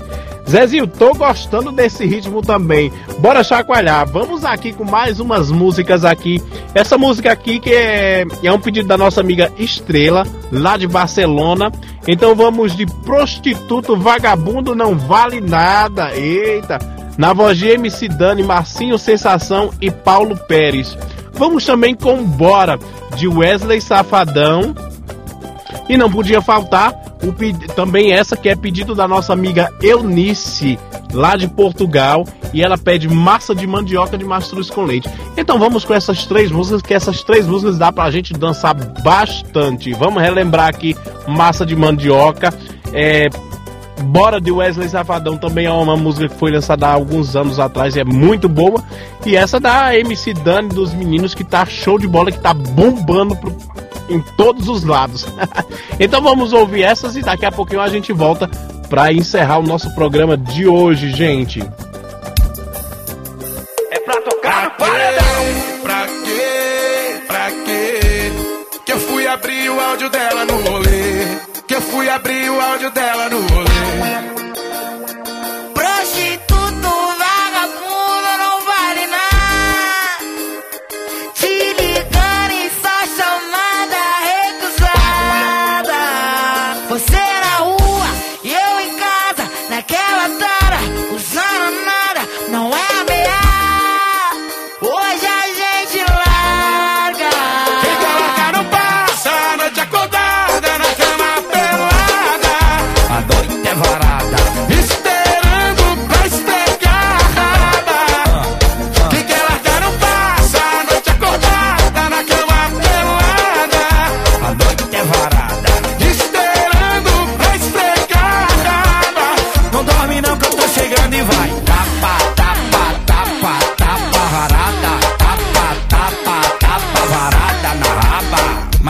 [0.48, 2.92] Zezinho, tô gostando desse ritmo também.
[3.18, 4.06] Bora chacoalhar.
[4.06, 6.42] Vamos aqui com mais umas músicas aqui.
[6.74, 11.72] Essa música aqui que é, é um pedido da nossa amiga Estrela, lá de Barcelona.
[12.06, 16.14] Então vamos de Prostituto Vagabundo Não Vale Nada.
[16.14, 16.78] Eita!
[17.16, 20.96] Na voz de MC Dani, Marcinho Sensação e Paulo Pérez.
[21.32, 22.78] Vamos também com Bora,
[23.16, 24.74] de Wesley Safadão.
[25.88, 27.32] E não podia faltar o
[27.74, 30.78] também essa que é pedido da nossa amiga Eunice,
[31.12, 35.08] lá de Portugal, e ela pede massa de mandioca de mastruz com leite.
[35.36, 39.92] Então vamos com essas três músicas, que essas três músicas dá pra gente dançar bastante.
[39.94, 40.96] Vamos relembrar aqui
[41.26, 42.52] massa de mandioca,
[42.92, 43.28] é,
[44.06, 47.94] Bora de Wesley Safadão também é uma música que foi lançada há alguns anos atrás
[47.94, 48.82] e é muito boa.
[49.24, 53.36] E essa da MC Dani dos meninos que tá show de bola, que tá bombando
[53.36, 53.54] pro-
[54.08, 55.26] em todos os lados.
[55.98, 58.48] então vamos ouvir essas e daqui a pouquinho a gente volta
[58.88, 61.60] para encerrar o nosso programa de hoje, gente.
[63.90, 65.44] É pra tocar no paredão.
[65.82, 67.22] Pra quê?
[67.26, 68.32] Pra quê?
[68.84, 71.38] Que eu fui abrir o áudio dela no rolê.
[71.66, 73.73] Que eu fui abrir o áudio dela no rolê.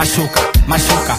[0.05, 1.17] machuca, machuca,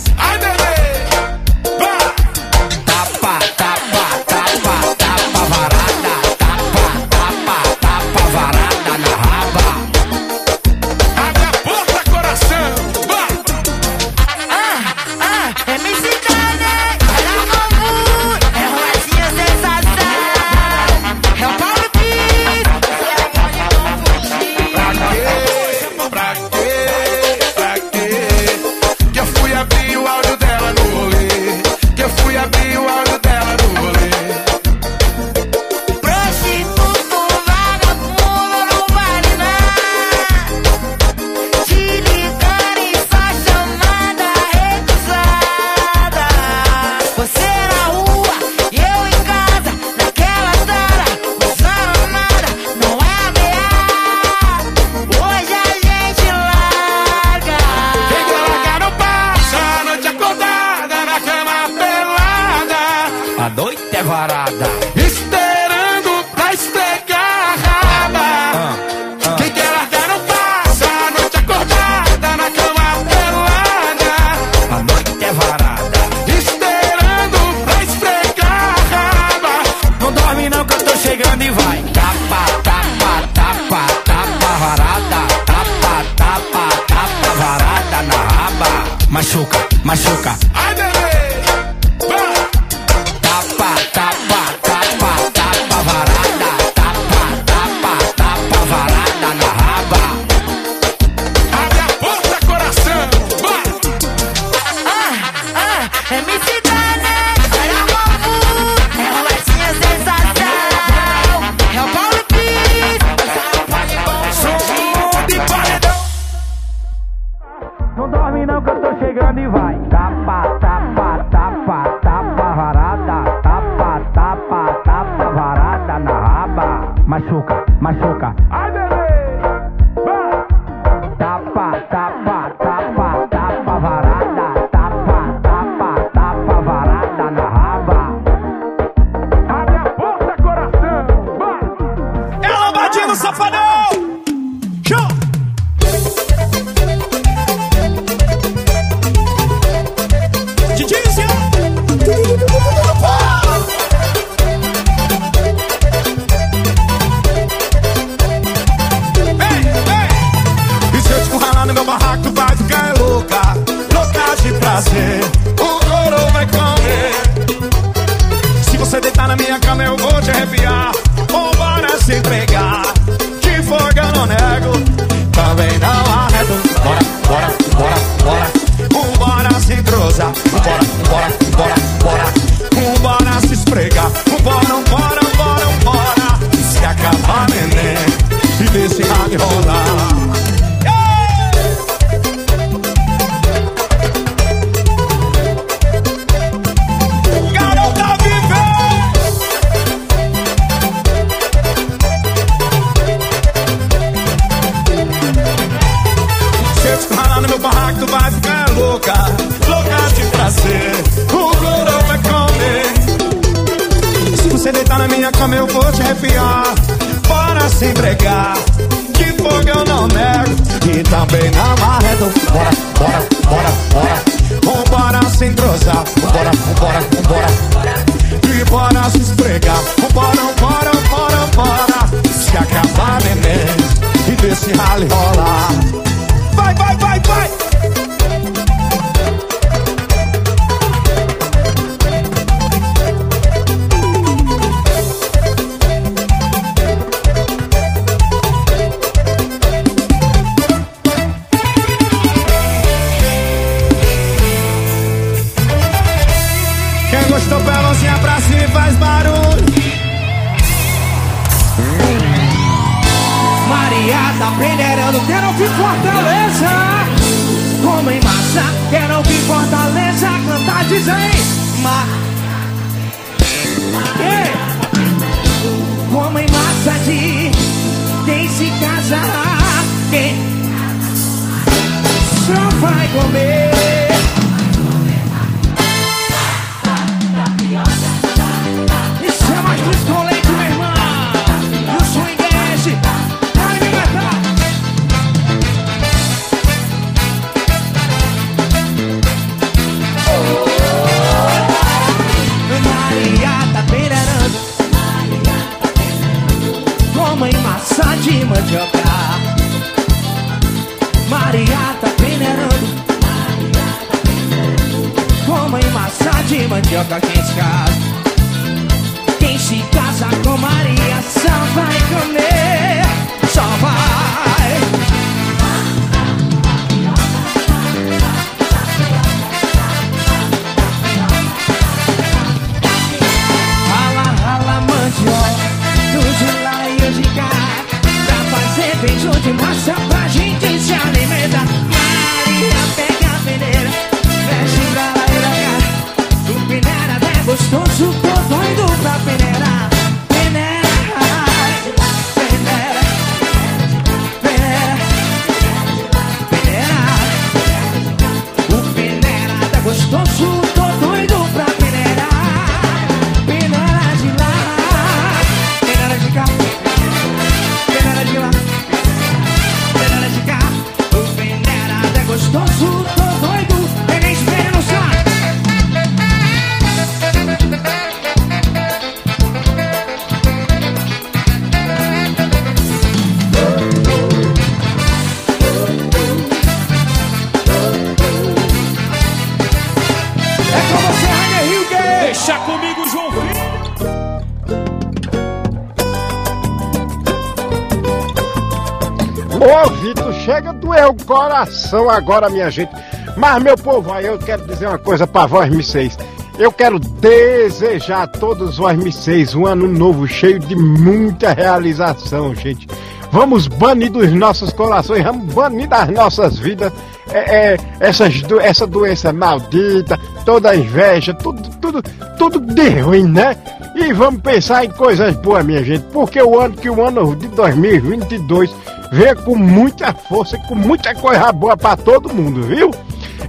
[401.56, 402.90] coração agora, minha gente.
[403.36, 406.18] Mas, meu povo, aí eu quero dizer uma coisa pra vós, M6.
[406.58, 412.86] Eu quero desejar a todos vós, M6, um ano novo cheio de muita realização, gente.
[413.32, 416.92] Vamos banir dos nossos corações, vamos banir das nossas vidas
[417.30, 422.02] é, é, essas, essa doença maldita, toda a inveja, tudo, tudo,
[422.38, 423.56] tudo de ruim, né?
[423.94, 427.48] E vamos pensar em coisas boas, minha gente, porque o ano que o ano de
[427.48, 428.72] 2022
[429.12, 432.90] vem com muita força e com muita coisa boa pra todo mundo, viu?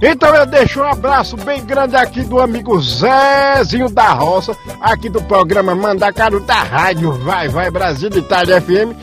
[0.00, 5.20] Então eu deixo um abraço bem grande aqui do amigo Zezinho da Roça, aqui do
[5.22, 8.94] programa Mandacaru da Rádio Vai Vai Brasil Itália FM,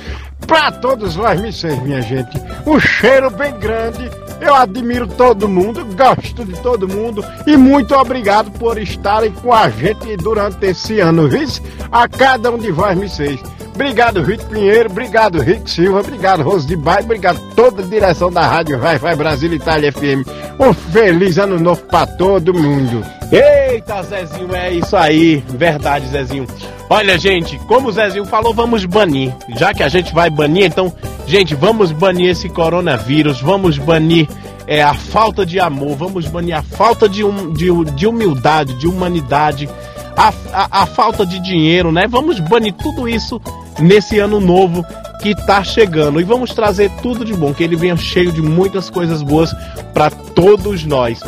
[0.48, 2.38] pra todos nós vocês, minha gente.
[2.66, 4.10] Um cheiro bem grande.
[4.40, 9.70] Eu admiro todo mundo, gosto de todo mundo e muito obrigado por estarem com a
[9.70, 11.48] gente durante esse ano, viu?
[11.92, 13.42] A cada um de vós, vocês.
[13.76, 18.48] Obrigado, Vitor Pinheiro, obrigado, Rick Silva, obrigado, Rose de Bairro, obrigado toda a direção da
[18.48, 20.26] Rádio Vai Vai Brasil Itália FM.
[20.58, 23.04] Um feliz ano novo pra todo mundo.
[23.30, 25.44] Eita, Zezinho, é isso aí.
[25.50, 26.48] Verdade, Zezinho.
[26.90, 29.34] Olha, gente, como o Zezinho falou, vamos banir.
[29.58, 30.94] Já que a gente vai banir, então,
[31.28, 34.26] gente, vamos banir esse coronavírus, vamos banir
[34.68, 38.88] é, a falta de amor, vamos banir a falta de, hum- de, de humildade, de
[38.88, 39.68] humanidade,
[40.16, 42.06] a, a, a falta de dinheiro, né?
[42.08, 43.42] Vamos banir tudo isso
[43.80, 44.86] nesse ano novo
[45.22, 46.20] que tá chegando.
[46.20, 49.54] E vamos trazer tudo de bom, que ele venha cheio de muitas coisas boas
[49.94, 51.22] para todos nós.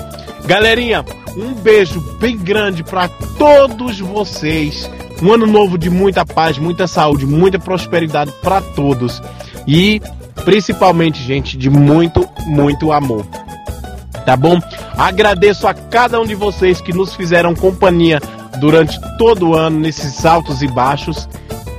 [0.45, 1.03] Galerinha,
[1.35, 4.89] um beijo bem grande para todos vocês.
[5.21, 9.21] Um ano novo de muita paz, muita saúde, muita prosperidade para todos.
[9.67, 10.01] E
[10.45, 13.25] principalmente, gente, de muito, muito amor.
[14.25, 14.59] Tá bom?
[14.97, 18.19] Agradeço a cada um de vocês que nos fizeram companhia
[18.59, 21.27] durante todo o ano nesses altos e baixos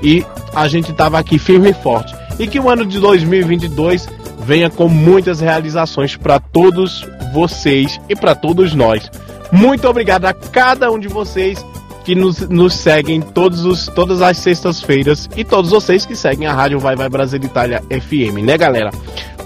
[0.03, 0.25] e
[0.55, 2.15] a gente tava aqui firme e forte.
[2.39, 4.09] E que o ano de 2022
[4.41, 9.11] venha com muitas realizações para todos vocês e para todos nós.
[9.51, 11.65] Muito obrigado a cada um de vocês
[12.05, 16.55] que nos, nos seguem todos os, todas as sextas-feiras e todos vocês que seguem a
[16.55, 18.91] Rádio Vai Vai Brasil Itália FM, né, galera?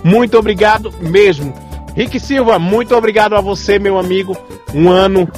[0.05, 1.53] Muito obrigado mesmo.
[1.97, 4.37] Rick Silva, muito obrigado a você, meu amigo.
[4.75, 5.29] Um ano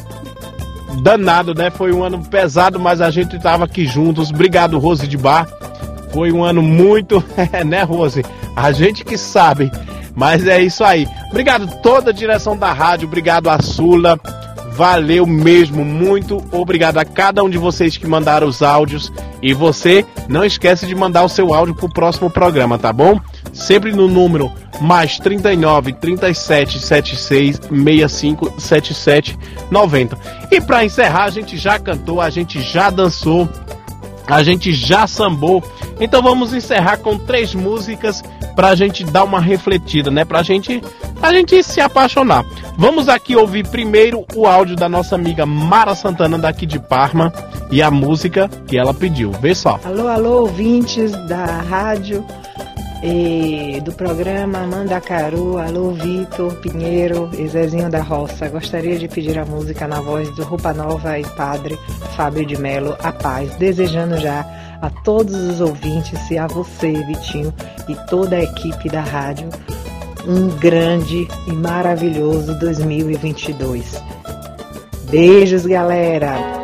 [1.03, 1.71] danado, né?
[1.71, 4.31] Foi um ano pesado, mas a gente tava aqui juntos.
[4.31, 5.47] Obrigado, Rose de Bar.
[6.13, 7.23] Foi um ano muito,
[7.67, 8.25] né, Rose?
[8.55, 9.71] A gente que sabe.
[10.15, 11.09] Mas é isso aí.
[11.31, 14.19] Obrigado toda a direção da rádio, obrigado a Sula.
[14.77, 19.13] Valeu mesmo, muito obrigado a cada um de vocês que mandaram os áudios.
[19.43, 23.21] E você não esquece de mandar o seu áudio pro próximo programa, tá bom?
[23.55, 29.39] Sempre no número mais 39 37 76 65 77
[29.71, 30.19] 90.
[30.51, 33.49] E para encerrar, a gente já cantou, a gente já dançou,
[34.27, 35.63] a gente já sambou.
[36.01, 38.23] Então vamos encerrar com três músicas
[38.57, 40.25] pra gente dar uma refletida, né?
[40.25, 40.83] Pra gente,
[41.23, 42.45] a gente se apaixonar.
[42.77, 47.33] Vamos aqui ouvir primeiro o áudio da nossa amiga Mara Santana daqui de Parma
[47.71, 49.31] e a música que ela pediu.
[49.33, 49.79] Vê só.
[49.85, 52.25] Alô, alô, ouvintes da rádio
[53.03, 55.59] e do programa Mandacaru.
[55.59, 58.49] Alô, Vitor Pinheiro e Zezinho da Roça.
[58.49, 61.79] Gostaria de pedir a música na voz do Roupa Nova e Padre
[62.17, 63.55] Fábio de Melo, A Paz.
[63.57, 64.41] Desejando já
[64.81, 67.53] a todos os ouvintes e a você, Vitinho,
[67.89, 69.49] e toda a equipe da rádio
[70.27, 74.03] um grande e maravilhoso 2022.
[75.11, 76.64] Beijos, galera!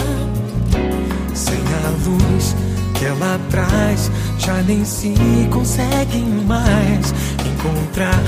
[2.05, 2.55] Luz
[3.01, 5.13] que ela traz, já nem se
[5.49, 7.13] consegue mais
[7.45, 8.21] encontrar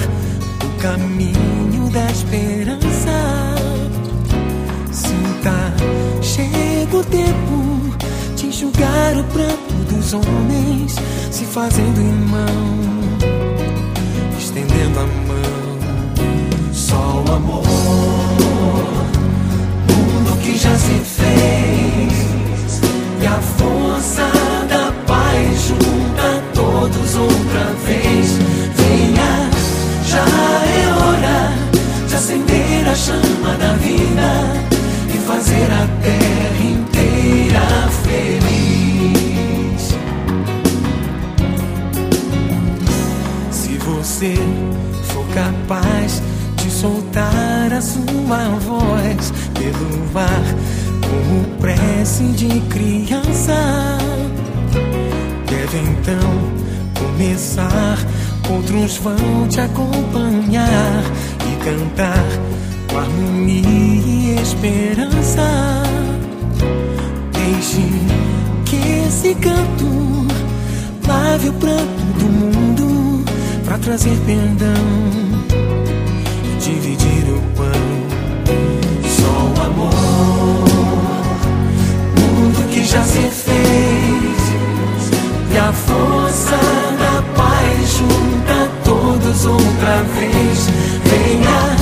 [0.63, 3.55] o caminho da esperança.
[4.91, 5.73] Sinta,
[6.23, 7.95] chega o tempo
[8.35, 10.95] de enxugar o pranto dos homens,
[11.29, 12.77] se fazendo irmão,
[14.39, 15.33] estendendo a mão.
[16.73, 17.63] Só o amor,
[19.87, 22.32] mundo que já se fez,
[23.23, 24.27] e a força
[24.67, 28.37] da paz junta todos outra vez.
[28.75, 29.49] Venha,
[30.05, 30.83] já é
[32.15, 34.29] acender a chama da vida
[35.13, 39.83] e fazer a terra inteira feliz.
[43.51, 44.35] Se você
[45.03, 46.21] for capaz
[46.57, 53.97] de soltar a sua voz pelo ar como prece de criança,
[55.47, 56.63] deve então
[56.99, 57.97] começar.
[58.49, 61.03] Outros vão te acompanhar
[61.49, 62.25] e cantar
[62.89, 65.83] com harmonia e esperança.
[67.31, 67.81] Deixe
[68.65, 68.75] que
[69.07, 70.27] esse canto
[71.07, 73.25] lave o pranto do mundo
[73.63, 74.73] pra trazer perdão
[76.43, 78.12] e dividir o pão.
[82.85, 84.43] Já se fez
[85.53, 86.57] e a força
[86.99, 90.69] da paz junta todos outra vez.
[91.05, 91.77] Venha,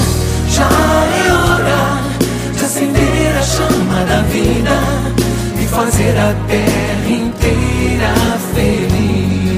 [0.50, 2.02] já é hora
[2.56, 4.78] de acender a chama da vida
[5.62, 8.14] e fazer a terra inteira
[8.54, 9.52] feliz.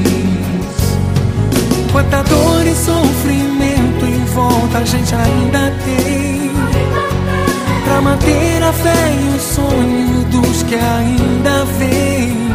[1.92, 6.43] Quanta dor e sofrimento em volta a gente ainda tem.
[8.04, 12.50] Manter a fé e o sonho dos que ainda vêm.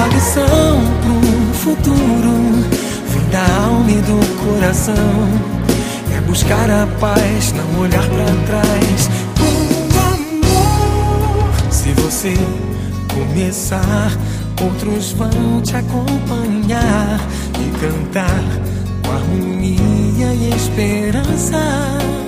[0.00, 2.64] A lição pro futuro
[3.08, 4.94] vem da alma e do coração.
[6.16, 9.10] É buscar a paz, não olhar pra trás.
[9.38, 11.72] Com amor.
[11.72, 12.34] Se você
[13.12, 14.12] começar,
[14.62, 17.20] outros vão te acompanhar
[17.58, 18.44] e cantar
[19.02, 22.27] com harmonia e esperança.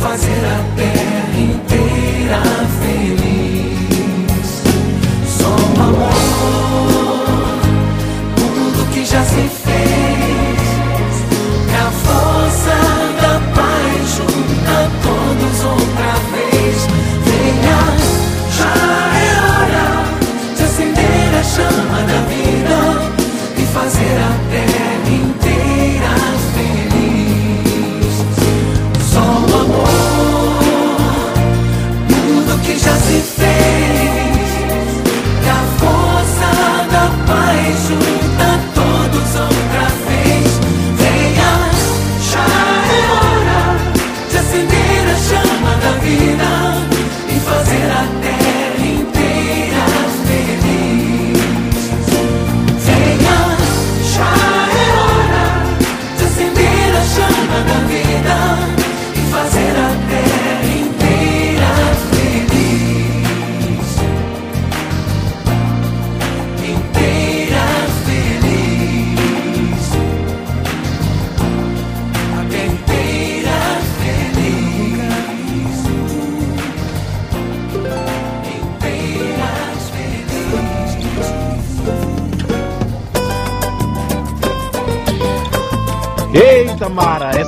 [0.00, 2.42] fazer a terra inteira
[2.80, 4.48] feliz.
[5.28, 6.12] Só o amor,
[8.34, 9.49] tudo que já se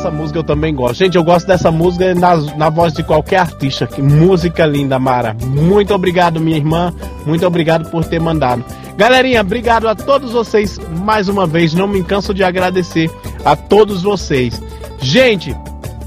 [0.02, 0.96] essa música eu também gosto.
[0.96, 3.86] Gente, eu gosto dessa música na, na voz de qualquer artista.
[3.86, 5.36] Que música linda, Mara.
[5.46, 6.92] Muito obrigado, minha irmã.
[7.24, 8.64] Muito obrigado por ter mandado.
[8.96, 11.72] Galerinha, obrigado a todos vocês mais uma vez.
[11.72, 13.08] Não me canso de agradecer
[13.44, 14.60] a todos vocês.
[14.98, 15.56] Gente,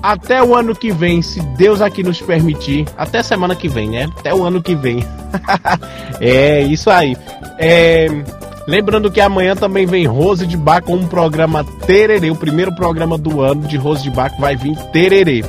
[0.04, 2.86] até o ano que vem, se Deus aqui nos permitir.
[2.98, 4.10] Até semana que vem, né?
[4.20, 5.06] Até o ano que vem.
[6.20, 7.16] é, isso aí.
[7.58, 8.08] É.
[8.68, 13.18] Lembrando que amanhã também vem Rose de Bar com um programa Tererê, o primeiro programa
[13.18, 15.44] do ano de Rose de Bar que vai vir Tererê.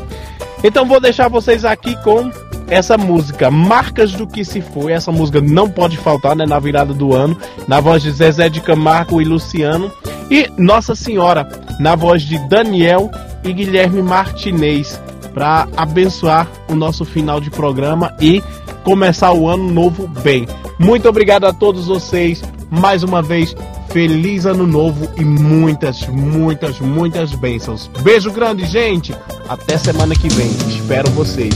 [0.62, 2.30] Então vou deixar vocês aqui com
[2.68, 4.92] essa música, Marcas do que se foi.
[4.92, 7.36] Essa música não pode faltar, né, na virada do ano,
[7.66, 9.90] na voz de Zezé de Camargo e Luciano
[10.30, 13.10] e Nossa Senhora, na voz de Daniel
[13.44, 15.00] e Guilherme Martinez,
[15.32, 18.42] para abençoar o nosso final de programa e
[18.82, 20.46] começar o ano novo bem.
[20.78, 22.42] Muito obrigado a todos vocês.
[22.70, 23.54] Mais uma vez,
[23.90, 27.90] feliz ano novo e muitas, muitas, muitas bênçãos.
[28.02, 29.14] Beijo grande, gente.
[29.48, 30.50] Até semana que vem.
[30.68, 31.54] Espero vocês.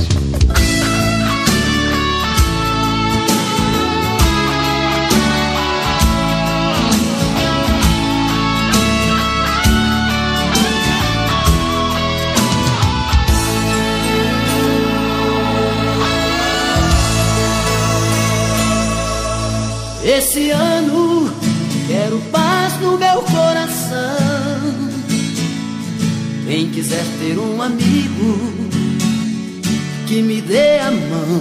[20.03, 20.70] Esse ano
[26.61, 28.39] Quem quiser ter um amigo
[30.07, 31.41] que me dê a mão.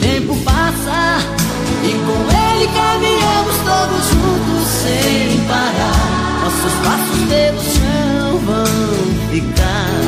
[0.00, 1.18] Tempo passa
[1.84, 6.40] e com ele caminhamos todos juntos sem parar.
[6.42, 8.64] Nossos passos pelo chão vão
[9.30, 10.00] ficar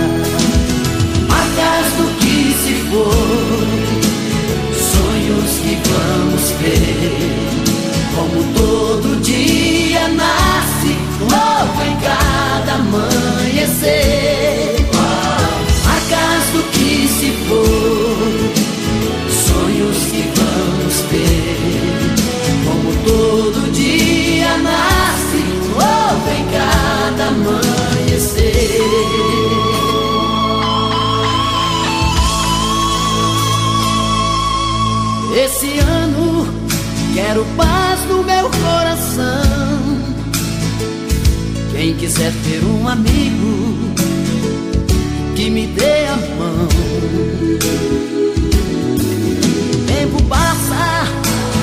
[1.29, 3.77] marcas do que se foi,
[4.81, 7.62] sonhos que vamos ter.
[8.15, 13.97] Como todo dia nasce novo em cada amanhecer.
[15.85, 18.53] Marcas do que se foi,
[19.31, 21.57] sonhos que vamos ter.
[22.67, 28.53] Como todo dia nasce novo em cada amanhecer.
[35.35, 36.47] Esse ano
[37.15, 37.82] quero paz
[42.03, 43.95] quiser ter um amigo
[45.37, 46.69] que me dê a mão.
[49.87, 51.07] Tempo passa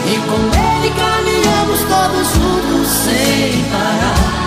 [0.08, 4.39] e com ele caminhamos todos juntos sem parar.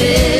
[0.00, 0.39] Amanhecer.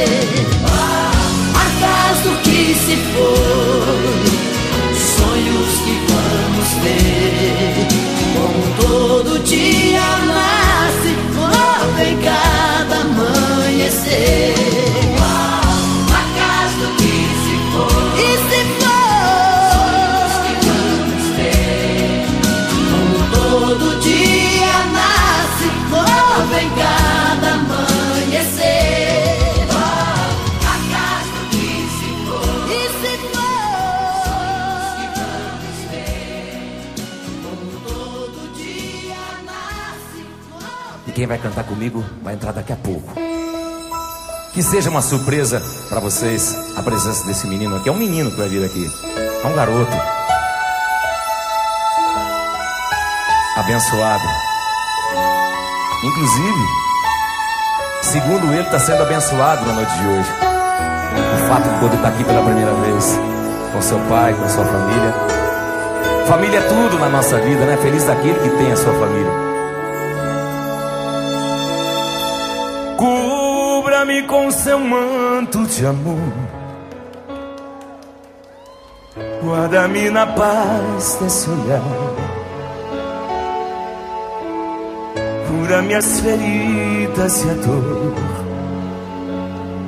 [41.21, 43.13] Quem vai cantar comigo vai entrar daqui a pouco.
[44.55, 47.91] Que seja uma surpresa pra vocês a presença desse menino aqui.
[47.91, 48.91] É um menino que vai vir aqui.
[49.45, 49.93] É um garoto.
[53.55, 54.25] Abençoado.
[56.05, 56.67] Inclusive,
[58.01, 60.31] segundo ele, está sendo abençoado na noite de hoje.
[61.35, 63.21] O fato de poder estar aqui pela primeira vez.
[63.75, 65.15] Com seu pai, com sua família.
[66.27, 67.77] Família é tudo na nossa vida, né?
[67.77, 69.50] Feliz daquele que tem a sua família.
[73.01, 76.35] Cubra-me com seu manto de amor.
[79.43, 81.83] Guarda-me na paz desse olhar.
[85.49, 88.15] Cura minhas feridas e a dor.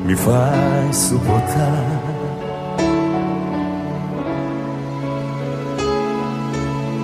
[0.06, 2.02] Me faz suportar.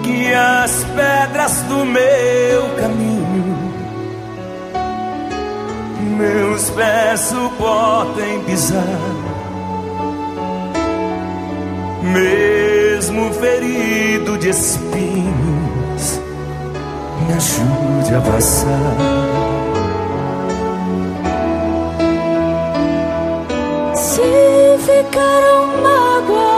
[0.05, 3.68] Que as pedras do meu caminho
[6.19, 8.85] meus pés suportem pisar.
[12.03, 16.21] Mesmo ferido de espinhos,
[17.27, 18.97] me ajude a passar.
[23.95, 26.58] Se ficaram mágoas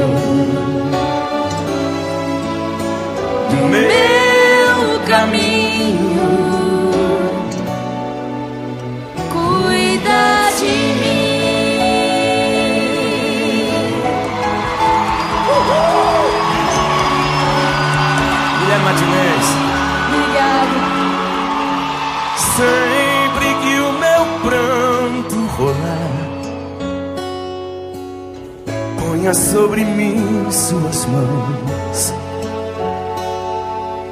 [29.33, 32.13] sobre mim suas mãos.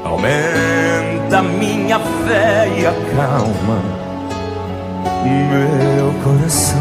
[0.04, 4.00] Aumenta minha fé e acalma
[5.24, 6.80] meu coração.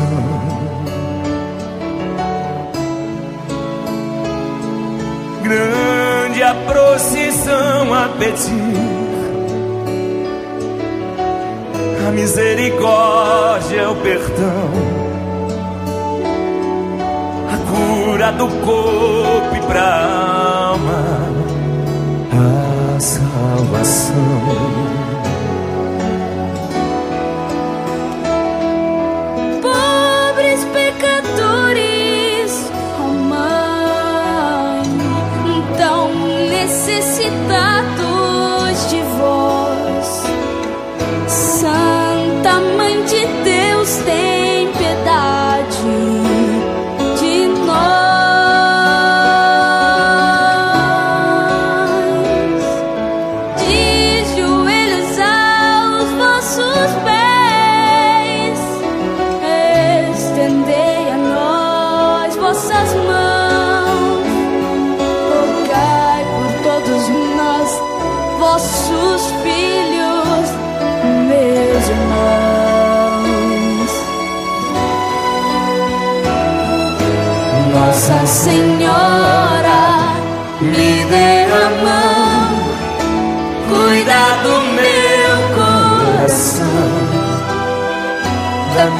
[5.42, 8.99] Grande a procissão a pedir
[12.07, 14.98] a misericórdia, o perdão,
[18.19, 21.05] cura do corpo e pra alma,
[22.97, 24.98] a salvação.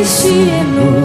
[0.00, 0.99] destino.